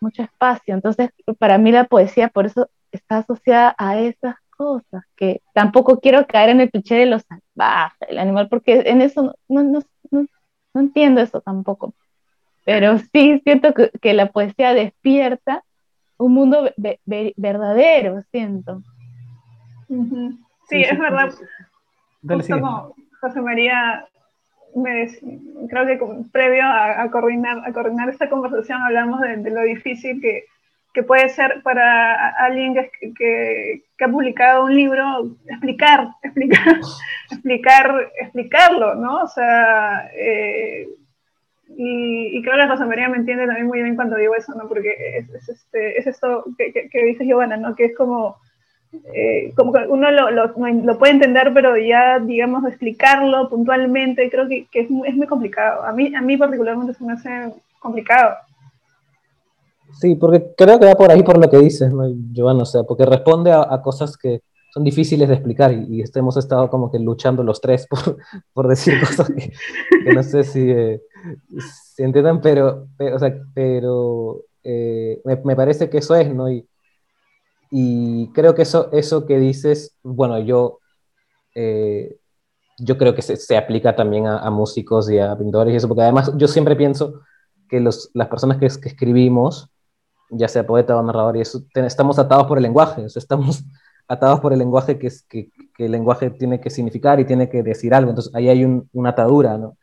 mucho 0.00 0.22
espacio. 0.22 0.74
Entonces, 0.74 1.10
para 1.38 1.58
mí 1.58 1.72
la 1.72 1.84
poesía 1.84 2.28
por 2.28 2.46
eso 2.46 2.70
está 2.92 3.18
asociada 3.18 3.74
a 3.78 3.98
esas 3.98 4.36
cosas, 4.56 5.04
que 5.16 5.42
tampoco 5.54 6.00
quiero 6.00 6.26
caer 6.26 6.50
en 6.50 6.60
el 6.60 6.70
cliché 6.70 6.94
de 6.96 7.06
lo 7.06 7.18
salvaje, 7.18 8.06
el 8.08 8.18
animal, 8.18 8.48
porque 8.48 8.82
en 8.86 9.00
eso 9.00 9.34
no, 9.48 9.62
no, 9.62 9.80
no, 10.10 10.26
no 10.74 10.80
entiendo 10.80 11.20
eso 11.20 11.40
tampoco. 11.40 11.94
Pero 12.64 12.98
sí 12.98 13.40
siento 13.42 13.72
que, 13.74 13.90
que 14.00 14.12
la 14.12 14.26
poesía 14.26 14.74
despierta 14.74 15.64
un 16.18 16.34
mundo 16.34 16.70
ve, 16.76 17.00
ve, 17.06 17.32
verdadero, 17.36 18.22
siento. 18.30 18.82
Uh 19.88 20.04
-huh. 20.04 20.38
Sí, 20.70 20.82
es 20.82 20.98
verdad. 20.98 21.30
Dale, 22.22 22.42
Justo 22.42 22.60
como 22.60 22.94
José 23.20 23.40
María, 23.40 24.06
me, 24.76 25.08
creo 25.68 25.86
que 25.86 25.98
previo 26.32 26.62
a, 26.62 27.02
a, 27.02 27.10
coordinar, 27.10 27.58
a 27.66 27.72
coordinar 27.72 28.08
esta 28.08 28.30
conversación 28.30 28.80
hablamos 28.80 29.20
de, 29.20 29.36
de 29.38 29.50
lo 29.50 29.62
difícil 29.62 30.20
que, 30.20 30.44
que, 30.94 31.02
puede 31.02 31.28
ser 31.28 31.62
para 31.62 32.28
alguien 32.36 32.74
que, 32.74 33.12
que, 33.16 33.82
que, 33.98 34.04
ha 34.04 34.08
publicado 34.08 34.64
un 34.64 34.74
libro 34.74 35.36
explicar, 35.48 36.08
explicar, 36.22 36.80
explicar, 37.30 38.10
explicarlo, 38.20 38.94
¿no? 38.94 39.22
O 39.22 39.26
sea, 39.26 40.08
eh, 40.14 40.88
y, 41.76 42.38
y, 42.38 42.42
creo 42.42 42.56
que 42.56 42.68
José 42.68 42.84
María 42.84 43.08
me 43.08 43.16
entiende 43.16 43.46
también 43.46 43.66
muy 43.66 43.82
bien 43.82 43.96
cuando 43.96 44.16
digo 44.16 44.36
eso, 44.36 44.54
¿no? 44.54 44.68
Porque 44.68 44.94
es, 45.18 45.28
es, 45.30 45.48
este, 45.48 45.98
es 45.98 46.06
esto 46.06 46.44
que, 46.56 46.72
que, 46.72 46.88
que 46.88 47.04
dice 47.04 47.26
Giovanna, 47.26 47.56
¿no? 47.56 47.74
Que 47.74 47.86
es 47.86 47.96
como 47.96 48.36
eh, 48.92 49.52
como 49.54 49.72
que 49.72 49.86
uno 49.88 50.10
lo, 50.10 50.30
lo, 50.30 50.46
lo, 50.48 50.98
puede 50.98 51.12
entender, 51.12 51.52
pero 51.54 51.76
ya, 51.76 52.18
digamos, 52.18 52.64
explicarlo 52.66 53.48
puntualmente, 53.48 54.28
creo 54.30 54.48
que, 54.48 54.66
que 54.70 54.80
es, 54.80 54.88
es, 55.06 55.16
muy, 55.16 55.26
complicado. 55.26 55.84
A 55.84 55.92
mí, 55.92 56.12
a 56.14 56.20
mí 56.20 56.36
particularmente 56.36 56.94
se 56.94 57.04
me 57.04 57.12
hace 57.12 57.52
complicado. 57.78 58.36
Sí, 60.00 60.16
porque 60.16 60.52
creo 60.56 60.78
que 60.78 60.86
va 60.86 60.94
por 60.94 61.10
ahí 61.10 61.22
por 61.22 61.38
lo 61.38 61.48
que 61.48 61.58
dices, 61.58 61.92
¿no, 61.92 62.04
Giovanna? 62.32 62.62
O 62.62 62.66
sea, 62.66 62.82
porque 62.82 63.06
responde 63.06 63.52
a, 63.52 63.62
a 63.62 63.80
cosas 63.82 64.16
que 64.16 64.42
son 64.72 64.84
difíciles 64.84 65.28
de 65.28 65.34
explicar 65.34 65.72
y, 65.72 65.96
y 65.96 66.02
este, 66.02 66.20
hemos 66.20 66.36
estado 66.36 66.70
como 66.70 66.90
que 66.90 66.98
luchando 66.98 67.42
los 67.42 67.60
tres 67.60 67.86
por, 67.90 68.16
por 68.52 68.68
decir 68.68 69.00
cosas 69.00 69.28
que, 69.28 69.52
que, 70.04 70.12
no 70.12 70.22
sé 70.22 70.44
si, 70.44 70.70
eh, 70.70 71.02
si 71.94 72.02
entiendan, 72.02 72.40
pero, 72.40 72.88
pero, 72.96 73.16
o 73.16 73.18
sea, 73.18 73.36
pero 73.54 74.42
eh, 74.64 75.20
me, 75.24 75.36
me, 75.44 75.56
parece 75.56 75.90
que 75.90 75.98
eso 75.98 76.14
es, 76.14 76.32
¿no? 76.32 76.50
Y, 76.50 76.66
y 77.70 78.28
creo 78.32 78.54
que 78.54 78.62
eso, 78.62 78.90
eso 78.92 79.26
que 79.26 79.38
dices, 79.38 79.96
bueno, 80.02 80.40
yo, 80.40 80.80
eh, 81.54 82.18
yo 82.78 82.98
creo 82.98 83.14
que 83.14 83.22
se, 83.22 83.36
se 83.36 83.56
aplica 83.56 83.94
también 83.94 84.26
a, 84.26 84.50
músicos 84.50 85.08
y 85.10 85.18
a 85.18 85.36
pintores 85.36 85.72
y 85.72 85.76
eso, 85.76 85.86
porque 85.86 86.02
además 86.02 86.32
yo 86.36 86.48
siempre 86.48 86.74
pienso 86.74 87.20
que 87.68 87.78
los, 87.78 88.10
las 88.12 88.28
personas 88.28 88.58
que, 88.58 88.66
escribimos, 88.66 89.70
ya 90.30 90.48
sea 90.48 90.66
poeta 90.66 90.96
o 90.96 91.02
narrador, 91.02 91.36
y 91.36 91.42
eso, 91.42 91.62
estamos 91.74 92.18
atados 92.18 92.46
por 92.46 92.58
el 92.58 92.62
lenguaje, 92.62 93.02
o 93.02 93.06
estamos 93.06 93.62
atados 94.08 94.40
por 94.40 94.52
el 94.52 94.58
lenguaje 94.58 94.98
que, 94.98 95.06
es, 95.06 95.22
que, 95.22 95.50
que, 95.76 95.86
el 95.86 95.92
lenguaje 95.92 96.30
tiene 96.30 96.60
que 96.60 96.70
significar 96.70 97.20
y 97.20 97.24
tiene 97.24 97.48
que 97.48 97.62
decir 97.62 97.94
algo, 97.94 98.10
entonces 98.10 98.34
ahí 98.34 98.48
hay 98.48 98.64
un, 98.64 98.88
una 98.92 99.10
atadura, 99.10 99.58
¿no? 99.58 99.76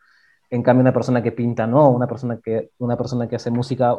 En 0.50 0.64
cambio, 0.64 0.82
una 0.82 0.94
persona 0.94 1.24
que 1.24 1.32
pinta, 1.32 1.68
no, 1.68 1.90
una 1.90 2.08
persona 2.08 2.40
que, 2.44 2.72
una 2.80 2.98
persona 2.98 3.28
que 3.28 3.36
hace 3.38 3.52
música 3.52 3.98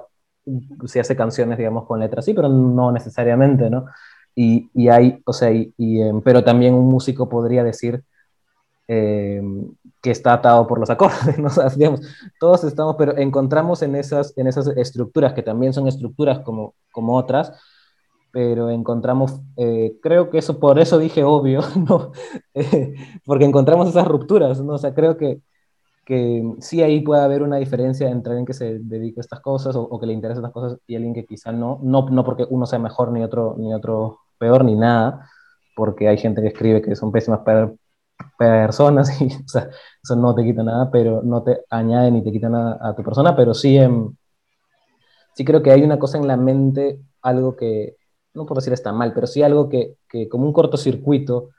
se 0.87 1.01
hace 1.01 1.17
canciones, 1.17 1.59
digamos, 1.59 1.87
con 1.87 2.01
letras, 2.01 2.25
sí, 2.25 2.35
pero 2.35 2.49
no 2.49 2.93
necesariamente, 2.93 3.71
¿no? 3.71 3.87
Y, 4.35 4.71
y 4.75 4.89
hay, 4.89 5.21
o 5.25 5.33
sea, 5.33 5.51
y, 5.51 5.73
y 5.77 6.01
eh, 6.01 6.13
pero 6.25 6.45
también 6.45 6.75
un 6.75 6.87
músico 6.87 7.29
podría 7.29 7.65
decir 7.65 8.05
eh, 8.87 9.43
que 10.01 10.11
está 10.11 10.33
atado 10.33 10.67
por 10.67 10.79
los 10.79 10.91
acordes, 10.91 11.39
¿no? 11.39 11.49
O 11.49 11.51
sea, 11.51 11.69
digamos, 11.69 12.01
todos 12.41 12.65
estamos, 12.65 12.97
pero 12.97 13.17
encontramos 13.19 13.83
en 13.83 13.95
esas, 13.97 14.33
en 14.37 14.47
esas 14.47 14.67
estructuras, 14.69 15.35
que 15.35 15.43
también 15.43 15.73
son 15.73 15.89
estructuras 15.89 16.41
como, 16.41 16.75
como 16.91 17.17
otras, 17.17 17.53
pero 18.31 18.71
encontramos, 18.71 19.41
eh, 19.57 19.97
creo 20.03 20.31
que 20.31 20.39
eso, 20.39 20.59
por 20.59 20.79
eso 20.79 20.99
dije 20.99 21.25
obvio, 21.25 21.61
¿no? 21.89 22.13
porque 23.27 23.45
encontramos 23.45 23.89
esas 23.89 24.07
rupturas, 24.09 24.61
¿no? 24.61 24.75
O 24.75 24.79
sea, 24.79 24.95
creo 24.95 25.17
que 25.17 25.41
que 26.09 26.43
sí 26.61 26.83
ahí 26.83 27.03
puede 27.03 27.21
haber 27.21 27.43
una 27.43 27.59
diferencia 27.59 28.09
entre 28.09 28.31
alguien 28.33 28.47
que 28.47 28.55
se 28.55 28.79
dedica 28.79 29.21
a 29.21 29.25
estas 29.25 29.41
cosas 29.41 29.77
o, 29.77 29.83
o, 29.83 30.01
que 30.01 30.07
le 30.07 30.15
interesa 30.15 30.41
estas 30.41 30.55
cosas 30.55 30.79
y 30.87 30.97
alguien 30.97 31.13
que 31.13 31.27
quizá 31.27 31.53
no, 31.53 31.81
no, 31.83 32.09
no 32.09 32.25
porque 32.25 32.47
uno 32.49 32.65
sea 32.65 32.79
mejor 32.79 33.13
ni 33.13 33.23
otro, 33.23 33.57
ni 33.59 33.75
otro 33.75 34.21
peor 34.39 34.65
ni 34.65 34.75
nada, 34.75 35.29
porque 35.77 36.09
hay 36.09 36.17
gente 36.17 36.41
que 36.41 36.49
escribe 36.49 36.81
que 36.81 36.97
son 36.97 37.13
pésimas 37.13 37.41
per 37.41 37.75
personas 38.39 39.21
y 39.21 39.27
o 39.27 39.49
sea, 39.49 39.69
eso 40.03 40.17
no 40.17 40.35
te 40.35 40.45
quita 40.45 40.63
nada, 40.63 40.91
pero 40.91 41.21
no 41.23 41.43
te 41.43 41.61
añade 41.69 42.11
ni 42.11 42.25
te 42.25 42.33
quita 42.33 42.49
nada 42.49 42.79
a 42.81 42.97
tu 42.97 43.03
persona, 43.03 43.37
pero 43.37 43.53
sí, 43.53 43.77
eh, 43.77 43.91
sí 45.35 45.45
creo 45.45 45.63
que 45.63 45.73
hay 45.73 45.83
una 45.83 45.99
cosa 45.99 46.17
en 46.17 46.27
la 46.27 46.39
mente, 46.39 47.01
algo 47.21 47.55
que, 47.55 47.97
no 48.33 48.47
por 48.47 48.57
decir 48.57 48.73
está 48.73 48.95
mal, 48.95 49.13
pero 49.13 49.27
sí 49.27 49.43
algo 49.43 49.69
que, 49.69 49.97
que 50.09 50.27
como 50.27 50.47
un 50.47 50.55
cortocircuito, 50.55 51.51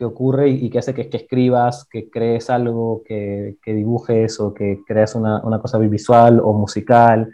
que 0.00 0.06
ocurre 0.06 0.48
y, 0.48 0.64
y 0.64 0.70
que 0.70 0.78
hace 0.78 0.94
que, 0.94 1.10
que, 1.10 1.18
escribas, 1.18 1.86
que 1.90 2.08
crees 2.08 2.48
algo, 2.48 3.02
que, 3.04 3.58
que 3.62 3.74
dibujes 3.74 4.40
o 4.40 4.54
que 4.54 4.80
creas 4.86 5.14
una, 5.14 5.42
una, 5.44 5.60
cosa 5.60 5.76
visual 5.76 6.40
o 6.42 6.54
musical 6.54 7.30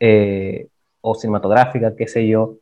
eh, 0.00 0.66
o 1.00 1.14
cinematográfica, 1.14 1.94
qué 1.94 2.08
sé 2.08 2.26
yo. 2.26 2.56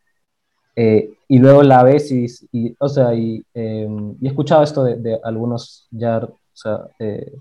Eh, 0.77 1.11
y 1.27 1.39
luego 1.39 1.63
la 1.63 1.83
ves 1.83 2.13
y, 2.13 2.27
y 2.53 2.77
o 2.79 2.89
sea, 2.89 3.15
y, 3.15 3.43
eh, 3.55 3.89
y, 4.21 4.27
he 4.27 4.29
escuchado 4.29 4.63
esto 4.63 4.85
de, 4.85 4.97
de 4.97 5.19
algunos 5.25 5.89
ya, 5.91 6.19
o 6.19 6.39
sea, 6.53 6.81
eh, 6.99 7.33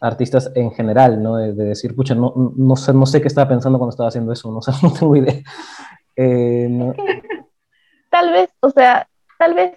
artistas 0.00 0.52
en 0.54 0.70
general, 0.70 1.20
¿no? 1.20 1.36
De, 1.36 1.54
de, 1.54 1.64
decir, 1.64 1.96
pucha, 1.96 2.14
no, 2.14 2.32
no, 2.56 2.76
sé, 2.76 2.94
no 2.94 3.04
sé 3.04 3.20
qué 3.20 3.26
estaba 3.26 3.48
pensando 3.48 3.78
cuando 3.80 3.90
estaba 3.90 4.10
haciendo 4.10 4.32
eso, 4.32 4.48
no, 4.48 4.58
o 4.58 4.62
sea, 4.62 4.74
no 4.82 4.92
tengo 4.92 5.16
idea. 5.16 5.42
Eh, 6.14 6.68
no. 6.70 6.94
Tal 8.10 8.30
vez, 8.30 8.48
o 8.60 8.70
sea, 8.70 9.08
tal 9.40 9.54
vez 9.54 9.76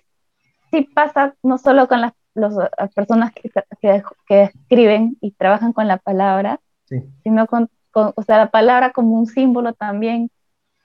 sí 0.72 0.88
pasa 0.94 1.36
no 1.44 1.58
solo 1.58 1.88
con 1.88 2.02
las, 2.02 2.14
los, 2.34 2.54
las 2.56 2.94
personas 2.94 3.34
que, 3.34 3.50
que, 3.82 4.04
que, 4.28 4.44
escriben 4.44 5.18
y 5.22 5.32
trabajan 5.32 5.74
con 5.74 5.88
la 5.88 5.98
palabra, 5.98 6.60
sí. 6.86 7.04
sino 7.24 7.48
con, 7.48 7.70
con, 7.92 8.14
o 8.16 8.22
sea, 8.22 8.38
la 8.38 8.50
palabra 8.50 8.92
como 8.92 9.18
un 9.18 9.28
símbolo 9.28 9.74
también 9.74 10.30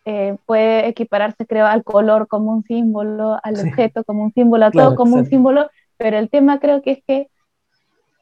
eh, 0.04 0.36
puede 0.46 0.88
equipararse, 0.88 1.46
creo, 1.46 1.66
al 1.66 1.84
color 1.84 2.26
como 2.26 2.52
un 2.52 2.64
símbolo, 2.64 3.38
al 3.42 3.56
sí. 3.56 3.68
objeto 3.68 4.04
como 4.04 4.24
un 4.24 4.32
símbolo, 4.32 4.66
a 4.66 4.70
claro, 4.70 4.88
todo 4.88 4.96
como 4.96 5.14
sí. 5.14 5.18
un 5.20 5.26
símbolo, 5.26 5.70
pero 5.96 6.18
el 6.18 6.30
tema 6.30 6.58
creo 6.58 6.82
que 6.82 6.92
es 6.92 7.04
que 7.06 7.28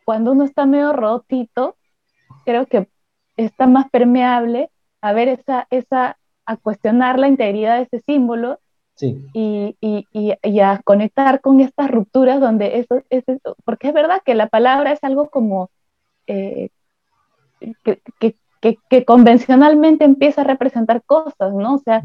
cuando 0.05 0.33
uno 0.33 0.45
está 0.45 0.67
medio 0.67 0.93
rotito, 0.93 1.77
creo 2.45 2.67
que 2.67 2.89
está 3.37 3.67
más 3.67 3.89
permeable 3.91 4.71
a 5.01 5.13
ver 5.13 5.29
esa, 5.29 5.67
esa, 5.71 6.19
a 6.45 6.57
cuestionar 6.57 7.19
la 7.19 7.29
integridad 7.29 7.77
de 7.77 7.83
ese 7.85 8.01
símbolo 8.01 8.59
Sí. 9.01 9.27
Y, 9.33 9.77
y, 9.81 10.07
y, 10.13 10.35
y, 10.43 10.61
a 10.61 10.83
conectar 10.85 11.41
con 11.41 11.63
estas 11.63 11.91
rupturas 11.91 12.39
donde 12.39 12.81
eso, 12.81 13.03
es 13.09 13.27
eso, 13.27 13.57
porque 13.65 13.89
es 13.89 13.95
verdad 13.95 14.21
que 14.23 14.35
la 14.35 14.49
palabra 14.49 14.93
es 14.93 15.03
algo 15.03 15.31
como 15.31 15.71
eh, 16.27 16.69
que, 17.83 18.03
que, 18.19 18.37
que, 18.61 18.77
que, 18.91 19.05
convencionalmente 19.07 20.05
empieza 20.05 20.43
a 20.43 20.45
representar 20.45 21.03
cosas, 21.03 21.55
¿no? 21.55 21.77
O 21.77 21.79
sea, 21.79 22.03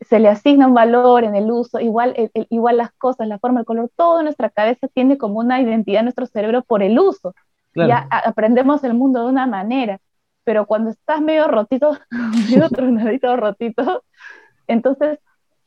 se 0.00 0.20
le 0.20 0.28
asigna 0.30 0.68
un 0.68 0.72
valor 0.72 1.24
en 1.24 1.34
el 1.34 1.50
uso, 1.50 1.80
igual, 1.80 2.14
el, 2.16 2.30
el, 2.32 2.46
igual 2.48 2.78
las 2.78 2.92
cosas, 2.92 3.28
la 3.28 3.38
forma, 3.38 3.60
el 3.60 3.66
color, 3.66 3.90
todo 3.94 4.20
en 4.20 4.24
nuestra 4.24 4.48
cabeza 4.48 4.88
tiene 4.88 5.18
como 5.18 5.40
una 5.40 5.60
identidad 5.60 6.00
en 6.00 6.06
nuestro 6.06 6.24
cerebro 6.24 6.62
por 6.62 6.82
el 6.82 6.98
uso. 6.98 7.34
Claro. 7.72 7.90
Ya 7.90 8.08
aprendemos 8.10 8.82
el 8.84 8.94
mundo 8.94 9.20
de 9.20 9.28
una 9.28 9.46
manera, 9.46 9.98
pero 10.44 10.64
cuando 10.64 10.88
estás 10.88 11.20
medio 11.20 11.46
rotito, 11.46 11.98
medio 12.50 12.70
tronadito, 12.70 13.36
rotito, 13.36 14.02
entonces 14.66 15.18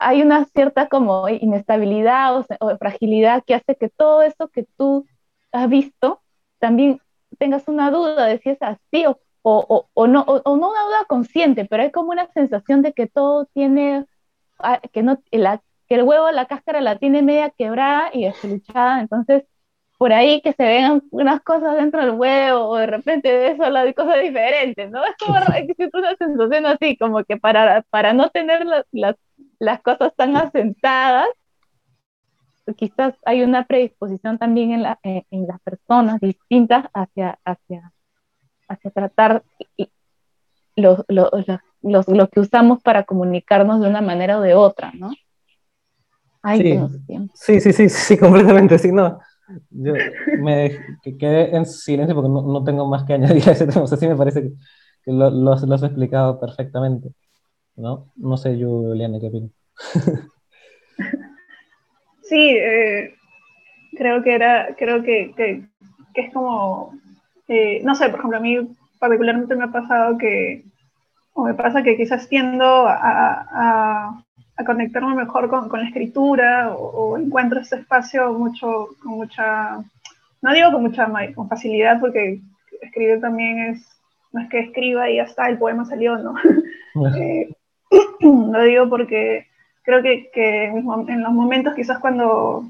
hay 0.02 0.22
una 0.22 0.46
cierta 0.46 0.88
como 0.88 1.30
inestabilidad 1.30 2.38
o, 2.38 2.46
o, 2.60 2.78
fragilidad 2.78 3.44
que 3.46 3.56
hace 3.56 3.76
que 3.76 3.90
todo 3.90 4.24
eso 4.24 4.50
que 4.50 4.66
tú 4.78 5.06
has 5.52 5.70
visto 5.70 6.22
también 6.60 7.00
tengas 7.38 7.68
una 7.68 7.92
duda 7.92 8.26
de 8.26 8.40
si 8.40 8.50
es 8.50 8.62
así 8.62 9.06
o, 9.06 9.20
o, 9.44 9.90
o 9.94 10.08
no, 10.08 10.22
o, 10.22 10.58
no 10.58 10.70
una 10.72 10.84
duda 10.84 11.06
consciente, 11.08 11.66
pero 11.66 11.84
hay 11.84 11.92
como 11.92 12.12
una 12.12 12.28
sensación 12.34 12.82
de 12.82 12.94
que 12.94 13.08
todo 13.08 13.46
tiene, 13.54 14.06
ah, 14.60 14.80
que, 14.92 15.04
no, 15.04 15.22
la, 15.32 15.62
que 15.88 15.96
el 15.96 16.04
huevo, 16.04 16.32
la 16.32 16.46
cáscara 16.46 16.82
la 16.82 16.98
tiene 16.98 17.22
media 17.22 17.50
quebrada 17.52 18.10
y 18.14 18.26
despeluchada, 18.26 19.02
entonces 19.02 19.44
por 19.98 20.14
ahí 20.14 20.42
que 20.42 20.54
se 20.54 20.64
vean 20.64 21.04
unas 21.12 21.42
cosas 21.42 21.76
dentro 21.78 22.02
del 22.02 22.12
huevo 22.12 22.70
o 22.70 22.78
de 22.78 22.88
repente 22.88 23.30
de 23.30 23.52
eso 23.52 23.70
las 23.70 23.94
cosas 23.94 24.20
diferentes, 24.22 24.90
¿no? 24.90 25.04
Es 25.06 25.16
como 25.24 25.36
existe 25.56 25.90
una 25.94 26.16
sensación 26.16 26.66
así, 26.66 26.98
como 26.98 27.24
que 27.24 27.38
para, 27.38 27.84
para 27.92 28.14
no 28.14 28.30
tener 28.32 28.66
las, 28.66 28.86
las 28.92 29.16
cosas 29.82 30.14
tan 30.16 30.36
asentadas, 30.36 31.30
quizás 32.76 33.16
hay 33.26 33.44
una 33.44 33.66
predisposición 33.66 34.38
también 34.38 34.72
en, 34.72 34.84
la, 34.84 35.00
en, 35.04 35.48
las 35.48 35.60
personas 35.62 36.20
distintas 36.20 36.86
hacia, 36.94 37.40
hacia, 37.46 37.92
hacia 38.68 38.92
tratar 38.92 39.44
lo, 40.76 41.04
lo, 41.08 41.30
lo, 41.82 42.04
lo, 42.08 42.30
que 42.30 42.40
usamos 42.40 42.82
para 42.82 43.04
comunicarnos 43.04 43.82
de 43.82 43.90
una 43.90 44.02
manera 44.02 44.38
o 44.38 44.42
de 44.42 44.54
otra, 44.54 44.92
¿no? 44.94 45.12
sí. 46.56 46.80
sí, 47.34 47.62
sí, 47.62 47.74
sí, 47.74 47.90
sí, 47.90 48.18
completamente, 48.18 48.80
sí, 48.80 48.92
no. 48.92 49.20
Yo 49.70 49.94
me 50.40 50.80
quedé 51.20 51.56
en 51.56 51.66
silencio 51.66 52.16
porque 52.16 52.30
no, 52.30 52.42
no, 52.42 52.64
tengo 52.64 52.88
más 52.88 53.04
que 53.04 53.14
añadir 53.16 53.50
a 53.50 53.52
ese 53.52 53.68
tema, 53.68 53.84
o 53.84 53.88
sea, 53.88 53.98
sí 53.98 54.08
me 54.08 54.16
parece 54.16 54.44
que, 54.44 54.54
que 55.04 55.12
lo, 55.12 55.52
has 55.52 55.84
explicado 55.84 56.40
perfectamente, 56.40 57.12
¿no? 57.82 58.12
No 58.16 58.38
sé, 58.38 58.56
Juliana, 58.56 59.20
¿qué 59.20 59.28
opinas? 59.28 59.52
Sí, 62.32 62.56
eh, 62.58 63.14
creo 63.98 64.24
que 64.24 64.34
era, 64.34 64.74
creo 64.78 65.04
que, 65.04 65.34
que, 65.36 65.64
que 66.14 66.22
es 66.22 66.34
como, 66.34 66.98
eh, 67.50 67.82
no 67.84 67.94
sé, 67.94 68.08
por 68.08 68.20
ejemplo, 68.20 68.38
a 68.38 68.42
mí 68.42 68.58
particularmente 69.00 69.54
me 69.54 69.66
ha 69.66 69.68
pasado 69.68 70.18
que, 70.18 70.64
o 71.34 71.44
me 71.44 71.54
pasa 71.56 71.84
que 71.84 71.98
quizás 71.98 72.30
tiendo 72.30 72.88
a, 72.88 72.94
a, 72.94 74.24
a 74.56 74.64
conectarme 74.64 75.14
mejor 75.14 75.50
con, 75.50 75.68
con 75.68 75.82
la 75.82 75.88
escritura 75.88 76.74
o, 76.74 77.12
o, 77.12 77.18
encuentro 77.18 77.60
ese 77.60 77.76
espacio 77.76 78.32
mucho, 78.32 78.88
con 79.04 79.14
mucha, 79.18 79.84
no 80.42 80.54
digo 80.54 80.72
con 80.72 80.84
mucha 80.84 81.12
con 81.36 81.50
facilidad 81.50 82.00
porque 82.00 82.40
escribir 82.82 83.20
también 83.20 83.60
es, 83.60 83.86
no 84.32 84.42
es 84.42 84.50
que 84.50 84.60
escriba 84.60 85.10
y 85.10 85.18
ya 85.18 85.24
está, 85.24 85.50
el 85.50 85.58
poema 85.58 85.84
salió, 85.84 86.18
¿no? 86.18 86.34
eh, 87.18 87.50
lo 88.22 88.64
digo 88.64 88.90
porque 88.90 89.48
creo 89.84 90.02
que, 90.02 90.30
que, 90.32 90.66
en 90.66 91.24
los 91.24 91.32
momentos 91.32 91.74
quizás 91.76 92.00
cuando, 92.00 92.66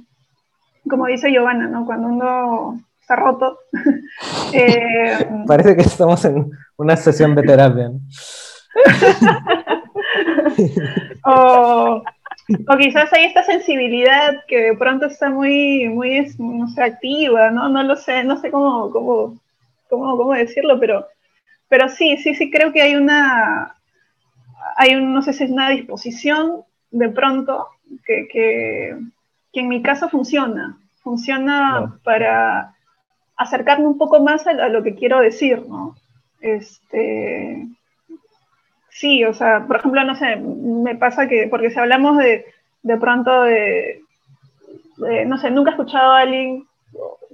como 0.89 1.07
dice 1.07 1.31
Giovanna, 1.31 1.67
¿no? 1.67 1.85
cuando 1.85 2.07
uno 2.07 2.81
está 2.99 3.15
roto. 3.15 3.59
eh, 4.53 5.27
Parece 5.47 5.75
que 5.75 5.81
estamos 5.81 6.23
en 6.25 6.51
una 6.77 6.95
sesión 6.95 7.35
de 7.35 7.43
terapia. 7.43 7.89
¿no? 7.89 7.99
o, 11.25 12.03
o, 12.67 12.77
quizás 12.77 13.11
hay 13.13 13.25
esta 13.25 13.43
sensibilidad 13.43 14.43
que 14.47 14.61
de 14.61 14.75
pronto 14.75 15.07
está 15.07 15.29
muy, 15.29 15.89
muy 15.89 16.27
no 16.39 16.67
sé, 16.69 16.83
activa, 16.83 17.51
¿no? 17.51 17.69
No 17.69 17.83
lo 17.83 17.95
sé, 17.95 18.23
no 18.23 18.39
sé 18.39 18.49
cómo, 18.49 18.89
cómo, 18.91 19.39
cómo, 19.89 20.17
cómo 20.17 20.33
decirlo, 20.33 20.79
pero, 20.79 21.05
pero 21.67 21.89
sí, 21.89 22.17
sí, 22.17 22.33
sí 22.35 22.49
creo 22.49 22.71
que 22.71 22.81
hay 22.81 22.95
una, 22.95 23.75
hay 24.77 24.95
un, 24.95 25.13
no 25.13 25.21
sé 25.21 25.33
si 25.33 25.43
es 25.43 25.51
una 25.51 25.69
disposición 25.69 26.63
de 26.91 27.09
pronto 27.09 27.67
que, 28.05 28.27
que, 28.27 28.97
que 29.51 29.59
en 29.59 29.67
mi 29.67 29.81
caso 29.81 30.09
funciona. 30.09 30.77
Funciona 31.03 31.81
no. 31.81 31.99
para 32.03 32.75
acercarme 33.35 33.87
un 33.87 33.97
poco 33.97 34.21
más 34.21 34.45
a, 34.47 34.51
a, 34.51 34.69
lo 34.69 34.83
que 34.83 34.95
quiero 34.95 35.19
decir, 35.19 35.65
¿no? 35.67 35.95
Este, 36.41 37.67
sí, 38.89 39.23
o 39.23 39.33
sea, 39.33 39.65
por 39.65 39.77
ejemplo, 39.77 40.03
no 40.03 40.15
sé, 40.15 40.35
me 40.35 40.95
pasa 40.95 41.27
que, 41.27 41.47
porque 41.47 41.71
si 41.71 41.79
hablamos 41.79 42.17
de, 42.17 42.45
de 42.83 42.97
pronto 42.97 43.43
de, 43.43 44.01
de, 44.97 45.25
no 45.25 45.37
sé, 45.37 45.49
nunca 45.49 45.71
he 45.71 45.73
escuchado 45.73 46.11
a 46.11 46.19
alguien, 46.19 46.67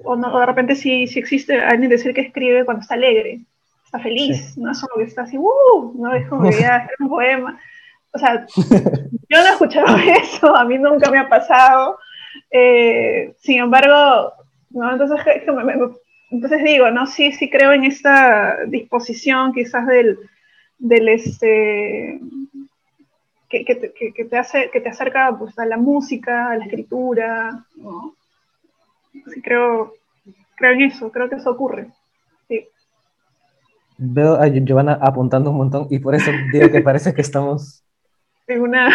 o, 0.03 0.15
no, 0.15 0.33
o 0.33 0.39
de 0.39 0.45
repente 0.45 0.75
sí, 0.75 1.07
sí, 1.07 1.19
existe 1.19 1.59
alguien 1.59 1.89
decir 1.89 2.13
que 2.13 2.21
escribe 2.21 2.65
cuando 2.65 2.81
está 2.81 2.93
alegre, 2.93 3.41
está 3.88 3.99
feliz, 3.99 4.53
sí. 4.53 4.61
no 4.61 4.71
es 4.71 4.81
como 4.81 4.97
que 4.97 5.03
está 5.03 5.21
así, 5.23 5.38
¡uh! 5.38 5.93
No 5.95 6.13
es 6.13 6.27
como 6.27 6.49
que 6.49 6.59
ya 6.59 6.77
es 6.91 6.99
un 6.99 7.09
poema. 7.09 7.59
O 8.11 8.19
sea, 8.19 8.45
yo 9.29 9.38
no 9.38 9.45
he 9.45 9.51
escuchado 9.51 9.97
eso, 10.21 10.55
a 10.55 10.65
mí 10.65 10.77
nunca 10.77 11.09
me 11.09 11.19
ha 11.19 11.29
pasado. 11.29 11.97
Eh, 12.51 13.33
sin 13.39 13.59
embargo, 13.59 14.33
¿no? 14.71 14.91
entonces, 14.91 16.63
digo, 16.63 16.91
¿no? 16.91 17.07
Sí, 17.07 17.31
sí 17.31 17.49
creo 17.49 17.71
en 17.71 17.85
esta 17.85 18.65
disposición 18.65 19.53
quizás 19.53 19.88
del, 19.88 20.19
del 20.77 21.09
este, 21.09 22.19
que, 23.49 23.63
que, 23.63 23.93
que, 23.93 24.13
que, 24.13 24.25
te 24.25 24.38
hace, 24.38 24.69
que 24.69 24.81
te 24.81 24.89
acerca 24.89 25.35
pues, 25.38 25.57
a 25.57 25.65
la 25.65 25.77
música, 25.77 26.51
a 26.51 26.57
la 26.57 26.65
escritura, 26.65 27.65
¿no? 27.77 28.15
Sí, 29.13 29.41
creo, 29.41 29.93
creo 30.55 30.73
en 30.73 30.81
eso, 30.81 31.11
creo 31.11 31.29
que 31.29 31.35
eso 31.35 31.51
ocurre. 31.51 31.88
Veo 33.98 34.36
a 34.36 34.48
Giovanna 34.48 35.00
apuntando 35.02 35.50
un 35.50 35.58
montón 35.58 35.88
y 35.89 36.00
por 36.00 36.14
eso 36.16 36.32
digo 36.52 36.70
que 36.70 36.82
parece 36.82 37.14
que 37.14 37.22
estamos 37.22 37.84
en 38.48 38.62
una 38.62 38.89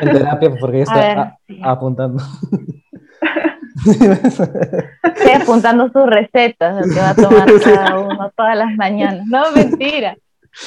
en 0.00 0.12
terapia 0.12 0.50
porque 0.58 0.82
ella 0.82 0.84
está 0.84 1.38
a, 1.62 1.72
apuntando. 1.72 2.22
Estoy 3.86 5.32
apuntando 5.40 5.88
sus 5.90 6.06
recetas, 6.06 6.86
lo 6.86 6.92
que 6.92 7.00
va 7.00 7.10
a 7.10 7.14
tomar 7.14 7.48
cada 7.64 7.98
uno 7.98 8.30
todas 8.36 8.56
las 8.56 8.74
mañanas. 8.76 9.26
No, 9.26 9.50
mentira. 9.52 10.16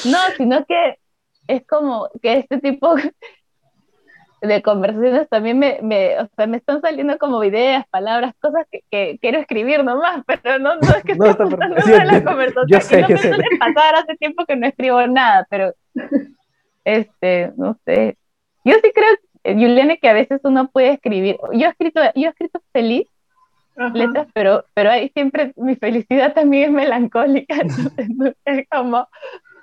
No, 0.06 0.18
sino 0.38 0.66
que 0.66 0.98
es 1.48 1.66
como 1.68 2.10
que 2.22 2.40
este 2.40 2.60
tipo 2.60 2.96
de 4.48 4.62
conversaciones 4.62 5.30
también 5.30 5.58
me, 5.58 5.80
me, 5.82 6.20
o 6.20 6.30
sea, 6.36 6.48
me 6.48 6.58
están 6.58 6.82
saliendo 6.82 7.18
como 7.18 7.44
ideas, 7.44 7.86
palabras, 7.90 8.34
cosas 8.40 8.66
que, 8.70 8.84
que 8.92 9.18
quiero 9.22 9.40
escribir 9.40 9.84
nomás, 9.84 10.24
pero 10.44 10.60
no, 10.60 10.76
no 10.76 10.82
es 10.82 11.04
que 11.04 11.16
no, 11.16 11.28
estoy 11.28 11.46
apuntando 11.46 11.82
sí, 11.82 11.92
la 11.92 12.24
conversación. 12.24 12.68
Yo 12.68 12.82
sé, 12.82 13.02
no 13.02 13.08
yo 13.08 13.16
me 13.16 13.22
sé. 13.22 13.32
pasar 13.60 13.96
hace 13.96 14.16
tiempo 14.18 14.46
que 14.46 14.56
no 14.56 14.68
escribo 14.68 15.06
nada, 15.08 15.48
pero 15.50 15.74
este, 16.84 17.54
no 17.56 17.78
sé. 17.86 18.18
Yo 18.66 18.76
sí 18.84 18.92
creo, 18.94 19.56
Juliane, 19.56 19.98
que 20.00 20.10
a 20.10 20.14
veces 20.14 20.42
uno 20.44 20.70
puede 20.70 20.92
escribir. 20.92 21.38
Yo 21.54 21.68
he 21.68 21.70
escrito, 21.70 22.02
yo 22.16 22.28
he 22.28 22.30
escrito 22.30 22.62
feliz 22.74 23.08
Ajá. 23.78 23.96
letras, 23.96 24.28
pero, 24.34 24.66
pero 24.74 24.92
ahí 24.92 25.10
siempre 25.14 25.54
mi 25.56 25.76
felicidad 25.78 26.34
también 26.34 26.66
es 26.66 26.72
melancólica. 26.72 27.56
Entonces, 27.98 28.36
es 28.46 28.68
como 28.70 29.08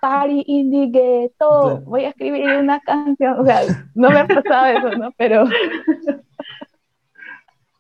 party 0.00 0.44
in 0.46 0.70
the 0.70 0.86
ghetto, 0.90 1.80
voy 1.80 2.04
a 2.04 2.10
escribir 2.10 2.46
una 2.58 2.80
canción. 2.80 3.40
O 3.40 3.44
sea, 3.44 3.62
no 3.94 4.10
me 4.10 4.18
ha 4.20 4.26
pasado 4.26 4.66
eso, 4.66 4.98
¿no? 4.98 5.12
Pero. 5.16 5.44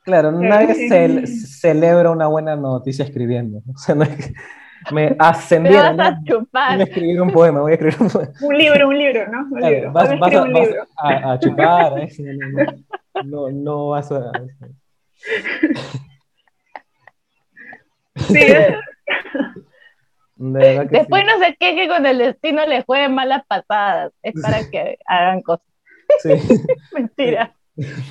Claro, 0.02 0.32
nadie 0.32 0.88
ce 0.88 1.26
celebra 1.26 2.10
una 2.10 2.26
buena 2.26 2.56
noticia 2.56 3.04
escribiendo. 3.04 3.62
O 3.72 3.78
sea, 3.78 3.94
no 3.94 4.04
es 4.04 4.16
que 4.16 4.34
me 4.92 5.14
ascendieron. 5.18 5.96
Vas 5.96 6.14
a 6.14 6.24
chupar. 6.24 6.72
Voy 6.72 6.80
a 6.80 6.84
escribir 6.84 7.20
un 7.20 7.30
poema, 7.30 7.60
voy 7.60 7.72
a 7.72 7.74
escribir 7.74 8.00
un 8.00 8.08
poema. 8.08 8.32
Un 8.40 8.58
libro, 8.58 8.88
un 8.88 8.98
libro, 8.98 9.28
¿no? 9.30 9.42
Un 9.42 9.58
claro, 9.58 9.74
libro. 9.74 9.92
Vas, 9.92 10.18
vas, 10.18 10.34
a, 10.34 10.42
un 10.42 10.52
vas 10.52 10.66
libro. 10.66 10.86
a, 10.96 11.32
a, 11.32 11.38
chupar, 11.38 11.98
¿eh? 11.98 12.08
no, 13.24 13.24
no, 13.24 13.50
no, 13.50 13.88
vas 13.88 14.10
a... 14.10 14.32
Sí. 18.16 18.46
De 20.42 20.88
Después 20.90 21.22
sí. 21.22 21.28
no 21.28 21.44
se 21.44 21.56
queje 21.56 21.88
con 21.88 22.06
el 22.06 22.18
destino, 22.18 22.64
le 22.66 22.82
jueguen 22.82 23.14
malas 23.14 23.44
pasadas. 23.46 24.12
Es 24.22 24.34
para 24.40 24.68
que 24.70 24.98
hagan 25.06 25.42
cosas. 25.42 25.66
Sí. 26.22 26.30
Mentira. 26.94 27.54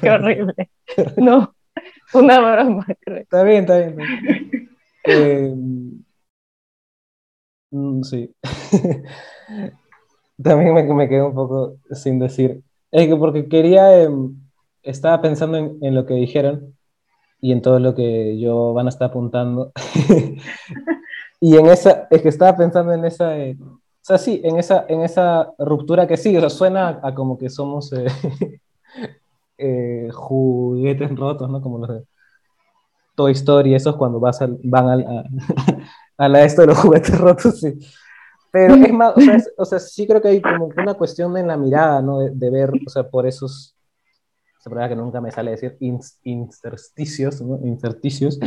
Qué 0.02 0.10
horrible. 0.10 0.70
No, 1.18 1.56
una 2.14 2.40
broma. 2.40 2.86
Creo. 3.02 3.18
Está 3.18 3.44
bien, 3.44 3.62
está 3.62 3.78
bien. 3.78 3.98
Está 5.04 5.20
bien. 5.20 5.52
Eh, 5.52 5.54
Mm, 7.72 8.04
sí. 8.04 8.34
También 10.42 10.74
me, 10.74 10.84
me, 10.84 11.10
quedé 11.10 11.22
un 11.24 11.34
poco 11.36 11.78
sin 11.92 12.20
decir. 12.20 12.64
Es 12.92 13.08
que 13.08 13.16
porque 13.16 13.48
quería, 13.48 14.04
eh, 14.04 14.10
estaba 14.84 15.22
pensando 15.22 15.58
en, 15.58 15.78
en, 15.82 15.96
lo 15.96 16.06
que 16.06 16.14
dijeron 16.16 16.76
y 17.42 17.52
en 17.52 17.62
todo 17.62 17.80
lo 17.80 17.96
que 17.96 18.40
yo 18.40 18.74
van 18.74 18.88
a 18.88 18.90
estar 18.90 19.10
apuntando. 19.10 19.72
y 21.40 21.56
en 21.58 21.68
esa, 21.68 22.08
es 22.10 22.22
que 22.22 22.30
estaba 22.30 22.56
pensando 22.58 22.94
en 22.94 23.06
esa, 23.06 23.38
eh, 23.38 23.58
o 23.62 23.80
sea, 24.02 24.18
sí, 24.18 24.42
en 24.44 24.58
esa, 24.58 24.86
en 24.90 25.02
esa 25.02 25.54
ruptura 25.58 26.08
que 26.08 26.18
sí, 26.18 26.36
o 26.36 26.40
sea, 26.40 26.50
suena 26.50 26.90
a, 26.90 27.10
a 27.10 27.16
como 27.16 27.38
que 27.38 27.50
somos 27.50 27.94
eh, 27.94 28.08
eh, 29.58 30.10
juguetes 30.12 31.16
rotos, 31.16 31.50
¿no? 31.50 31.62
Como 31.62 31.80
los 31.80 31.90
de 31.90 32.04
Toy 33.16 33.34
Story, 33.34 33.76
esos 33.76 33.96
cuando 33.96 34.20
vas 34.20 34.42
al, 34.42 34.58
van 34.64 34.88
al, 34.90 35.02
a, 35.02 35.24
a 36.18 36.30
la 36.30 36.44
esto 36.44 36.62
de 36.62 36.68
los 36.68 36.78
juguetes 36.78 37.18
rotos, 37.18 37.60
sí. 37.60 37.78
Pero 38.52 38.76
es 38.76 38.92
más, 38.92 39.16
o 39.16 39.22
sea, 39.22 39.36
es, 39.36 39.54
o 39.58 39.66
sea, 39.66 39.80
sí 39.80 40.08
creo 40.08 40.22
que 40.22 40.30
hay 40.30 40.42
como 40.42 40.72
una 40.76 40.96
cuestión 40.96 41.38
en 41.38 41.48
la 41.48 41.56
mirada, 41.56 42.02
¿no? 42.02 42.20
De, 42.20 42.32
de 42.32 42.50
ver, 42.50 42.72
o 42.86 42.90
sea, 42.90 43.08
por 43.08 43.28
esos, 43.28 43.76
se 44.60 44.70
prueba 44.70 44.90
que 44.90 44.96
nunca 44.96 45.22
me 45.22 45.32
sale 45.32 45.52
decir 45.52 45.78
intersticios, 46.24 47.42
¿no? 47.42 47.60
Intersticios. 47.66 48.40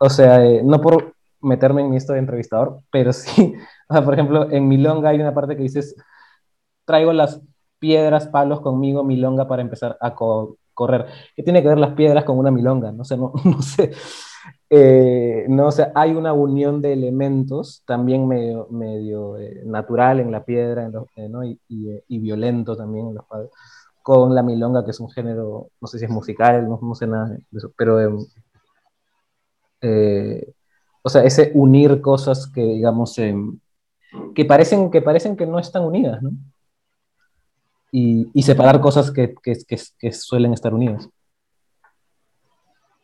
O 0.00 0.10
sea, 0.10 0.44
eh, 0.44 0.62
no 0.64 0.80
por 0.80 1.14
meterme 1.42 1.82
en 1.82 1.94
esto 1.94 2.12
de 2.12 2.20
entrevistador, 2.20 2.80
pero 2.90 3.12
sí, 3.12 3.54
o 3.88 3.94
sea, 3.94 4.04
por 4.04 4.14
ejemplo, 4.14 4.50
en 4.50 4.68
Milonga 4.68 5.10
hay 5.10 5.20
una 5.20 5.34
parte 5.34 5.56
que 5.56 5.62
dices, 5.62 5.94
traigo 6.84 7.12
las 7.12 7.40
piedras, 7.78 8.28
palos 8.28 8.60
conmigo, 8.60 9.02
milonga 9.02 9.48
para 9.48 9.62
empezar 9.62 9.98
a 10.00 10.14
correr. 10.14 11.06
¿Qué 11.34 11.42
tiene 11.42 11.62
que 11.62 11.68
ver 11.68 11.78
las 11.78 11.94
piedras 11.94 12.24
con 12.24 12.38
una 12.38 12.50
milonga? 12.52 12.92
No 12.92 13.04
sé, 13.04 13.16
no, 13.16 13.32
no 13.44 13.60
sé. 13.60 13.92
Eh, 14.70 15.46
no, 15.48 15.66
o 15.68 15.70
sea, 15.72 15.92
hay 15.94 16.12
una 16.12 16.32
unión 16.32 16.80
de 16.80 16.92
elementos 16.92 17.82
también 17.86 18.26
medio, 18.26 18.68
medio 18.70 19.36
eh, 19.38 19.62
natural 19.64 20.20
en 20.20 20.32
la 20.32 20.44
piedra 20.44 20.90
eh, 21.16 21.28
¿no? 21.28 21.44
y, 21.44 21.60
y, 21.68 22.18
violento 22.18 22.76
también 22.76 23.08
en 23.08 23.14
los 23.16 23.26
padres, 23.26 23.50
con 24.02 24.34
la 24.34 24.42
milonga, 24.42 24.84
que 24.84 24.92
es 24.92 25.00
un 25.00 25.10
género, 25.10 25.68
no 25.80 25.88
sé 25.88 25.98
si 25.98 26.06
es 26.06 26.10
musical, 26.10 26.68
no, 26.68 26.78
no 26.82 26.94
sé 26.94 27.06
nada 27.06 27.28
de 27.28 27.58
eso, 27.58 27.72
pero 27.76 28.00
em, 28.00 28.18
o 31.02 31.08
sea, 31.08 31.24
ese 31.24 31.50
unir 31.54 32.00
cosas 32.00 32.50
que, 32.50 32.62
digamos, 32.62 33.18
em, 33.18 33.58
que, 34.34 34.44
parecen, 34.44 34.90
que 34.90 35.02
parecen 35.02 35.36
que 35.36 35.46
no 35.46 35.58
están 35.58 35.84
unidas, 35.84 36.22
¿no? 36.22 36.30
Y, 37.90 38.30
y 38.32 38.42
separar 38.42 38.80
cosas 38.80 39.10
que, 39.10 39.34
que, 39.42 39.54
que, 39.98 40.12
suelen 40.12 40.54
estar 40.54 40.72
unidas. 40.72 41.08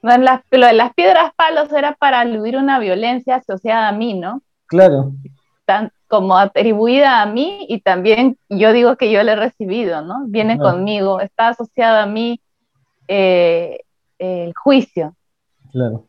Las, 0.01 0.43
lo 0.51 0.67
de 0.67 0.73
las 0.73 0.95
piedras 0.95 1.33
palos 1.37 1.73
era 1.73 1.95
para 1.95 2.21
aludir 2.21 2.57
una 2.57 2.79
violencia 2.79 3.37
asociada 3.37 3.89
a 3.89 3.93
mí, 3.93 4.15
¿no? 4.15 4.41
Claro. 4.67 5.13
Tan, 5.67 5.93
como 6.07 6.39
atribuida 6.39 7.21
a 7.21 7.27
mí 7.27 7.67
y 7.69 7.81
también 7.81 8.39
yo 8.49 8.73
digo 8.73 8.97
que 8.97 9.13
yo 9.13 9.23
la 9.23 9.33
he 9.33 9.37
recibido, 9.37 10.01
¿no? 10.01 10.25
Viene 10.27 10.59
conmigo, 10.59 11.21
está 11.21 11.49
asociada 11.49 12.05
a 12.05 12.07
mí 12.07 12.41
eh, 13.09 13.81
el 14.19 14.55
juicio. 14.55 15.15
Claro. 15.71 16.07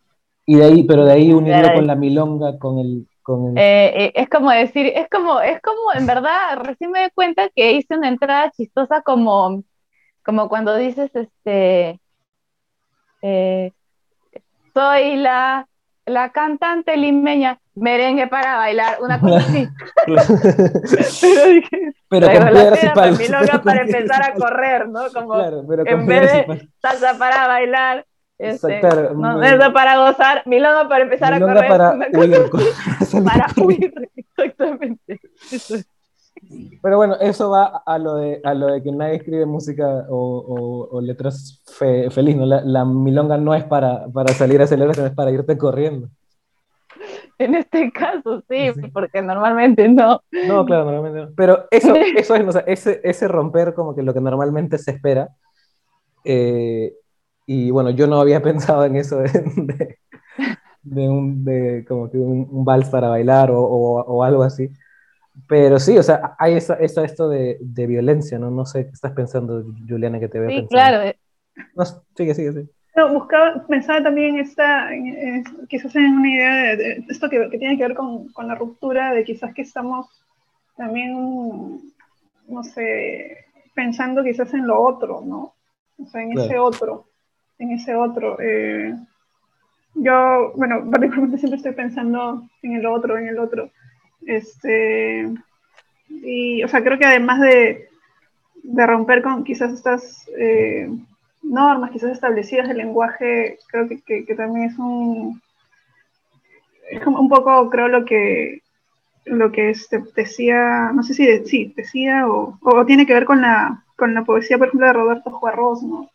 Y 0.49 0.55
de 0.55 0.65
ahí, 0.65 0.81
pero 0.81 1.05
de 1.05 1.13
ahí 1.13 1.31
unirlo 1.31 1.75
con 1.75 1.85
la 1.85 1.93
milonga, 1.93 2.57
con 2.57 2.79
el... 2.79 3.07
Con 3.21 3.55
eh, 3.55 4.05
eh, 4.05 4.11
es 4.15 4.27
como 4.29 4.49
decir, 4.49 4.87
es 4.87 5.07
como, 5.07 5.39
es 5.41 5.61
como, 5.61 5.93
en 5.93 6.07
verdad, 6.07 6.57
recién 6.63 6.89
me 6.89 7.03
di 7.03 7.11
cuenta 7.13 7.49
que 7.55 7.73
hice 7.73 7.95
una 7.95 8.07
entrada 8.07 8.49
chistosa 8.49 9.03
como, 9.03 9.63
como 10.25 10.49
cuando 10.49 10.75
dices, 10.75 11.11
este, 11.13 11.99
eh, 13.21 13.71
soy 14.73 15.17
la, 15.17 15.67
la 16.07 16.31
cantante 16.31 16.97
limeña, 16.97 17.59
merengue 17.75 18.25
para 18.25 18.55
bailar, 18.57 18.97
una 19.03 19.21
cosa 19.21 19.37
así. 19.37 19.67
pero 20.07 21.45
dije, 21.45 21.93
pero 22.07 22.25
con 22.25 22.49
piedras 22.49 22.83
y 22.83 22.89
palos. 22.89 23.19
Milonga 23.19 23.61
para 23.61 23.81
empezar 23.83 24.23
a 24.23 24.33
correr, 24.33 24.89
¿no? 24.89 25.11
Como 25.13 25.35
claro, 25.35 25.63
pero 25.69 25.85
en 25.85 26.07
vez 26.07 26.21
de 26.47 26.69
salsa 26.81 27.19
para 27.19 27.45
bailar, 27.45 28.07
este, 28.39 28.81
no, 28.81 29.73
para 29.73 29.97
gozar, 29.97 30.43
milonga 30.45 30.87
para 30.87 31.03
empezar 31.03 31.33
a 31.33 31.39
correr. 31.39 31.67
Para 31.67 31.91
huir, 32.13 32.49
para 33.25 33.47
huir, 33.61 33.93
exactamente. 34.15 35.19
Pero 36.81 36.95
bueno, 36.95 37.15
eso 37.19 37.49
va 37.49 37.83
a 37.85 37.97
lo 37.97 38.15
de, 38.15 38.39
a 38.45 38.53
lo 38.53 38.67
de 38.67 38.81
que 38.81 38.93
nadie 38.93 39.15
escribe 39.15 39.45
música 39.45 40.05
o, 40.09 40.87
o, 40.89 41.01
letras 41.01 41.61
fe, 41.77 42.09
feliz, 42.09 42.37
¿no? 42.37 42.45
La, 42.45 42.61
la, 42.61 42.85
milonga 42.85 43.37
no 43.37 43.53
es 43.53 43.65
para, 43.65 44.07
para 44.07 44.33
salir 44.33 44.61
a 44.61 44.67
celebrar, 44.67 44.95
sino 44.95 45.07
es 45.07 45.13
para 45.13 45.31
irte 45.31 45.57
corriendo. 45.57 46.07
En 47.37 47.55
este 47.55 47.91
caso 47.91 48.41
sí, 48.49 48.71
porque 48.93 49.21
normalmente 49.21 49.89
no. 49.89 50.21
No, 50.47 50.65
claro, 50.65 50.85
normalmente 50.85 51.25
no. 51.25 51.35
Pero 51.35 51.67
eso, 51.71 51.93
eso 51.95 52.35
es, 52.35 52.47
o 52.47 52.51
sea, 52.53 52.63
ese, 52.67 53.01
ese 53.03 53.27
romper 53.27 53.73
como 53.73 53.93
que 53.93 54.03
lo 54.03 54.13
que 54.13 54.21
normalmente 54.21 54.77
se 54.77 54.91
espera, 54.91 55.29
eh, 56.23 56.93
y 57.51 57.71
bueno, 57.71 57.89
yo 57.89 58.05
no 58.05 58.21
había 58.21 58.43
pensado 58.43 58.85
en 58.85 58.95
eso 58.95 59.17
de, 59.17 59.97
de, 60.83 61.09
un, 61.09 61.43
de 61.43 61.83
como 61.87 62.11
que 62.11 62.17
un, 62.17 62.63
vals 62.63 62.89
para 62.89 63.09
bailar 63.09 63.49
o, 63.49 63.59
o, 63.59 64.23
algo 64.23 64.43
así. 64.43 64.69
Pero 65.47 65.79
sí, 65.79 65.97
o 65.97 66.03
sea, 66.03 66.35
hay 66.37 66.53
eso, 66.53 66.77
eso 66.77 67.03
esto 67.03 67.27
de, 67.27 67.57
de, 67.59 67.87
violencia, 67.87 68.37
¿no? 68.37 68.51
No 68.51 68.67
sé 68.67 68.85
qué 68.85 68.91
estás 68.91 69.13
pensando, 69.13 69.63
Juliana, 69.87 70.19
que 70.19 70.27
te 70.27 70.39
veo 70.39 70.49
sí, 70.49 70.55
pensando. 70.57 70.69
claro. 70.69 71.17
No, 71.75 71.85
sigue, 72.15 72.35
sigue, 72.35 72.51
sigue. 72.51 72.67
No, 72.95 73.13
buscaba, 73.13 73.65
pensaba 73.67 74.03
también 74.03 74.37
esta, 74.37 74.89
quizás 75.67 75.95
en 75.95 76.17
una 76.17 76.29
idea 76.29 76.75
de, 76.75 77.03
esto 77.09 77.29
que, 77.29 77.49
que, 77.49 77.57
tiene 77.57 77.77
que 77.77 77.87
ver 77.87 77.95
con, 77.95 78.27
con, 78.27 78.47
la 78.47 78.53
ruptura, 78.53 79.11
de 79.11 79.23
quizás 79.23 79.55
que 79.55 79.63
estamos 79.63 80.07
también, 80.77 81.81
no 82.47 82.63
sé, 82.63 83.45
pensando 83.73 84.23
quizás 84.23 84.53
en 84.53 84.67
lo 84.67 84.79
otro, 84.79 85.23
¿no? 85.25 85.55
O 85.97 86.05
sea, 86.05 86.21
en 86.21 86.37
ese 86.37 86.59
otro 86.59 87.08
en 87.59 87.71
ese 87.71 87.95
otro. 87.95 88.37
Eh, 88.39 88.95
yo, 89.95 90.53
bueno, 90.55 90.89
particularmente 90.89 91.37
siempre 91.37 91.57
estoy 91.57 91.73
pensando 91.73 92.43
en 92.63 92.73
el 92.73 92.85
otro, 92.85 93.17
en 93.17 93.27
el 93.27 93.37
otro. 93.37 93.69
Este, 94.25 95.29
y, 96.09 96.63
o 96.63 96.67
sea, 96.67 96.83
creo 96.83 96.97
que 96.97 97.05
además 97.05 97.41
de, 97.41 97.89
de 98.63 98.87
romper 98.87 99.21
con 99.21 99.43
quizás 99.43 99.73
estas 99.73 100.27
eh, 100.37 100.89
normas, 101.43 101.91
quizás 101.91 102.11
establecidas 102.11 102.67
del 102.67 102.77
lenguaje, 102.77 103.59
creo 103.67 103.87
que, 103.87 104.01
que, 104.01 104.35
también 104.35 104.69
es 104.69 104.77
un, 104.77 105.41
es 106.91 107.01
como 107.03 107.19
un 107.19 107.29
poco, 107.29 107.69
creo, 107.69 107.87
lo 107.87 108.05
que 108.05 108.61
lo 109.25 109.51
que 109.51 109.69
este, 109.69 110.01
decía, 110.15 110.91
no 110.91 111.03
sé 111.03 111.13
si 111.13 111.25
de, 111.25 111.45
sí, 111.45 111.71
decía 111.75 112.27
o, 112.27 112.57
o, 112.61 112.85
tiene 112.85 113.05
que 113.05 113.13
ver 113.13 113.25
con 113.25 113.41
la, 113.41 113.83
con 113.95 114.15
la 114.15 114.23
poesía, 114.23 114.57
por 114.57 114.67
ejemplo, 114.67 114.87
de 114.87 114.93
Roberto 114.93 115.29
Juarros, 115.29 115.83
¿no? 115.83 116.09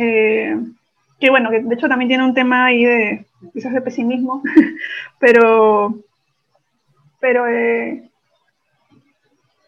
Eh, 0.00 0.56
que 1.18 1.28
bueno, 1.28 1.50
que 1.50 1.58
de 1.60 1.74
hecho 1.74 1.88
también 1.88 2.08
tiene 2.08 2.24
un 2.24 2.32
tema 2.32 2.66
ahí 2.66 2.84
de 2.84 3.26
quizás 3.52 3.72
de 3.72 3.80
pesimismo, 3.80 4.42
pero, 5.18 5.98
pero 7.18 7.48
eh, 7.48 8.08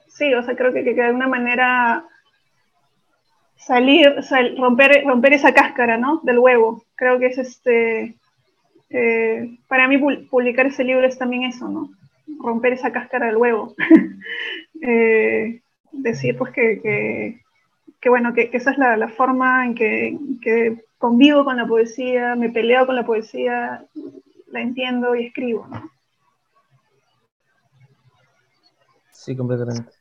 sí, 0.06 0.32
o 0.32 0.42
sea, 0.44 0.54
creo 0.54 0.72
que, 0.72 0.84
que, 0.84 0.94
de 0.94 1.02
alguna 1.02 1.26
manera 1.26 2.04
salir, 3.56 4.14
romper, 4.56 5.02
romper 5.04 5.32
esa 5.32 5.52
cáscara, 5.52 5.98
¿no? 5.98 6.20
Del 6.22 6.38
huevo. 6.38 6.84
Creo 6.94 7.18
que 7.18 7.26
es 7.26 7.38
este, 7.38 8.14
eh, 8.88 9.58
para 9.66 9.88
mí 9.88 9.98
publicar 10.30 10.66
ese 10.66 10.84
libro 10.84 11.04
es 11.08 11.18
también 11.18 11.42
eso, 11.42 11.68
¿no? 11.68 11.90
Romper 12.38 12.74
esa 12.74 12.92
cáscara 12.92 13.26
del 13.26 13.36
huevo. 13.36 13.74
decir 15.92 16.38
pues 16.38 16.52
que 16.52 17.40
bueno, 18.08 18.32
que, 18.32 18.50
esa 18.52 18.70
es 18.70 18.78
la, 18.78 19.08
forma 19.08 19.66
en 19.66 19.74
que, 19.74 20.84
convivo 20.98 21.44
con 21.44 21.56
la 21.56 21.66
poesía, 21.66 22.34
me 22.34 22.50
peleo 22.50 22.86
con 22.86 22.96
la 22.96 23.04
poesía, 23.04 23.84
la 24.48 24.60
entiendo 24.60 25.14
y 25.14 25.26
escribo. 25.26 25.66
Sí, 29.12 29.36
completamente. 29.36 29.92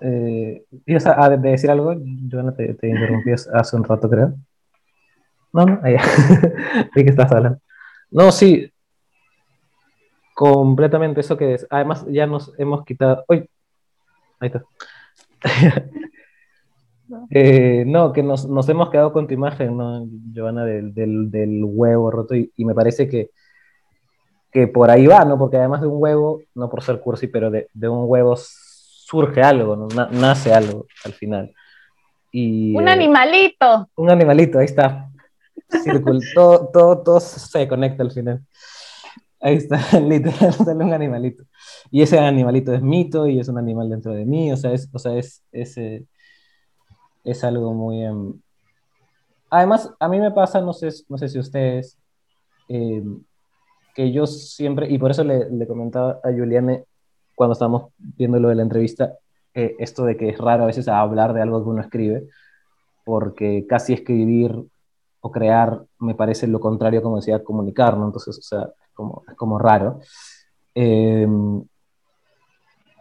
Eh, 0.00 0.64
¿Ibas 0.86 1.06
a, 1.06 1.28
decir 1.30 1.70
algo? 1.70 1.94
Joana, 2.30 2.54
te, 2.54 2.74
te 2.74 2.88
interrumpí 2.88 3.30
hace 3.32 3.76
un 3.76 3.84
rato, 3.84 4.08
creo. 4.08 4.34
No, 5.52 5.66
no, 5.66 5.80
ahí. 5.82 5.96
Que 6.94 7.00
estás 7.02 7.30
hablando. 7.30 7.60
No, 8.10 8.32
sí. 8.32 8.72
Completamente 10.34 11.20
eso 11.20 11.36
que 11.36 11.54
es. 11.54 11.66
Además, 11.70 12.04
ya 12.08 12.26
nos 12.26 12.52
hemos 12.58 12.84
quitado. 12.84 13.24
Uy, 13.28 13.48
ahí 14.40 14.48
está. 14.48 14.64
Eh, 17.30 17.84
no, 17.86 18.12
que 18.12 18.22
nos, 18.22 18.46
hemos 18.68 18.90
quedado 18.90 19.12
con 19.12 19.26
tu 19.26 19.34
imagen, 19.34 19.76
¿no, 19.76 20.06
Giovanna, 20.32 20.64
del, 20.64 20.94
del, 20.94 21.62
huevo 21.62 22.10
roto 22.10 22.34
y, 22.34 22.50
me 22.58 22.74
parece 22.74 23.08
que, 23.08 23.30
que 24.50 24.66
por 24.66 24.90
ahí 24.90 25.06
va, 25.06 25.24
¿no? 25.24 25.38
Porque 25.38 25.58
además 25.58 25.82
de 25.82 25.88
un 25.88 26.02
huevo, 26.02 26.40
no 26.54 26.70
por 26.70 26.82
ser 26.82 27.00
cursi, 27.00 27.26
pero 27.26 27.50
de, 27.50 27.68
un 27.88 28.04
huevo 28.08 28.34
surge 28.36 29.42
algo, 29.42 29.76
¿no? 29.76 29.88
nace 30.10 30.54
algo 30.54 30.86
al 31.04 31.12
final. 31.12 31.52
Y, 32.30 32.74
un 32.74 32.88
animalito. 32.88 33.88
Un 33.96 34.10
animalito, 34.10 34.58
ahí 34.58 34.66
está. 34.66 35.10
todo, 36.34 36.70
todo, 36.72 37.02
todo 37.02 37.20
se 37.20 37.68
conecta 37.68 38.02
al 38.02 38.10
final. 38.10 38.40
Ahí 39.42 39.56
está, 39.56 39.76
literal, 40.00 40.52
sale 40.52 40.84
un 40.84 40.92
animalito. 40.92 41.44
Y 41.90 42.02
ese 42.02 42.18
animalito 42.18 42.72
es 42.72 42.80
mito 42.80 43.26
y 43.26 43.40
es 43.40 43.48
un 43.48 43.58
animal 43.58 43.90
dentro 43.90 44.12
de 44.12 44.24
mí, 44.24 44.52
o 44.52 44.56
sea, 44.56 44.72
es, 44.72 44.88
o 44.92 44.98
sea, 45.00 45.16
es, 45.16 45.42
es, 45.50 45.76
es 47.24 47.44
algo 47.44 47.74
muy... 47.74 48.04
Em, 48.04 48.40
además, 49.50 49.92
a 49.98 50.08
mí 50.08 50.20
me 50.20 50.30
pasa, 50.30 50.60
no 50.60 50.72
sé, 50.72 50.90
no 51.08 51.18
sé 51.18 51.28
si 51.28 51.40
ustedes, 51.40 51.98
em, 52.68 53.20
que 53.94 54.12
yo 54.12 54.26
siempre, 54.26 54.88
y 54.88 54.98
por 54.98 55.10
eso 55.10 55.24
le, 55.24 55.50
le, 55.50 55.66
comentaba 55.66 56.20
a 56.22 56.30
Juliane 56.30 56.84
cuando 57.34 57.54
estábamos 57.54 57.92
viendo 57.98 58.38
lo 58.38 58.48
de 58.48 58.54
la 58.54 58.62
entrevista, 58.62 59.14
eh, 59.54 59.74
esto 59.80 60.04
de 60.04 60.16
que 60.16 60.30
es 60.30 60.38
raro 60.38 60.62
a 60.64 60.66
veces 60.66 60.86
hablar 60.86 61.34
de 61.34 61.42
algo 61.42 61.62
que 61.64 61.70
uno 61.70 61.82
escribe, 61.82 62.28
porque 63.04 63.66
casi 63.68 63.92
escribir 63.92 64.54
o 65.20 65.30
crear 65.32 65.84
me 65.98 66.14
parece 66.14 66.46
lo 66.46 66.60
contrario, 66.60 67.02
como 67.02 67.16
decía, 67.16 67.42
comunicar, 67.42 67.96
¿no? 67.96 68.06
Entonces, 68.06 68.38
o 68.38 68.42
sea, 68.42 68.72
como, 69.02 69.22
es 69.28 69.36
como 69.36 69.58
raro. 69.58 70.00
Em, 70.74 71.62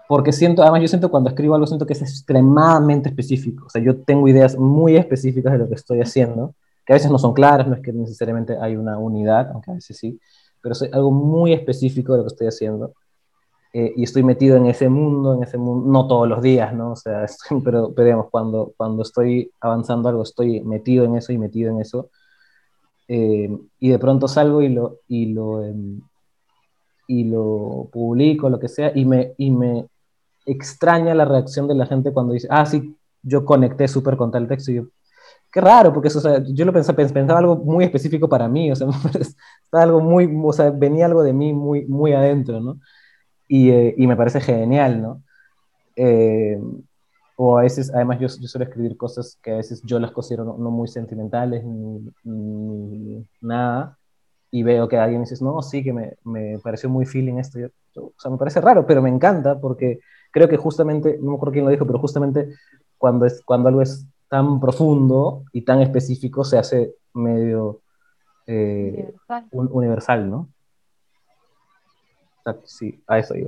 porque 0.08 0.34
siento, 0.34 0.62
además 0.62 0.82
yo 0.82 0.88
siento 0.90 1.10
cuando 1.10 1.30
escribo 1.30 1.56
algo, 1.56 1.68
siento 1.68 1.86
que 1.86 1.94
es 1.94 2.02
extremadamente 2.02 3.10
específico. 3.10 3.68
O 3.68 3.70
sea, 3.70 3.82
yo 3.82 4.02
tengo 4.02 4.28
ideas 4.28 4.58
muy 4.58 4.98
específicas 4.98 5.54
de 5.54 5.60
lo 5.60 5.70
que 5.70 5.76
estoy 5.76 6.02
haciendo, 6.02 6.54
que 6.86 6.94
a 6.94 6.96
veces 6.98 7.10
no 7.10 7.18
son 7.18 7.34
claras, 7.34 7.68
no 7.68 7.76
es 7.76 7.82
que 7.82 7.94
necesariamente 7.94 8.58
hay 8.60 8.76
una 8.76 8.98
unidad, 8.98 9.52
aunque 9.54 9.72
a 9.72 9.76
veces 9.76 9.98
sí, 9.98 10.20
pero 10.62 10.74
es 10.74 10.84
algo 10.92 11.12
muy 11.12 11.54
específico 11.54 12.12
de 12.14 12.18
lo 12.20 12.24
que 12.26 12.34
estoy 12.34 12.48
haciendo. 12.48 12.94
eh, 13.74 13.94
y 13.96 14.04
estoy 14.04 14.24
metido 14.24 14.58
en 14.58 14.66
ese 14.68 14.90
mundo, 14.90 15.34
en 15.34 15.44
ese 15.44 15.58
mundo, 15.58 15.90
no 15.92 16.08
todos 16.08 16.28
los 16.28 16.42
días, 16.42 16.74
¿no? 16.74 16.92
O 16.92 16.96
sea, 16.98 17.26
pero, 17.64 17.94
pero 17.94 18.06
digamos, 18.06 18.28
cuando, 18.30 18.74
cuando 18.78 19.04
estoy 19.04 19.52
avanzando 19.62 20.10
algo, 20.10 20.24
estoy 20.24 20.62
metido 20.62 21.06
en 21.06 21.16
eso 21.16 21.32
y 21.32 21.38
metido 21.38 21.72
en 21.72 21.80
eso, 21.82 22.10
eh, 23.14 23.50
y 23.82 23.90
de 23.90 24.00
pronto 24.00 24.30
salgo 24.30 24.62
y 24.62 24.70
lo, 24.70 25.00
y 25.10 25.26
lo, 25.34 25.62
em, 25.66 26.00
y 27.08 27.26
lo 27.26 27.90
publico, 27.92 28.50
lo 28.50 28.58
que 28.58 28.70
sea, 28.70 28.94
y 28.96 29.04
me, 29.04 29.34
y 29.38 29.52
me 29.52 29.86
extraña 30.46 31.14
la 31.14 31.26
reacción 31.26 31.68
de 31.68 31.76
la 31.76 31.86
gente 31.86 32.14
cuando 32.14 32.32
dice, 32.32 32.48
ah, 32.50 32.66
sí, 32.66 32.96
yo 33.22 33.44
conecté 33.44 33.90
súper 33.90 34.16
con 34.16 34.32
tal 34.32 34.48
texto, 34.48 34.72
y 34.72 34.76
yo, 34.76 34.84
qué 35.52 35.60
raro, 35.60 35.92
porque 35.92 36.08
eso, 36.08 36.20
o 36.20 36.22
sea, 36.22 36.42
yo 36.42 36.64
lo 36.64 36.72
pensaba, 36.72 36.96
pensaba 36.96 37.40
algo 37.40 37.58
muy 37.58 37.84
específico 37.84 38.30
para 38.30 38.48
mí, 38.48 38.72
o 38.72 38.78
sea, 38.78 38.88
estaba 39.62 39.84
algo 39.84 40.00
muy, 40.00 40.32
o 40.42 40.54
sea, 40.54 40.70
venía 40.70 41.06
algo 41.08 41.22
de 41.22 41.34
mí 41.34 41.52
muy, 41.52 41.86
muy 41.88 42.14
adentro, 42.14 42.62
¿no? 42.62 42.80
Y, 43.50 43.72
eh, 43.72 43.94
y 43.98 44.08
me 44.08 44.16
parece 44.16 44.40
genial, 44.40 45.02
¿no? 45.02 45.22
Eh, 45.98 46.58
o 47.44 47.58
a 47.58 47.64
veces, 47.64 47.92
además 47.92 48.20
yo, 48.20 48.28
yo, 48.28 48.48
suelo 48.48 48.66
escribir 48.66 48.96
cosas 48.96 49.40
que 49.42 49.52
a 49.52 49.58
veces 49.58 49.82
yo 49.84 49.98
las 49.98 50.12
considero 50.12 50.46
no, 50.46 50.60
no 50.60 50.70
muy 50.70 50.88
sentimentales 50.88 51.64
ni, 51.64 52.08
ni, 52.24 53.26
nada, 53.42 53.98
y 54.52 54.62
veo 54.62 54.88
que 54.88 55.00
alguien 55.00 55.24
dice, 55.24 55.44
no, 55.44 55.60
sí, 55.64 55.84
que 55.84 55.92
me, 55.92 56.18
me 56.24 56.60
pareció 56.60 56.88
muy 56.88 57.08
feeling 57.08 57.40
esto, 57.40 57.58
yo, 57.58 57.70
o 57.96 58.14
sea, 58.16 58.30
me 58.30 58.38
parece 58.38 58.62
raro, 58.62 58.86
pero 58.86 59.02
me 59.02 59.10
encanta 59.10 59.60
porque 59.60 60.02
creo 60.30 60.48
que 60.48 60.58
justamente, 60.58 61.18
no 61.20 61.32
me 61.32 61.36
acuerdo 61.38 61.54
quién 61.54 61.66
lo 61.66 61.72
dijo, 61.72 61.88
pero 61.88 61.98
justamente 61.98 62.54
cuando, 63.00 63.26
es, 63.26 63.42
cuando 63.44 63.70
algo 63.70 63.82
es 63.82 64.06
tan 64.30 64.60
profundo 64.60 65.44
y 65.52 65.64
tan 65.64 65.82
específico 65.82 66.44
se 66.44 66.60
hace 66.60 66.94
medio 67.16 67.82
eh, 68.46 68.94
universal. 68.94 69.48
Un, 69.50 69.70
universal, 69.72 70.30
¿no? 70.30 70.50
Sí, 72.66 73.02
a 73.08 73.18
eso 73.18 73.34
yo. 73.34 73.48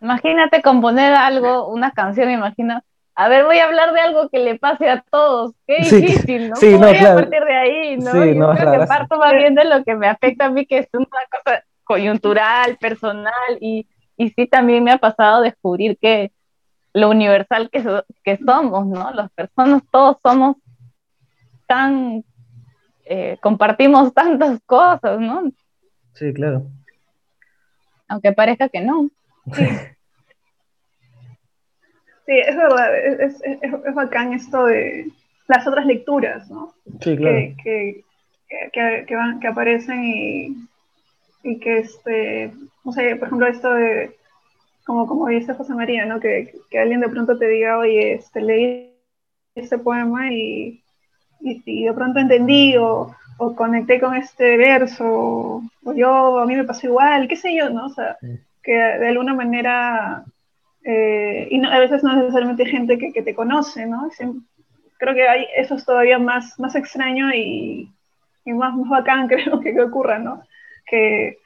Imagínate 0.00 0.62
componer 0.62 1.14
algo, 1.14 1.68
una 1.68 1.92
canción, 1.92 2.30
imagina. 2.30 2.84
A 3.14 3.28
ver, 3.28 3.44
voy 3.44 3.58
a 3.58 3.64
hablar 3.64 3.92
de 3.92 4.00
algo 4.00 4.28
que 4.28 4.38
le 4.38 4.58
pase 4.58 4.88
a 4.90 5.02
todos. 5.10 5.52
Qué 5.66 5.76
difícil, 5.78 6.50
¿no? 6.50 6.56
Sí, 6.56 6.72
no, 6.72 6.88
voy 6.88 6.96
claro. 6.98 7.18
a 7.18 7.22
partir 7.22 7.44
de 7.44 7.56
ahí, 7.56 7.96
¿no? 7.96 8.10
Sí, 8.10 8.18
Yo 8.18 8.34
no, 8.34 8.50
creo 8.50 8.56
claro, 8.56 8.80
que 8.80 8.86
parto 8.86 9.18
más 9.18 9.32
bien 9.34 9.54
de 9.54 9.64
lo 9.64 9.84
que 9.84 9.94
me 9.94 10.08
afecta 10.08 10.46
a 10.46 10.50
mí, 10.50 10.66
que 10.66 10.78
es 10.78 10.88
una 10.92 11.06
cosa 11.30 11.64
coyuntural, 11.84 12.76
personal, 12.78 13.32
y, 13.60 13.86
y 14.16 14.30
sí 14.30 14.46
también 14.46 14.82
me 14.82 14.90
ha 14.90 14.98
pasado 14.98 15.42
descubrir 15.42 15.96
que 15.98 16.32
lo 16.92 17.10
universal 17.10 17.70
que, 17.70 17.82
so, 17.82 18.04
que 18.22 18.36
somos, 18.38 18.86
¿no? 18.86 19.10
Las 19.12 19.30
personas, 19.32 19.82
todos 19.90 20.16
somos 20.22 20.56
tan, 21.66 22.24
eh, 23.04 23.38
compartimos 23.40 24.12
tantas 24.12 24.60
cosas, 24.66 25.20
¿no? 25.20 25.50
Sí, 26.14 26.32
claro. 26.32 26.66
Aunque 28.08 28.32
parezca 28.32 28.68
que 28.68 28.80
no. 28.80 29.08
Sí, 29.52 29.66
sí 32.26 32.38
es 32.38 32.56
verdad, 32.56 32.96
es, 32.96 33.42
es, 33.42 33.62
es, 33.62 33.94
bacán 33.94 34.32
esto 34.32 34.66
de 34.66 35.06
las 35.46 35.66
otras 35.66 35.86
lecturas, 35.86 36.48
¿no? 36.50 36.74
Sí, 37.00 37.16
claro. 37.16 37.36
Que, 37.36 37.56
que, 37.62 38.70
que, 38.72 39.04
que, 39.06 39.16
van, 39.16 39.40
que 39.40 39.48
aparecen 39.48 40.04
y, 40.04 40.56
y 41.42 41.58
que, 41.60 41.78
este, 41.78 42.52
no 42.84 42.92
sé, 42.92 43.16
por 43.16 43.28
ejemplo, 43.28 43.46
esto 43.46 43.72
de 43.74 44.16
como, 44.84 45.06
como 45.06 45.28
dice 45.28 45.54
José 45.54 45.74
María, 45.74 46.04
¿no? 46.06 46.20
Que, 46.20 46.54
que, 46.70 46.78
alguien 46.78 47.00
de 47.00 47.08
pronto 47.08 47.38
te 47.38 47.48
diga, 47.48 47.78
oye, 47.78 48.14
este, 48.14 48.40
leí 48.40 48.90
este 49.54 49.78
poema 49.78 50.32
y, 50.32 50.82
y, 51.40 51.62
y 51.64 51.84
de 51.84 51.92
pronto 51.92 52.18
entendí 52.18 52.76
o, 52.76 53.14
o, 53.38 53.54
conecté 53.54 54.00
con 54.00 54.14
este 54.14 54.56
verso, 54.56 55.04
o, 55.04 55.62
yo, 55.94 56.38
a 56.38 56.46
mí 56.46 56.54
me 56.54 56.64
pasó 56.64 56.86
igual, 56.86 57.28
qué 57.28 57.36
sé 57.36 57.54
yo, 57.54 57.70
¿no? 57.70 57.86
O 57.86 57.90
sea. 57.90 58.16
Que 58.64 58.72
de 58.72 59.08
alguna 59.08 59.34
manera, 59.34 60.24
eh, 60.82 61.46
y 61.50 61.58
no, 61.58 61.70
a 61.70 61.78
veces 61.78 62.02
no 62.02 62.12
es 62.12 62.16
necesariamente 62.18 62.66
gente 62.66 62.98
que, 62.98 63.12
que 63.12 63.22
te 63.22 63.34
conoce, 63.34 63.86
¿no? 63.86 64.08
Creo 64.98 65.14
que 65.14 65.28
hay, 65.28 65.46
eso 65.56 65.74
es 65.74 65.84
todavía 65.84 66.18
más, 66.18 66.58
más 66.58 66.74
extraño 66.74 67.32
y, 67.34 67.90
y 68.44 68.52
más, 68.52 68.74
más 68.74 68.88
bacán, 68.88 69.28
creo 69.28 69.60
que, 69.60 69.74
que 69.74 69.82
ocurra, 69.82 70.18
¿no? 70.18 70.42
Que, 70.86 71.38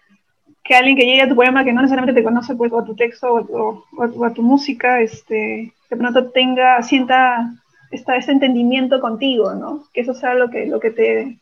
que 0.62 0.74
alguien 0.74 0.96
que 0.96 1.06
llegue 1.06 1.22
a 1.22 1.28
tu 1.28 1.34
poema 1.34 1.64
que 1.64 1.72
no 1.72 1.82
necesariamente 1.82 2.20
te 2.20 2.24
conoce, 2.24 2.54
pues, 2.54 2.72
o 2.72 2.78
a 2.78 2.84
tu 2.84 2.94
texto 2.94 3.26
o, 3.32 3.84
o, 3.96 4.04
o 4.04 4.24
a 4.24 4.32
tu 4.32 4.42
música, 4.42 5.00
este, 5.00 5.72
de 5.90 5.96
pronto 5.96 6.30
tenga, 6.30 6.82
sienta 6.82 7.50
esta, 7.90 8.16
este 8.16 8.32
entendimiento 8.32 9.00
contigo, 9.00 9.54
¿no? 9.54 9.84
Que 9.92 10.02
eso 10.02 10.14
sea 10.14 10.34
lo 10.34 10.50
que, 10.50 10.66
lo 10.66 10.78
que 10.78 10.90
te, 10.90 11.38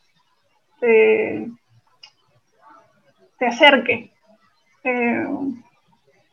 te, 0.80 1.48
te 3.38 3.46
acerque. 3.46 4.10
Eh, 4.84 5.26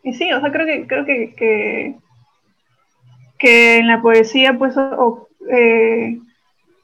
y 0.04 0.14
sí, 0.14 0.32
o 0.34 0.41
sea, 0.41 0.51
creo 0.51 0.66
que, 0.66 0.86
creo 0.86 1.06
que, 1.06 1.34
que, 3.38 3.78
en 3.78 3.88
la 3.88 4.01
poesía, 4.01 4.58
pues, 4.58 4.76
eh, 5.49 6.20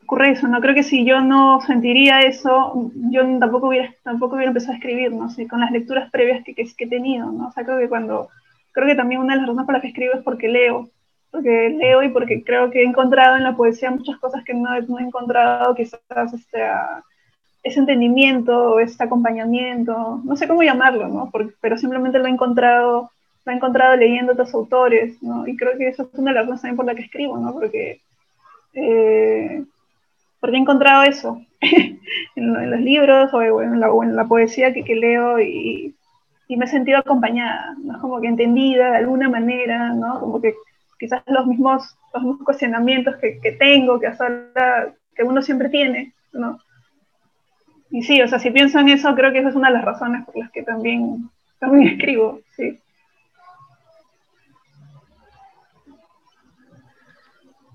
ocurre 0.04 0.32
eso, 0.32 0.48
¿no? 0.48 0.62
Creo 0.62 0.74
que 0.74 0.84
si 0.84 1.06
yo 1.06 1.22
no 1.22 1.62
sentiría 1.62 2.22
eso, 2.22 2.92
yo 3.12 3.22
tampoco 3.40 3.68
hubiera, 3.68 3.94
tampoco 4.04 4.36
hubiera 4.36 4.50
empezado 4.50 4.74
a 4.74 4.78
escribir, 4.78 5.12
¿no? 5.12 5.30
sé, 5.30 5.48
con 5.48 5.60
las 5.60 5.72
lecturas 5.72 6.10
previas 6.12 6.44
que, 6.44 6.56
que, 6.56 6.64
he 6.78 6.88
tenido, 6.88 7.32
¿no? 7.32 7.48
O 7.48 7.52
sea, 7.52 7.64
creo 7.64 7.78
que 7.78 7.90
cuando, 7.90 8.30
creo 8.72 8.88
que 8.88 8.96
también 8.96 9.22
una 9.22 9.34
de 9.34 9.42
las 9.42 9.48
razones 9.48 9.66
por 9.66 9.74
las 9.74 9.82
que 9.82 9.90
escribo 9.90 10.14
es 10.14 10.24
porque 10.24 10.48
leo, 10.48 10.90
porque 11.30 11.70
leo 11.78 12.02
y 12.04 12.10
porque 12.10 12.44
creo 12.44 12.72
que 12.72 12.82
he 12.82 12.86
encontrado 12.86 13.38
en 13.38 13.44
la 13.44 13.56
poesía 13.56 13.92
muchas 13.92 14.18
cosas 14.18 14.44
que 14.44 14.54
no 14.54 14.74
he, 14.74 14.82
no 14.84 14.98
he 15.00 15.04
encontrado, 15.04 15.76
quizás 15.76 16.34
este, 16.34 16.64
ese 17.64 17.80
entendimiento, 17.80 18.80
este 18.80 19.03
acompañamiento, 19.03 20.22
no 20.24 20.36
sé 20.36 20.47
cómo 20.47 20.64
llamarlo, 20.64 21.07
¿no? 21.07 21.30
Porque, 21.32 21.53
pero 21.62 21.78
simplemente 21.78 22.20
lo 22.20 22.28
he 22.28 22.30
encontrado, 22.30 23.12
lo 23.45 23.51
he 23.51 23.55
encontrado 23.55 23.95
leyendo 23.95 24.34
otros 24.34 24.53
autores, 24.53 25.22
¿no? 25.22 25.47
Y 25.47 25.57
creo 25.57 25.78
que 25.78 25.89
eso 25.89 26.03
es 26.03 26.20
una 26.20 26.32
de 26.32 26.36
las 26.36 26.43
razones 26.43 26.62
también 26.62 26.78
por 26.78 26.86
las 26.86 26.95
que 26.95 27.03
escribo, 27.03 27.38
¿no? 27.38 27.53
Porque... 27.53 28.01
Eh, 28.74 29.64
porque 30.39 30.55
he 30.55 30.60
encontrado 30.60 31.03
eso 31.03 31.41
en, 31.62 31.99
en, 32.36 32.72
los 32.72 32.80
libros 32.80 33.34
o 33.34 33.62
en 33.62 33.80
la, 33.80 33.91
o 33.91 34.03
en 34.03 34.16
la 34.16 34.26
poesía 34.26 34.74
que, 34.74 34.84
que 34.84 34.95
leo 34.95 35.39
y, 35.39 35.95
y, 36.47 36.55
me 36.55 36.66
he 36.66 36.68
sentido 36.68 36.99
acompañada, 36.99 37.76
¿no? 37.84 37.99
como 37.99 38.22
que 38.22 38.28
entendida 38.28 38.91
de 38.91 38.97
alguna 38.97 39.28
manera, 39.28 39.89
¿no? 39.89 40.20
como 40.20 40.41
que 40.41 40.55
quizás 40.97 41.24
los 41.28 41.45
mismos, 41.45 41.97
los 42.14 42.24
mismos 42.24 42.45
cuestionamientos 42.45 43.18
que, 43.18 43.39
que 43.39 43.51
tengo, 43.53 43.99
que 43.99 44.07
hasta 44.07 44.28
ahora, 44.28 44.93
que 45.16 45.24
uno 45.24 45.41
siempre 45.41 45.70
tiene, 45.70 46.14
¿no? 46.32 46.60
Y 47.92 48.04
sí, 48.04 48.22
o 48.22 48.28
sea, 48.28 48.40
si 48.40 48.52
pienso 48.52 48.80
en 48.80 48.90
eso, 48.90 49.16
creo 49.16 49.32
que 49.32 49.40
esa 49.40 49.50
es 49.50 49.56
una 49.56 49.70
de 49.70 49.76
las 49.76 49.86
razones 49.86 50.26
por 50.26 50.38
las 50.38 50.52
que 50.52 50.64
también, 50.64 51.30
también 51.60 51.88
escribo, 51.96 52.40
sí. 52.56 52.80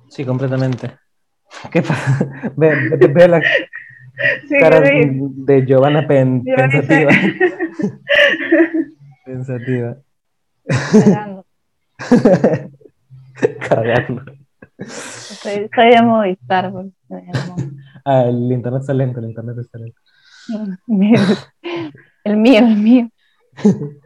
Sí, 0.09 0.25
completamente. 0.25 0.93
¿Qué 1.73 1.83
pasa? 1.83 2.25
Ve, 2.57 2.97
ve, 2.97 3.07
ve 3.09 3.29
la 3.29 3.41
sí, 4.49 4.59
cara 4.61 4.81
de, 4.81 5.11
de 5.13 5.67
Giovanna 5.67 6.07
pen, 6.07 6.45
pensativa. 6.45 7.11
pensativa. 9.25 9.97
Cargando. 10.93 11.47
Cargando. 13.69 14.23
Estoy, 14.79 15.53
estoy 15.65 15.91
de 15.91 16.03
Movistar. 16.03 16.73
Ah, 18.05 18.25
el 18.25 18.53
internet 18.53 18.83
está 18.83 18.95
lento, 18.95 19.21
el 19.21 19.27
internet 19.27 19.57
está 19.59 19.79
lento. 19.79 20.01
El 22.25 22.39
mío, 22.39 22.59
el 22.59 22.77
mío. 22.77 23.09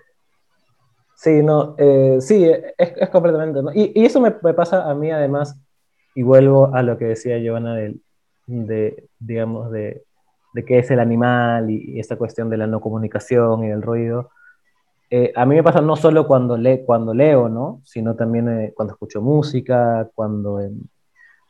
Sí, 1.20 1.42
no, 1.42 1.74
eh, 1.78 2.18
sí, 2.20 2.44
es, 2.44 2.74
es 2.78 3.08
completamente. 3.08 3.60
¿no? 3.60 3.72
Y, 3.74 3.90
y, 3.92 4.04
eso 4.04 4.20
me, 4.20 4.32
me 4.40 4.54
pasa 4.54 4.88
a 4.88 4.94
mí 4.94 5.10
además 5.10 5.60
y 6.14 6.22
vuelvo 6.22 6.72
a 6.72 6.80
lo 6.84 6.96
que 6.96 7.06
decía 7.06 7.38
Giovanna 7.38 7.74
de, 7.74 7.96
de 8.46 9.08
digamos, 9.18 9.72
de, 9.72 10.04
de, 10.54 10.64
qué 10.64 10.78
es 10.78 10.88
el 10.92 11.00
animal 11.00 11.70
y, 11.70 11.96
y, 11.96 11.98
esta 11.98 12.14
cuestión 12.14 12.48
de 12.50 12.58
la 12.58 12.68
no 12.68 12.80
comunicación 12.80 13.64
y 13.64 13.68
del 13.68 13.82
ruido. 13.82 14.30
Eh, 15.10 15.32
a 15.34 15.44
mí 15.44 15.56
me 15.56 15.62
pasa 15.64 15.80
no 15.80 15.96
solo 15.96 16.24
cuando, 16.24 16.56
le, 16.56 16.84
cuando 16.84 17.12
leo, 17.12 17.48
¿no? 17.48 17.80
sino 17.84 18.14
también 18.14 18.48
eh, 18.48 18.72
cuando 18.76 18.94
escucho 18.94 19.20
música, 19.20 20.08
cuando 20.14 20.60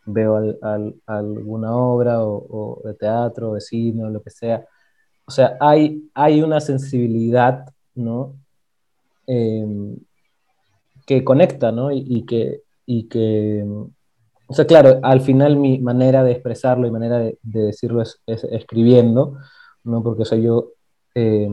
veo 0.09 0.37
al, 0.37 0.59
al, 0.63 0.95
alguna 1.07 1.77
obra 1.77 2.25
o, 2.25 2.37
o, 2.37 2.83
de 2.85 2.95
teatro, 2.95 3.55
de 3.55 3.61
cine, 3.61 4.05
o 4.05 4.11
lo 4.11 4.23
que 4.23 4.31
sea. 4.31 4.65
O 5.27 5.31
sea, 5.31 5.57
hay, 5.61 6.11
hay 6.15 6.43
una 6.43 6.61
sensibilidad, 6.61 7.67
¿no? 7.95 8.35
Em, 9.27 9.97
que 11.07 11.25
conecta, 11.25 11.73
¿no? 11.73 11.91
Y, 11.93 12.05
y 12.07 12.27
que, 12.27 12.63
y 12.87 13.09
que 13.09 13.65
o 14.51 14.55
sea, 14.55 14.67
claro, 14.67 14.99
al 15.03 15.21
final 15.21 15.57
mi 15.57 15.79
manera 15.79 16.25
de 16.25 16.33
expresarlo 16.33 16.87
y 16.87 16.91
manera 16.91 17.19
de, 17.19 17.39
de 17.43 17.61
decirlo 17.65 18.01
es, 18.01 18.21
es, 18.27 18.45
escribiendo, 18.45 19.37
¿no? 19.85 20.03
Porque 20.03 20.25
soy 20.25 20.43
yo, 20.43 20.71
eh, 21.15 21.51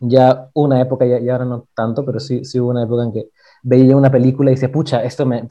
ya 0.00 0.50
una 0.52 0.80
época, 0.82 1.06
ya, 1.06 1.18
ya, 1.20 1.32
ahora 1.32 1.46
no 1.46 1.68
tanto, 1.74 2.04
pero 2.04 2.20
sí, 2.20 2.44
sí 2.44 2.60
hubo 2.60 2.68
una 2.68 2.84
época 2.84 3.02
en 3.04 3.12
que 3.12 3.30
veía 3.62 3.96
una 3.96 4.10
película 4.10 4.50
y 4.50 4.54
decía, 4.54 4.70
pucha, 4.70 5.02
esto 5.04 5.24
me, 5.24 5.46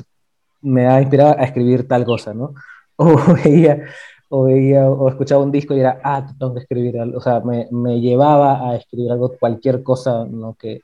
me 0.65 0.87
ha 0.87 1.01
inspirado 1.01 1.35
a 1.37 1.43
escribir 1.43 1.87
tal 1.87 2.05
cosa, 2.05 2.33
¿no? 2.33 2.53
O 2.97 3.13
veía, 3.43 3.83
o 4.29 4.43
veía 4.43 4.89
o 4.89 5.09
escuchaba 5.09 5.43
un 5.43 5.51
disco 5.51 5.73
y 5.73 5.81
era, 5.81 5.99
ah, 6.03 6.25
tengo 6.39 6.53
que 6.53 6.61
escribir 6.61 6.99
algo. 6.99 7.17
O 7.17 7.21
sea, 7.21 7.41
me, 7.41 7.67
me 7.71 7.99
llevaba 7.99 8.69
a 8.69 8.75
escribir 8.77 9.11
algo, 9.11 9.35
cualquier 9.37 9.83
cosa 9.83 10.25
¿no? 10.25 10.55
que, 10.55 10.81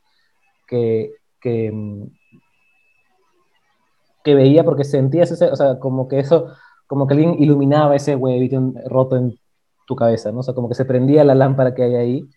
que, 0.68 1.14
que, 1.40 1.72
mm, 1.72 2.04
que 4.24 4.36
veía 4.36 4.64
porque 4.64 4.84
sentías 4.84 5.32
ese, 5.32 5.46
o 5.46 5.56
sea, 5.56 5.80
como 5.80 6.08
que 6.08 6.20
eso, 6.20 6.48
como 6.88 7.08
que 7.08 7.14
alguien 7.14 7.42
iluminaba 7.42 7.96
ese 7.96 8.16
huevito 8.16 8.74
roto 8.88 9.16
en 9.16 9.40
tu 9.88 9.96
cabeza, 9.96 10.32
¿no? 10.32 10.40
O 10.40 10.44
sea, 10.44 10.54
como 10.54 10.70
que 10.70 10.76
se 10.76 10.86
prendía 10.86 11.24
la 11.24 11.36
lámpara 11.36 11.74
que 11.74 11.84
hay 11.84 11.96
ahí 11.96 12.30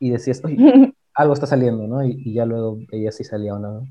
y 0.00 0.10
decías, 0.10 0.42
oye, 0.44 0.56
algo 1.14 1.34
está 1.34 1.46
saliendo, 1.46 1.86
¿no? 1.86 2.04
Y, 2.04 2.22
y 2.24 2.34
ya 2.34 2.46
luego 2.46 2.78
veías 2.90 3.16
si 3.16 3.24
salía 3.24 3.54
o 3.54 3.58
no. 3.58 3.86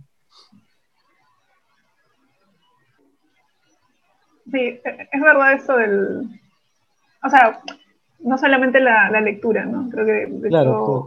Sí, 4.51 4.79
es 5.11 5.21
verdad 5.21 5.53
eso 5.53 5.75
del... 5.77 6.21
O 7.23 7.29
sea, 7.29 7.61
no 8.19 8.37
solamente 8.37 8.79
la, 8.79 9.09
la 9.11 9.21
lectura, 9.21 9.65
¿no? 9.65 9.89
Creo 9.89 10.05
que 10.05 10.27
de 10.27 10.49
Claro, 10.49 10.75
hecho 10.83 11.05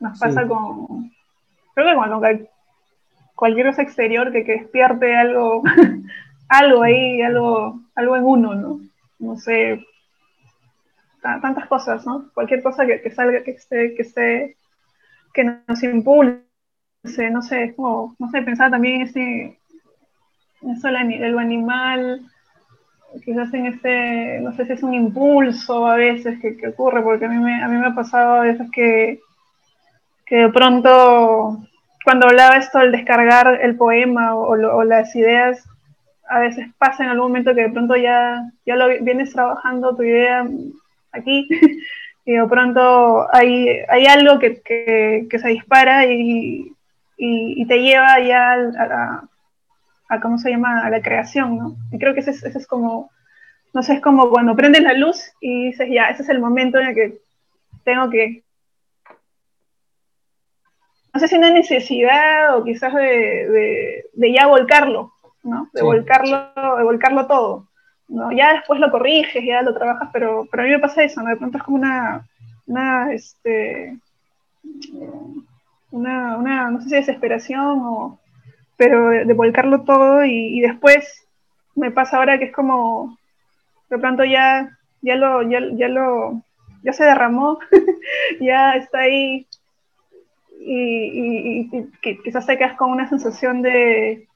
nos 0.00 0.18
pasa 0.18 0.46
sí. 0.46 0.48
con... 0.48 1.10
Creo 1.74 1.88
que 1.88 1.96
cual- 1.96 2.50
cualquier 3.36 3.68
cosa 3.68 3.82
exterior 3.82 4.32
que, 4.32 4.44
que 4.44 4.52
despierte 4.52 5.16
algo, 5.16 5.62
algo 6.48 6.82
ahí, 6.82 7.22
algo, 7.22 7.80
algo 7.94 8.16
en 8.16 8.24
uno, 8.24 8.54
¿no? 8.54 8.80
No 9.20 9.36
sé, 9.38 9.80
ta- 11.22 11.40
tantas 11.40 11.66
cosas, 11.68 12.06
¿no? 12.06 12.30
Cualquier 12.34 12.62
cosa 12.62 12.86
que, 12.86 13.00
que 13.02 13.10
salga, 13.10 13.42
que 13.42 13.52
esté, 13.52 13.94
que 13.94 14.02
esté, 14.02 14.56
que 15.34 15.44
nos 15.68 15.82
impulse, 15.84 16.44
no 17.32 17.42
sé, 17.42 17.64
es 17.64 17.74
como, 17.76 18.14
no 18.18 18.30
sé, 18.30 18.42
pensar 18.42 18.70
también 18.70 18.96
en 18.96 19.02
ese, 19.02 19.58
eso 20.62 20.88
de 20.88 21.28
lo 21.28 21.38
animal, 21.38 22.22
quizás 23.24 23.52
en 23.54 23.66
ese, 23.66 24.40
no 24.42 24.52
sé 24.54 24.66
si 24.66 24.72
es 24.72 24.82
un 24.82 24.94
impulso 24.94 25.86
a 25.86 25.96
veces 25.96 26.38
que, 26.40 26.56
ocurre, 26.68 27.02
porque 27.02 27.26
a 27.26 27.28
mí, 27.28 27.36
me, 27.38 27.62
a 27.62 27.68
mí 27.68 27.76
me 27.76 27.86
ha 27.88 27.94
pasado 27.94 28.34
a 28.36 28.40
veces 28.42 28.68
que, 28.72 29.20
que 30.26 30.36
de 30.36 30.48
pronto, 30.50 31.58
cuando 32.04 32.26
hablaba 32.26 32.56
esto 32.56 32.78
del 32.78 32.92
descargar 32.92 33.60
el 33.62 33.76
poema 33.76 34.34
o, 34.34 34.50
o 34.52 34.84
las 34.84 35.14
ideas, 35.16 35.62
a 36.28 36.40
veces 36.40 36.68
pasa 36.78 37.04
en 37.04 37.10
algún 37.10 37.28
momento 37.28 37.54
que 37.54 37.62
de 37.62 37.70
pronto 37.70 37.96
ya, 37.96 38.42
ya 38.66 38.76
lo 38.76 38.88
vienes 39.02 39.32
trabajando 39.32 39.94
tu 39.96 40.02
idea 40.02 40.46
aquí 41.12 41.48
y 42.26 42.32
de 42.32 42.46
pronto 42.46 43.26
hay, 43.34 43.68
hay 43.88 44.06
algo 44.06 44.38
que, 44.38 44.62
que- 44.62 45.26
que 45.30 45.38
se 45.38 45.48
dispara 45.48 46.06
y, 46.06 46.72
y- 47.18 47.66
te 47.66 47.78
lleva 47.82 48.20
ya 48.20 48.52
al- 48.52 48.76
a, 48.78 48.86
la, 48.86 49.24
a 50.14 50.20
cómo 50.20 50.38
se 50.38 50.50
llama 50.50 50.84
a 50.84 50.90
la 50.90 51.02
creación, 51.02 51.56
¿no? 51.58 51.76
Y 51.92 51.98
creo 51.98 52.14
que 52.14 52.20
ese 52.20 52.30
es, 52.30 52.66
como, 52.66 53.10
no 53.72 53.82
sé, 53.82 53.94
es 53.94 54.00
como 54.00 54.30
cuando 54.30 54.56
prendes 54.56 54.82
la 54.82 54.94
luz 54.94 55.32
y 55.40 55.66
dices, 55.66 55.88
ya, 55.90 56.06
ese 56.06 56.22
es 56.22 56.28
el 56.28 56.40
momento 56.40 56.78
en 56.78 56.86
el 56.88 56.94
que 56.94 57.18
tengo 57.84 58.10
que, 58.10 58.42
no 61.12 61.20
sé 61.20 61.28
si 61.28 61.36
una 61.36 61.50
necesidad 61.50 62.56
o 62.56 62.64
quizás 62.64 62.92
de, 62.94 63.02
de, 63.48 64.06
de 64.12 64.32
ya 64.32 64.46
volcarlo, 64.46 65.12
¿no? 65.42 65.68
De 65.72 65.80
Sí. 65.80 65.86
volcarlo, 65.86 66.50
de 66.76 66.82
volcarlo 66.82 67.26
todo, 67.26 67.68
¿no? 68.08 68.32
Ya 68.32 68.54
después 68.54 68.80
lo 68.80 68.90
corriges, 68.90 69.44
ya 69.44 69.62
lo 69.62 69.74
trabajas, 69.74 70.08
pero, 70.12 70.46
pero 70.50 70.62
a 70.62 70.66
mí 70.66 70.72
me 70.72 70.78
pasa 70.80 71.04
eso, 71.04 71.22
¿no? 71.22 71.28
De 71.30 71.36
pronto 71.36 71.58
es 71.58 71.64
como 71.64 71.76
una, 71.76 72.26
una, 72.66 73.12
este, 73.12 73.96
una, 75.90 76.36
una, 76.36 76.70
no 76.70 76.80
sé 76.80 76.88
si 76.88 76.94
desesperación 76.96 77.80
o, 77.82 78.18
pero 78.76 79.10
de, 79.10 79.32
volcarlo 79.34 79.82
todo 79.84 80.24
y, 80.24 80.58
después 80.60 81.26
me 81.76 81.90
pasa 81.90 82.18
ahora 82.18 82.38
que 82.38 82.46
es 82.46 82.52
como 82.54 83.18
de 83.90 83.98
pronto 83.98 84.24
ya 84.24 84.70
ya 85.02 85.16
lo 85.16 85.42
ya, 85.50 85.60
ya 85.74 85.88
lo 85.88 86.42
ya 86.84 86.92
se 86.92 87.04
derramó 87.04 87.58
ya 88.40 88.74
está 88.76 89.00
ahí 89.00 89.46
y, 90.60 91.60
y- 91.72 92.20
quizás 92.22 92.46
te 92.46 92.56
quedas 92.58 92.76
con 92.76 92.90
una 92.90 93.08
sensación 93.08 93.62
de, 93.62 94.26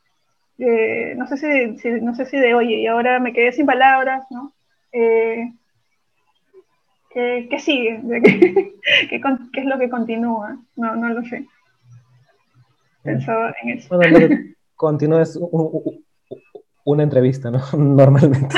de- 0.59 1.15
no 1.17 1.27
sé 1.29 1.37
si, 1.79 1.91
no 2.03 2.15
sé 2.15 2.27
si 2.27 2.39
de 2.39 2.55
oye 2.55 2.77
y 2.77 2.89
ahora 2.89 3.21
me 3.21 3.33
quedé 3.35 3.53
sin 3.53 3.67
palabras 3.67 4.25
no 4.31 4.55
Eh, 4.93 5.53
¿qué, 7.11 7.49
qué 7.51 7.59
sigue? 7.59 8.01
¿De 8.03 8.23
qué, 8.23 8.75
qué 9.09 9.21
qué 9.53 9.61
es 9.61 9.67
lo 9.67 9.79
que 9.79 9.91
continúa? 9.91 10.59
No, 10.77 10.97
no 10.97 11.09
lo 11.09 11.23
sé. 11.25 11.47
Pensaba 13.13 13.55
en 13.63 13.79
eso. 13.79 13.97
Bueno, 13.97 14.19
lo 14.19 14.29
que 14.29 14.55
continúa 14.77 15.23
es 15.23 15.37
un- 15.37 15.49
un- 15.53 16.05
una 16.85 17.03
entrevista, 17.03 17.51
¿no? 17.51 17.61
Normalmente. 17.77 18.49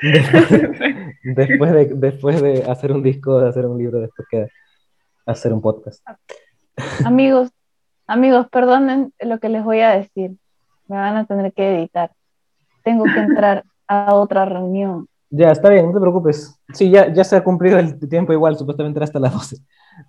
Después, 1.24 1.72
de, 1.72 1.86
después 1.94 2.40
de 2.40 2.64
hacer 2.64 2.92
un 2.92 3.02
disco, 3.02 3.40
de 3.40 3.48
hacer 3.48 3.66
un 3.66 3.76
libro, 3.78 4.00
después 4.00 4.26
queda 4.30 4.46
hacer 5.26 5.52
un 5.52 5.60
podcast. 5.60 6.02
Amigos, 7.04 7.50
amigos, 8.06 8.46
perdonen 8.50 9.12
lo 9.20 9.38
que 9.38 9.48
les 9.48 9.62
voy 9.64 9.80
a 9.80 9.90
decir. 9.90 10.32
Me 10.86 10.96
van 10.96 11.16
a 11.16 11.26
tener 11.26 11.52
que 11.52 11.76
editar. 11.78 12.12
Tengo 12.84 13.04
que 13.04 13.18
entrar 13.18 13.64
a 13.88 14.14
otra 14.14 14.44
reunión. 14.44 15.08
Ya, 15.30 15.50
está 15.50 15.68
bien, 15.68 15.86
no 15.86 15.92
te 15.92 16.00
preocupes. 16.00 16.58
Sí, 16.72 16.90
ya, 16.90 17.12
ya 17.12 17.24
se 17.24 17.36
ha 17.36 17.44
cumplido 17.44 17.78
el 17.78 17.98
tiempo 18.08 18.32
igual, 18.32 18.56
supuestamente 18.56 18.98
era 18.98 19.04
hasta 19.04 19.18
las 19.18 19.32
12. 19.34 19.56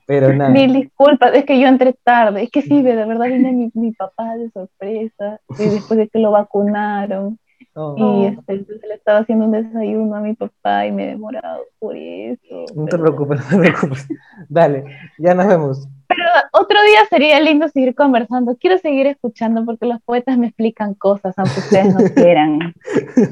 Pero 0.07 0.33
nada. 0.33 0.49
Mil 0.49 0.73
disculpas, 0.73 1.33
es 1.33 1.45
que 1.45 1.59
yo 1.59 1.67
entré 1.67 1.93
tarde. 2.03 2.43
Es 2.43 2.51
que 2.51 2.61
sí, 2.61 2.81
de 2.81 2.95
verdad 2.95 3.25
vine 3.27 3.51
mi, 3.51 3.71
mi 3.73 3.91
papá 3.91 4.35
de 4.37 4.49
sorpresa, 4.51 5.39
y 5.59 5.63
después 5.69 5.97
de 5.97 6.07
que 6.07 6.19
lo 6.19 6.31
vacunaron. 6.31 7.39
No, 7.75 7.95
Y 7.97 8.25
este, 8.25 8.55
le 8.87 8.95
estaba 8.95 9.19
haciendo 9.19 9.45
un 9.45 9.51
desayuno 9.51 10.15
a 10.15 10.19
mi 10.21 10.33
papá 10.33 10.85
y 10.85 10.91
me 10.91 11.03
he 11.03 11.07
demorado 11.07 11.61
por 11.77 11.95
eso. 11.95 12.65
no 12.75 12.85
te 12.85 12.91
pero- 12.91 13.03
preocupes, 13.03 13.39
no 13.51 13.61
te 13.61 13.69
preocupes. 13.69 14.07
Dale, 14.49 14.83
ya 15.17 15.33
nos 15.33 15.47
vemos. 15.47 15.87
Pero 16.07 16.23
otro 16.53 16.77
día 16.83 17.05
sería 17.09 17.39
lindo 17.39 17.67
seguir 17.69 17.93
conversando. 17.95 18.57
Quiero 18.59 18.79
seguir 18.79 19.05
escuchando 19.07 19.63
porque 19.65 19.85
los 19.85 20.01
poetas 20.01 20.37
me 20.37 20.47
explican 20.47 20.93
cosas, 20.95 21.37
aunque 21.37 21.59
ustedes 21.59 21.93
no 21.93 21.99
quieran, 22.15 22.73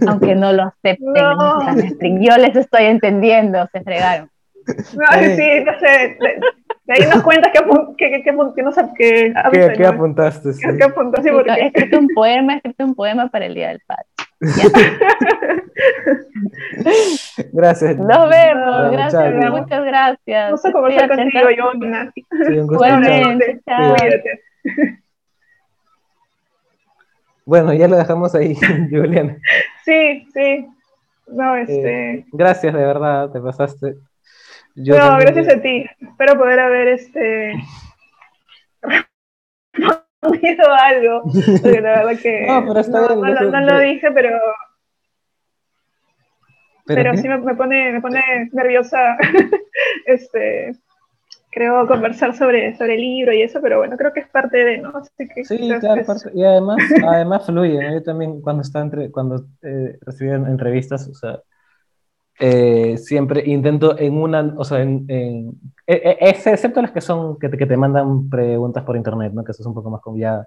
aunque 0.07 0.35
no 0.35 0.53
lo 0.53 0.63
acepten. 0.63 1.13
No. 1.13 2.21
Yo 2.21 2.37
les 2.37 2.55
estoy 2.55 2.85
entendiendo, 2.85 3.67
se 3.71 3.81
fregaron. 3.81 4.29
No, 4.67 5.07
sí, 5.35 5.63
no 5.65 5.79
sé. 5.79 6.17
De, 6.19 6.39
de 6.85 6.93
ahí 6.93 7.01
nos 7.09 7.23
cuentas 7.23 7.51
que, 7.51 7.59
que, 7.97 8.09
que, 8.11 8.23
que, 8.23 8.31
apun- 8.33 8.53
que 8.53 8.63
no 8.63 8.71
sé, 8.71 8.81
que, 8.97 9.33
¿Qué, 9.51 9.73
qué 9.75 9.85
apuntaste? 9.85 10.53
Sí. 10.53 10.61
sí, 10.61 10.67
He 10.69 11.31
porque 11.31 11.51
escrito 11.65 11.99
un 11.99 12.07
poema, 12.09 12.53
he 12.53 12.57
escrito 12.57 12.85
un 12.85 12.95
poema 12.95 13.27
para 13.29 13.45
el 13.45 13.55
Día 13.55 13.69
del 13.69 13.81
Padre. 13.85 14.05
Gracias. 17.53 17.97
Nos 17.97 18.29
vemos, 18.29 18.77
Bueno, 18.77 18.91
gracias, 18.91 19.33
chao. 19.41 19.57
muchas 19.57 19.85
gracias. 19.85 20.51
no 20.51 20.57
sé 20.57 20.71
conversar 20.71 21.11
atenta. 21.11 21.41
contigo, 21.41 21.49
yo, 21.51 21.73
Nati. 21.87 22.25
Sí, 22.47 22.53
un 22.59 22.67
gusto. 22.67 22.77
Cuídate. 22.83 24.41
Bueno, 27.45 27.71
ya 27.73 27.87
lo 27.87 27.95
dejamos 27.95 28.35
ahí, 28.35 28.55
Juliana. 28.91 29.37
Sí, 29.85 30.27
sí. 30.33 30.67
No, 31.27 31.55
este. 31.55 32.11
Eh, 32.15 32.25
gracias, 32.33 32.73
de 32.73 32.85
verdad, 32.85 33.29
te 33.31 33.39
pasaste. 33.39 33.95
Yo 34.77 34.95
no, 34.95 34.99
también- 35.07 35.33
gracias 35.33 35.57
a 35.57 35.61
ti. 35.61 35.85
Espero 35.99 36.37
poder 36.37 36.59
haber 36.59 36.87
este. 36.89 37.53
respondido 39.73 40.65
algo. 40.73 41.23
Porque 41.23 41.81
la 41.81 42.03
verdad 42.03 42.19
que. 42.21 42.45
No, 42.47 42.65
pero 42.67 42.79
está 42.79 43.01
no, 43.01 43.07
bien, 43.07 43.21
no 43.21 43.41
lo- 43.51 43.61
no 43.61 43.79
dije, 43.79 44.11
pero. 44.11 44.29
Pero, 46.85 47.17
sí 47.17 47.27
me, 47.27 47.37
me 47.39 47.53
pone, 47.55 47.91
me 47.91 48.01
pone 48.01 48.21
nerviosa. 48.53 49.17
este. 50.05 50.75
Creo 51.49 51.87
conversar 51.87 52.35
sobre, 52.35 52.75
sobre 52.77 52.95
el 52.95 53.01
libro 53.01 53.33
y 53.33 53.41
eso, 53.41 53.59
pero 53.61 53.79
bueno, 53.79 53.97
creo 53.97 54.13
que 54.13 54.19
es 54.19 54.27
parte 54.27 54.57
de, 54.63 54.77
¿no? 54.77 54.93
Así 54.95 55.27
que 55.33 55.43
Sí, 55.43 55.57
claro, 55.79 56.01
es- 56.01 56.05
parte- 56.07 56.29
y 56.35 56.43
además, 56.43 56.77
además 57.07 57.45
fluye, 57.47 57.81
¿no? 57.83 57.93
Yo 57.93 58.03
también 58.03 58.41
cuando 58.41 58.61
estaba 58.61 58.85
entre, 58.85 59.09
cuando 59.11 59.43
eh, 59.63 59.97
recibí 60.01 60.29
en- 60.29 60.45
entrevistas, 60.45 61.07
o 61.07 61.15
sea, 61.15 61.39
eh, 62.39 62.97
siempre 62.97 63.43
intento 63.45 63.97
en 63.97 64.17
una, 64.17 64.53
o 64.57 64.63
sea, 64.63 64.81
en, 64.81 65.05
en- 65.09 65.49
e- 65.87 66.17
e- 66.21 66.29
excepto 66.29 66.81
las 66.81 66.91
que 66.91 67.01
son, 67.01 67.39
que 67.39 67.49
te, 67.49 67.57
que 67.57 67.65
te 67.65 67.77
mandan 67.77 68.29
preguntas 68.29 68.83
por 68.83 68.95
internet, 68.97 69.33
¿no? 69.33 69.43
Que 69.43 69.51
eso 69.51 69.63
es 69.63 69.67
un 69.67 69.73
poco 69.73 69.89
más 69.89 70.01
como 70.01 70.17
ya, 70.17 70.45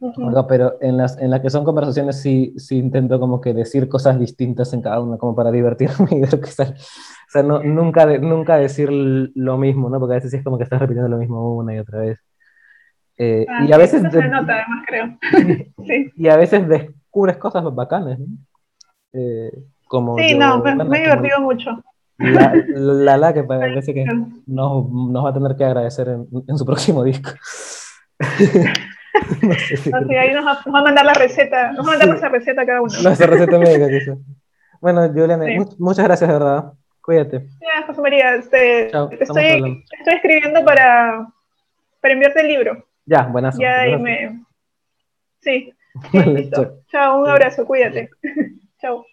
Ujú. 0.00 0.28
algo, 0.28 0.46
pero 0.48 0.78
en 0.80 0.96
las, 0.96 1.18
en 1.18 1.30
las 1.30 1.40
que 1.40 1.50
son 1.50 1.64
conversaciones 1.64 2.20
sí, 2.20 2.54
sí 2.58 2.78
intento 2.78 3.20
como 3.20 3.40
que 3.40 3.54
decir 3.54 3.88
cosas 3.88 4.18
distintas 4.18 4.72
en 4.74 4.82
cada 4.82 5.00
una, 5.00 5.16
como 5.18 5.34
para 5.36 5.50
divertirme 5.52 6.08
y 6.10 6.20
ver 6.20 6.40
qué 6.40 6.46
sale. 6.48 6.72
O 6.72 7.30
sea, 7.30 7.42
no, 7.42 7.62
nunca, 7.62 8.06
de- 8.06 8.18
nunca 8.18 8.56
decir 8.56 8.90
lo 8.92 9.58
mismo, 9.58 9.88
¿no? 9.90 10.00
Porque 10.00 10.14
a 10.14 10.16
veces 10.16 10.30
sí 10.32 10.38
es 10.38 10.44
como 10.44 10.58
que 10.58 10.64
estás 10.64 10.80
repitiendo 10.80 11.08
lo 11.08 11.18
mismo 11.18 11.56
una 11.56 11.74
y 11.74 11.78
otra 11.78 12.00
vez. 12.00 12.18
Eh, 13.18 13.46
Ah, 13.48 13.64
y 13.68 13.72
a 13.72 13.78
veces... 13.78 14.02
se 14.02 14.28
nota, 14.28 14.54
además, 14.54 14.84
creo. 14.86 15.18
sí. 15.86 16.10
y 16.16 16.28
a 16.28 16.36
veces 16.36 16.68
descubres 16.68 17.36
cosas 17.36 17.64
bacanas, 17.74 18.18
¿no? 18.18 18.26
Eh, 19.12 19.52
como 19.92 20.16
Sí, 20.16 20.30
yo- 20.32 20.38
no, 20.38 20.56
me, 20.56 20.62
bueno, 20.74 20.84
me 20.86 20.98
he 20.98 21.02
divertido 21.02 21.38
mucho. 21.42 21.84
La, 22.16 22.54
la, 22.66 23.16
la 23.18 23.34
que 23.34 23.42
parece 23.44 23.92
que 23.92 24.06
nos, 24.46 24.90
nos 24.90 25.24
va 25.26 25.28
a 25.30 25.34
tener 25.34 25.54
que 25.54 25.64
agradecer 25.64 26.08
en, 26.08 26.26
en 26.48 26.56
su 26.56 26.64
próximo 26.64 27.04
disco. 27.04 27.30
no 29.42 29.54
sé 29.54 29.76
si 29.76 29.90
No, 29.90 29.98
sí, 30.08 30.14
ahí 30.16 30.32
nos 30.32 30.46
va, 30.46 30.62
a 30.64 30.82
mandar 30.82 31.04
la 31.04 31.12
receta, 31.12 31.72
nos 31.72 31.86
va 31.86 31.92
a 31.92 31.96
mandar 31.98 32.08
Sí. 32.08 32.14
esa 32.16 32.28
receta 32.30 32.64
cada 32.64 32.80
uno. 32.80 32.92
no, 33.02 33.10
esa 33.10 33.26
receta 33.26 33.58
médica 33.58 33.88
quizás. 33.88 34.18
Bueno, 34.80 35.06
Juliana, 35.12 35.44
Sí. 35.44 35.76
muchas 35.78 36.04
gracias, 36.06 36.26
de 36.26 36.34
verdad. 36.34 36.72
Cuídate. 37.02 37.46
Ya, 37.60 37.86
José 37.86 38.00
María, 38.00 38.34
este, 38.34 38.88
Chao, 38.90 39.10
estoy, 39.12 39.84
escribiendo 40.06 40.64
para, 40.64 41.28
para 42.00 42.14
enviarte 42.14 42.40
el 42.40 42.48
libro. 42.48 42.84
Ya, 43.04 43.22
buenas. 43.26 43.56
Ya 43.58 43.80
ahí 43.82 43.96
me... 43.98 44.42
Sí, 45.40 45.72
Vale, 46.12 46.32
listo. 46.34 46.78
Chao, 46.90 47.20
un 47.22 47.28
abrazo, 47.28 47.64
cuídate. 47.66 48.08
Chao. 48.80 49.04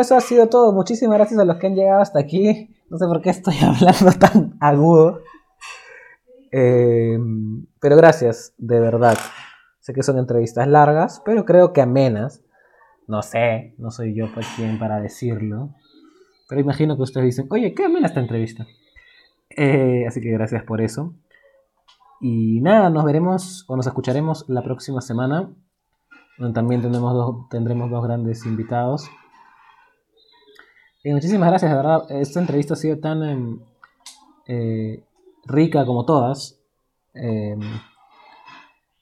Eso 0.00 0.16
ha 0.16 0.20
sido 0.20 0.48
todo. 0.48 0.72
Muchísimas 0.72 1.18
gracias 1.18 1.40
a 1.40 1.44
los 1.44 1.56
que 1.56 1.66
han 1.66 1.74
llegado 1.74 2.00
hasta 2.00 2.18
aquí. 2.18 2.74
No 2.90 2.98
sé 2.98 3.06
por 3.06 3.20
qué 3.20 3.30
estoy 3.30 3.54
hablando 3.62 4.12
tan 4.18 4.56
agudo. 4.60 5.20
Eh, 6.50 7.18
pero 7.80 7.96
gracias, 7.96 8.54
de 8.58 8.80
verdad. 8.80 9.18
Sé 9.80 9.92
que 9.92 10.02
son 10.02 10.18
entrevistas 10.18 10.66
largas, 10.66 11.22
pero 11.24 11.44
creo 11.44 11.72
que 11.72 11.80
amenas. 11.80 12.42
No 13.06 13.22
sé, 13.22 13.74
no 13.78 13.90
soy 13.90 14.14
yo 14.14 14.26
pues 14.34 14.46
quien 14.54 14.78
para 14.78 15.00
decirlo. 15.00 15.70
Pero 16.48 16.60
imagino 16.60 16.96
que 16.96 17.02
ustedes 17.02 17.26
dicen, 17.26 17.46
oye, 17.50 17.74
qué 17.74 17.84
amena 17.84 18.06
esta 18.06 18.20
entrevista. 18.20 18.66
Eh, 19.50 20.04
así 20.06 20.20
que 20.20 20.30
gracias 20.30 20.62
por 20.64 20.80
eso. 20.80 21.14
Y 22.20 22.60
nada, 22.60 22.90
nos 22.90 23.04
veremos 23.04 23.64
o 23.68 23.76
nos 23.76 23.86
escucharemos 23.86 24.44
la 24.48 24.62
próxima 24.62 25.00
semana. 25.00 25.50
También 26.54 26.82
tendremos 26.82 27.14
dos, 27.14 27.48
tendremos 27.48 27.90
dos 27.90 28.04
grandes 28.04 28.46
invitados. 28.46 29.08
Y 31.08 31.12
muchísimas 31.14 31.48
gracias, 31.48 31.70
de 31.70 31.76
verdad. 31.78 32.04
Esta 32.10 32.38
entrevista 32.38 32.74
ha 32.74 32.76
sido 32.76 32.98
tan 32.98 33.22
em, 33.22 33.60
eh, 34.46 35.02
rica 35.46 35.86
como 35.86 36.04
todas. 36.04 36.60
em, 37.14 37.60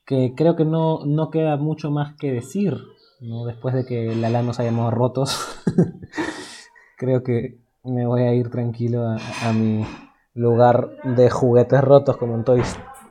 que 0.05 0.33
creo 0.37 0.55
que 0.55 0.65
no, 0.65 1.05
no 1.05 1.31
queda 1.33 1.57
mucho 1.57 1.91
más 1.91 2.15
que 2.15 2.31
decir. 2.31 2.79
¿no? 3.21 3.45
Después 3.45 3.75
de 3.75 3.85
que 3.85 4.15
Lala 4.15 4.43
nos 4.43 4.61
hayamos 4.61 4.95
rotos. 4.95 5.59
creo 6.97 7.25
que 7.25 7.59
me 7.83 8.07
voy 8.07 8.23
a 8.23 8.33
ir 8.35 8.51
tranquilo 8.51 9.05
a, 9.05 9.17
a 9.43 9.53
mi 9.53 9.85
lugar 10.33 10.91
de 11.03 11.29
juguetes 11.29 11.81
rotos 11.81 12.19
como 12.19 12.37
en 12.37 12.45
Toy, 12.45 12.63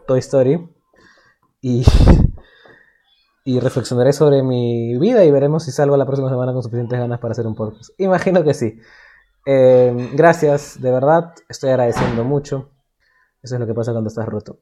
Toy 0.07 0.19
Story. 0.19 0.69
Y, 1.59 1.83
y 3.47 3.59
reflexionaré 3.59 4.11
sobre 4.11 4.41
mi 4.43 4.97
vida 4.97 5.23
y 5.23 5.29
veremos 5.31 5.63
si 5.63 5.71
salgo 5.71 5.95
la 5.97 6.05
próxima 6.05 6.29
semana 6.29 6.51
con 6.51 6.63
suficientes 6.63 6.99
ganas 6.99 7.19
para 7.19 7.31
hacer 7.33 7.45
un 7.45 7.53
podcast. 7.55 7.91
Imagino 7.99 8.43
que 8.43 8.53
sí. 8.55 8.79
Eh, 9.45 10.09
gracias, 10.15 10.81
de 10.81 10.91
verdad. 10.91 11.31
Estoy 11.47 11.69
agradeciendo 11.69 12.23
mucho. 12.23 12.71
Eso 13.43 13.53
es 13.55 13.61
lo 13.61 13.67
que 13.67 13.75
pasa 13.75 13.91
cuando 13.91 14.07
estás 14.07 14.25
roto. 14.25 14.57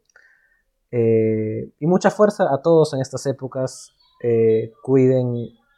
Eh, 0.92 1.72
y 1.80 1.88
mucha 1.88 2.12
fuerza 2.12 2.54
a 2.54 2.62
todos 2.62 2.94
en 2.94 3.00
estas 3.00 3.26
épocas. 3.26 3.94
Eh, 4.22 4.74
cuiden 4.84 5.34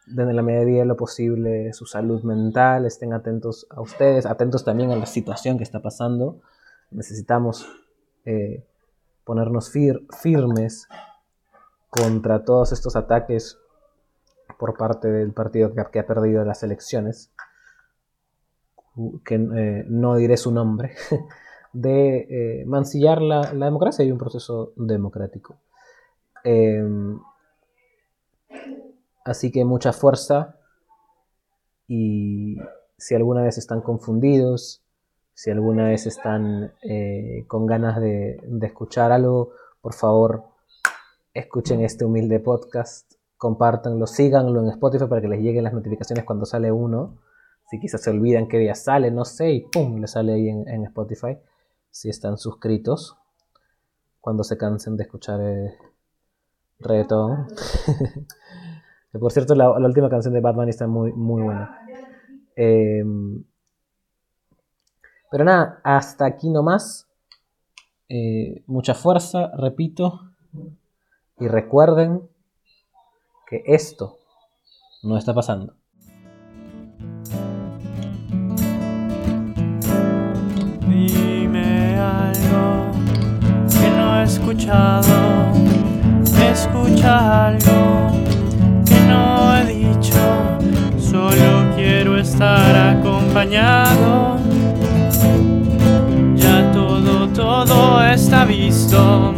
de 0.08 0.32
la 0.32 0.42
medida 0.42 0.80
de 0.80 0.84
lo 0.86 0.96
posible 0.96 1.72
su 1.72 1.86
salud 1.86 2.22
mental. 2.24 2.86
Estén 2.86 3.12
atentos 3.12 3.68
a 3.70 3.80
ustedes, 3.80 4.26
atentos 4.26 4.64
también 4.64 4.90
a 4.90 4.96
la 4.96 5.06
situación 5.06 5.58
que 5.58 5.64
está 5.64 5.80
pasando. 5.80 6.40
Necesitamos 6.90 7.68
ponernos 9.24 9.72
fir- 9.72 10.04
firmes 10.20 10.88
contra 11.96 12.44
todos 12.44 12.72
estos 12.72 12.96
ataques 12.96 13.58
por 14.58 14.76
parte 14.76 15.08
del 15.08 15.32
partido 15.32 15.72
que, 15.74 15.98
ha 15.98 16.06
perdido 16.06 16.44
las 16.44 16.62
elecciones, 16.62 17.30
que 19.24 19.34
eh, 19.34 19.84
no 19.88 20.16
diré 20.16 20.36
su 20.36 20.52
nombre, 20.52 20.94
de 21.72 22.26
eh, 22.30 22.64
mancillar 22.66 23.20
la, 23.20 23.52
democracia 23.52 24.04
y 24.04 24.12
un 24.12 24.18
proceso 24.18 24.72
democrático. 24.76 25.56
Eh, 26.44 26.82
así 29.24 29.50
que 29.50 29.64
mucha 29.64 29.92
fuerza 29.92 30.56
y 31.88 32.56
si 32.96 33.14
alguna 33.14 33.42
vez 33.42 33.58
están 33.58 33.80
confundidos, 33.80 34.82
si 35.34 35.50
alguna 35.50 35.88
vez 35.88 36.06
están 36.06 36.72
eh, 36.82 37.44
con 37.46 37.66
ganas 37.66 38.00
de 38.00 38.40
escuchar 38.62 39.12
algo, 39.12 39.52
por 39.82 39.92
favor, 39.92 40.55
escuchen 41.38 41.82
este 41.82 42.04
humilde 42.04 42.40
podcast, 42.40 43.12
compártanlo, 43.36 44.06
síganlo 44.06 44.60
en 44.60 44.70
Spotify 44.70 45.06
para 45.06 45.20
que 45.20 45.28
les 45.28 45.40
lleguen 45.40 45.64
las 45.64 45.74
notificaciones 45.74 46.24
cuando 46.24 46.46
sale 46.46 46.72
uno. 46.72 47.18
Si 47.70 47.78
quizás 47.78 48.02
se 48.02 48.10
olvidan 48.10 48.48
qué 48.48 48.58
día 48.58 48.74
sale, 48.74 49.10
no 49.10 49.24
sé, 49.24 49.52
y 49.52 49.60
pum, 49.60 50.00
le 50.00 50.06
sale 50.06 50.34
ahí 50.34 50.48
en, 50.48 50.84
Spotify. 50.84 51.36
Si 51.90 52.08
están 52.08 52.38
suscritos, 52.38 53.16
cuando 54.20 54.44
se 54.44 54.56
cansen 54.56 54.96
de 54.96 55.02
escuchar 55.02 55.40
eh, 55.42 55.74
por 59.20 59.32
cierto, 59.32 59.54
la, 59.54 59.70
última 59.70 60.08
canción 60.08 60.32
de 60.32 60.40
Batman 60.40 60.68
está 60.68 60.86
muy, 60.86 61.12
muy 61.12 61.42
buena. 61.42 61.80
Eh, 62.54 63.04
pero 65.30 65.44
nada, 65.44 65.80
hasta 65.84 66.24
aquí 66.26 66.48
nomás. 66.48 67.06
Eh, 68.08 68.62
mucha 68.66 68.94
fuerza, 68.94 69.50
repito. 69.56 70.20
Y 71.38 71.48
recuerden 71.48 72.22
que 73.46 73.62
esto 73.66 74.18
no 75.02 75.18
está 75.18 75.34
pasando. 75.34 75.74
Dime 80.88 81.98
algo 81.98 82.90
que 83.68 83.90
no 83.90 84.18
he 84.18 84.22
escuchado. 84.24 85.52
Escucha 86.40 87.48
algo 87.48 88.12
que 88.86 88.98
no 89.00 89.56
he 89.58 89.66
dicho. 89.66 90.16
Solo 90.98 91.74
quiero 91.76 92.16
estar 92.18 92.96
acompañado. 92.96 94.38
Ya 96.34 96.72
todo, 96.72 97.28
todo 97.28 98.02
está 98.04 98.46
visto. 98.46 99.35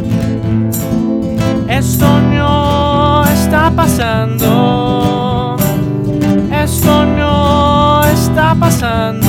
Esto 1.79 2.21
no 2.21 3.25
está 3.27 3.71
pasando. 3.71 5.57
Esto 6.51 7.07
no 7.07 8.03
está 8.03 8.53
pasando. 8.57 9.28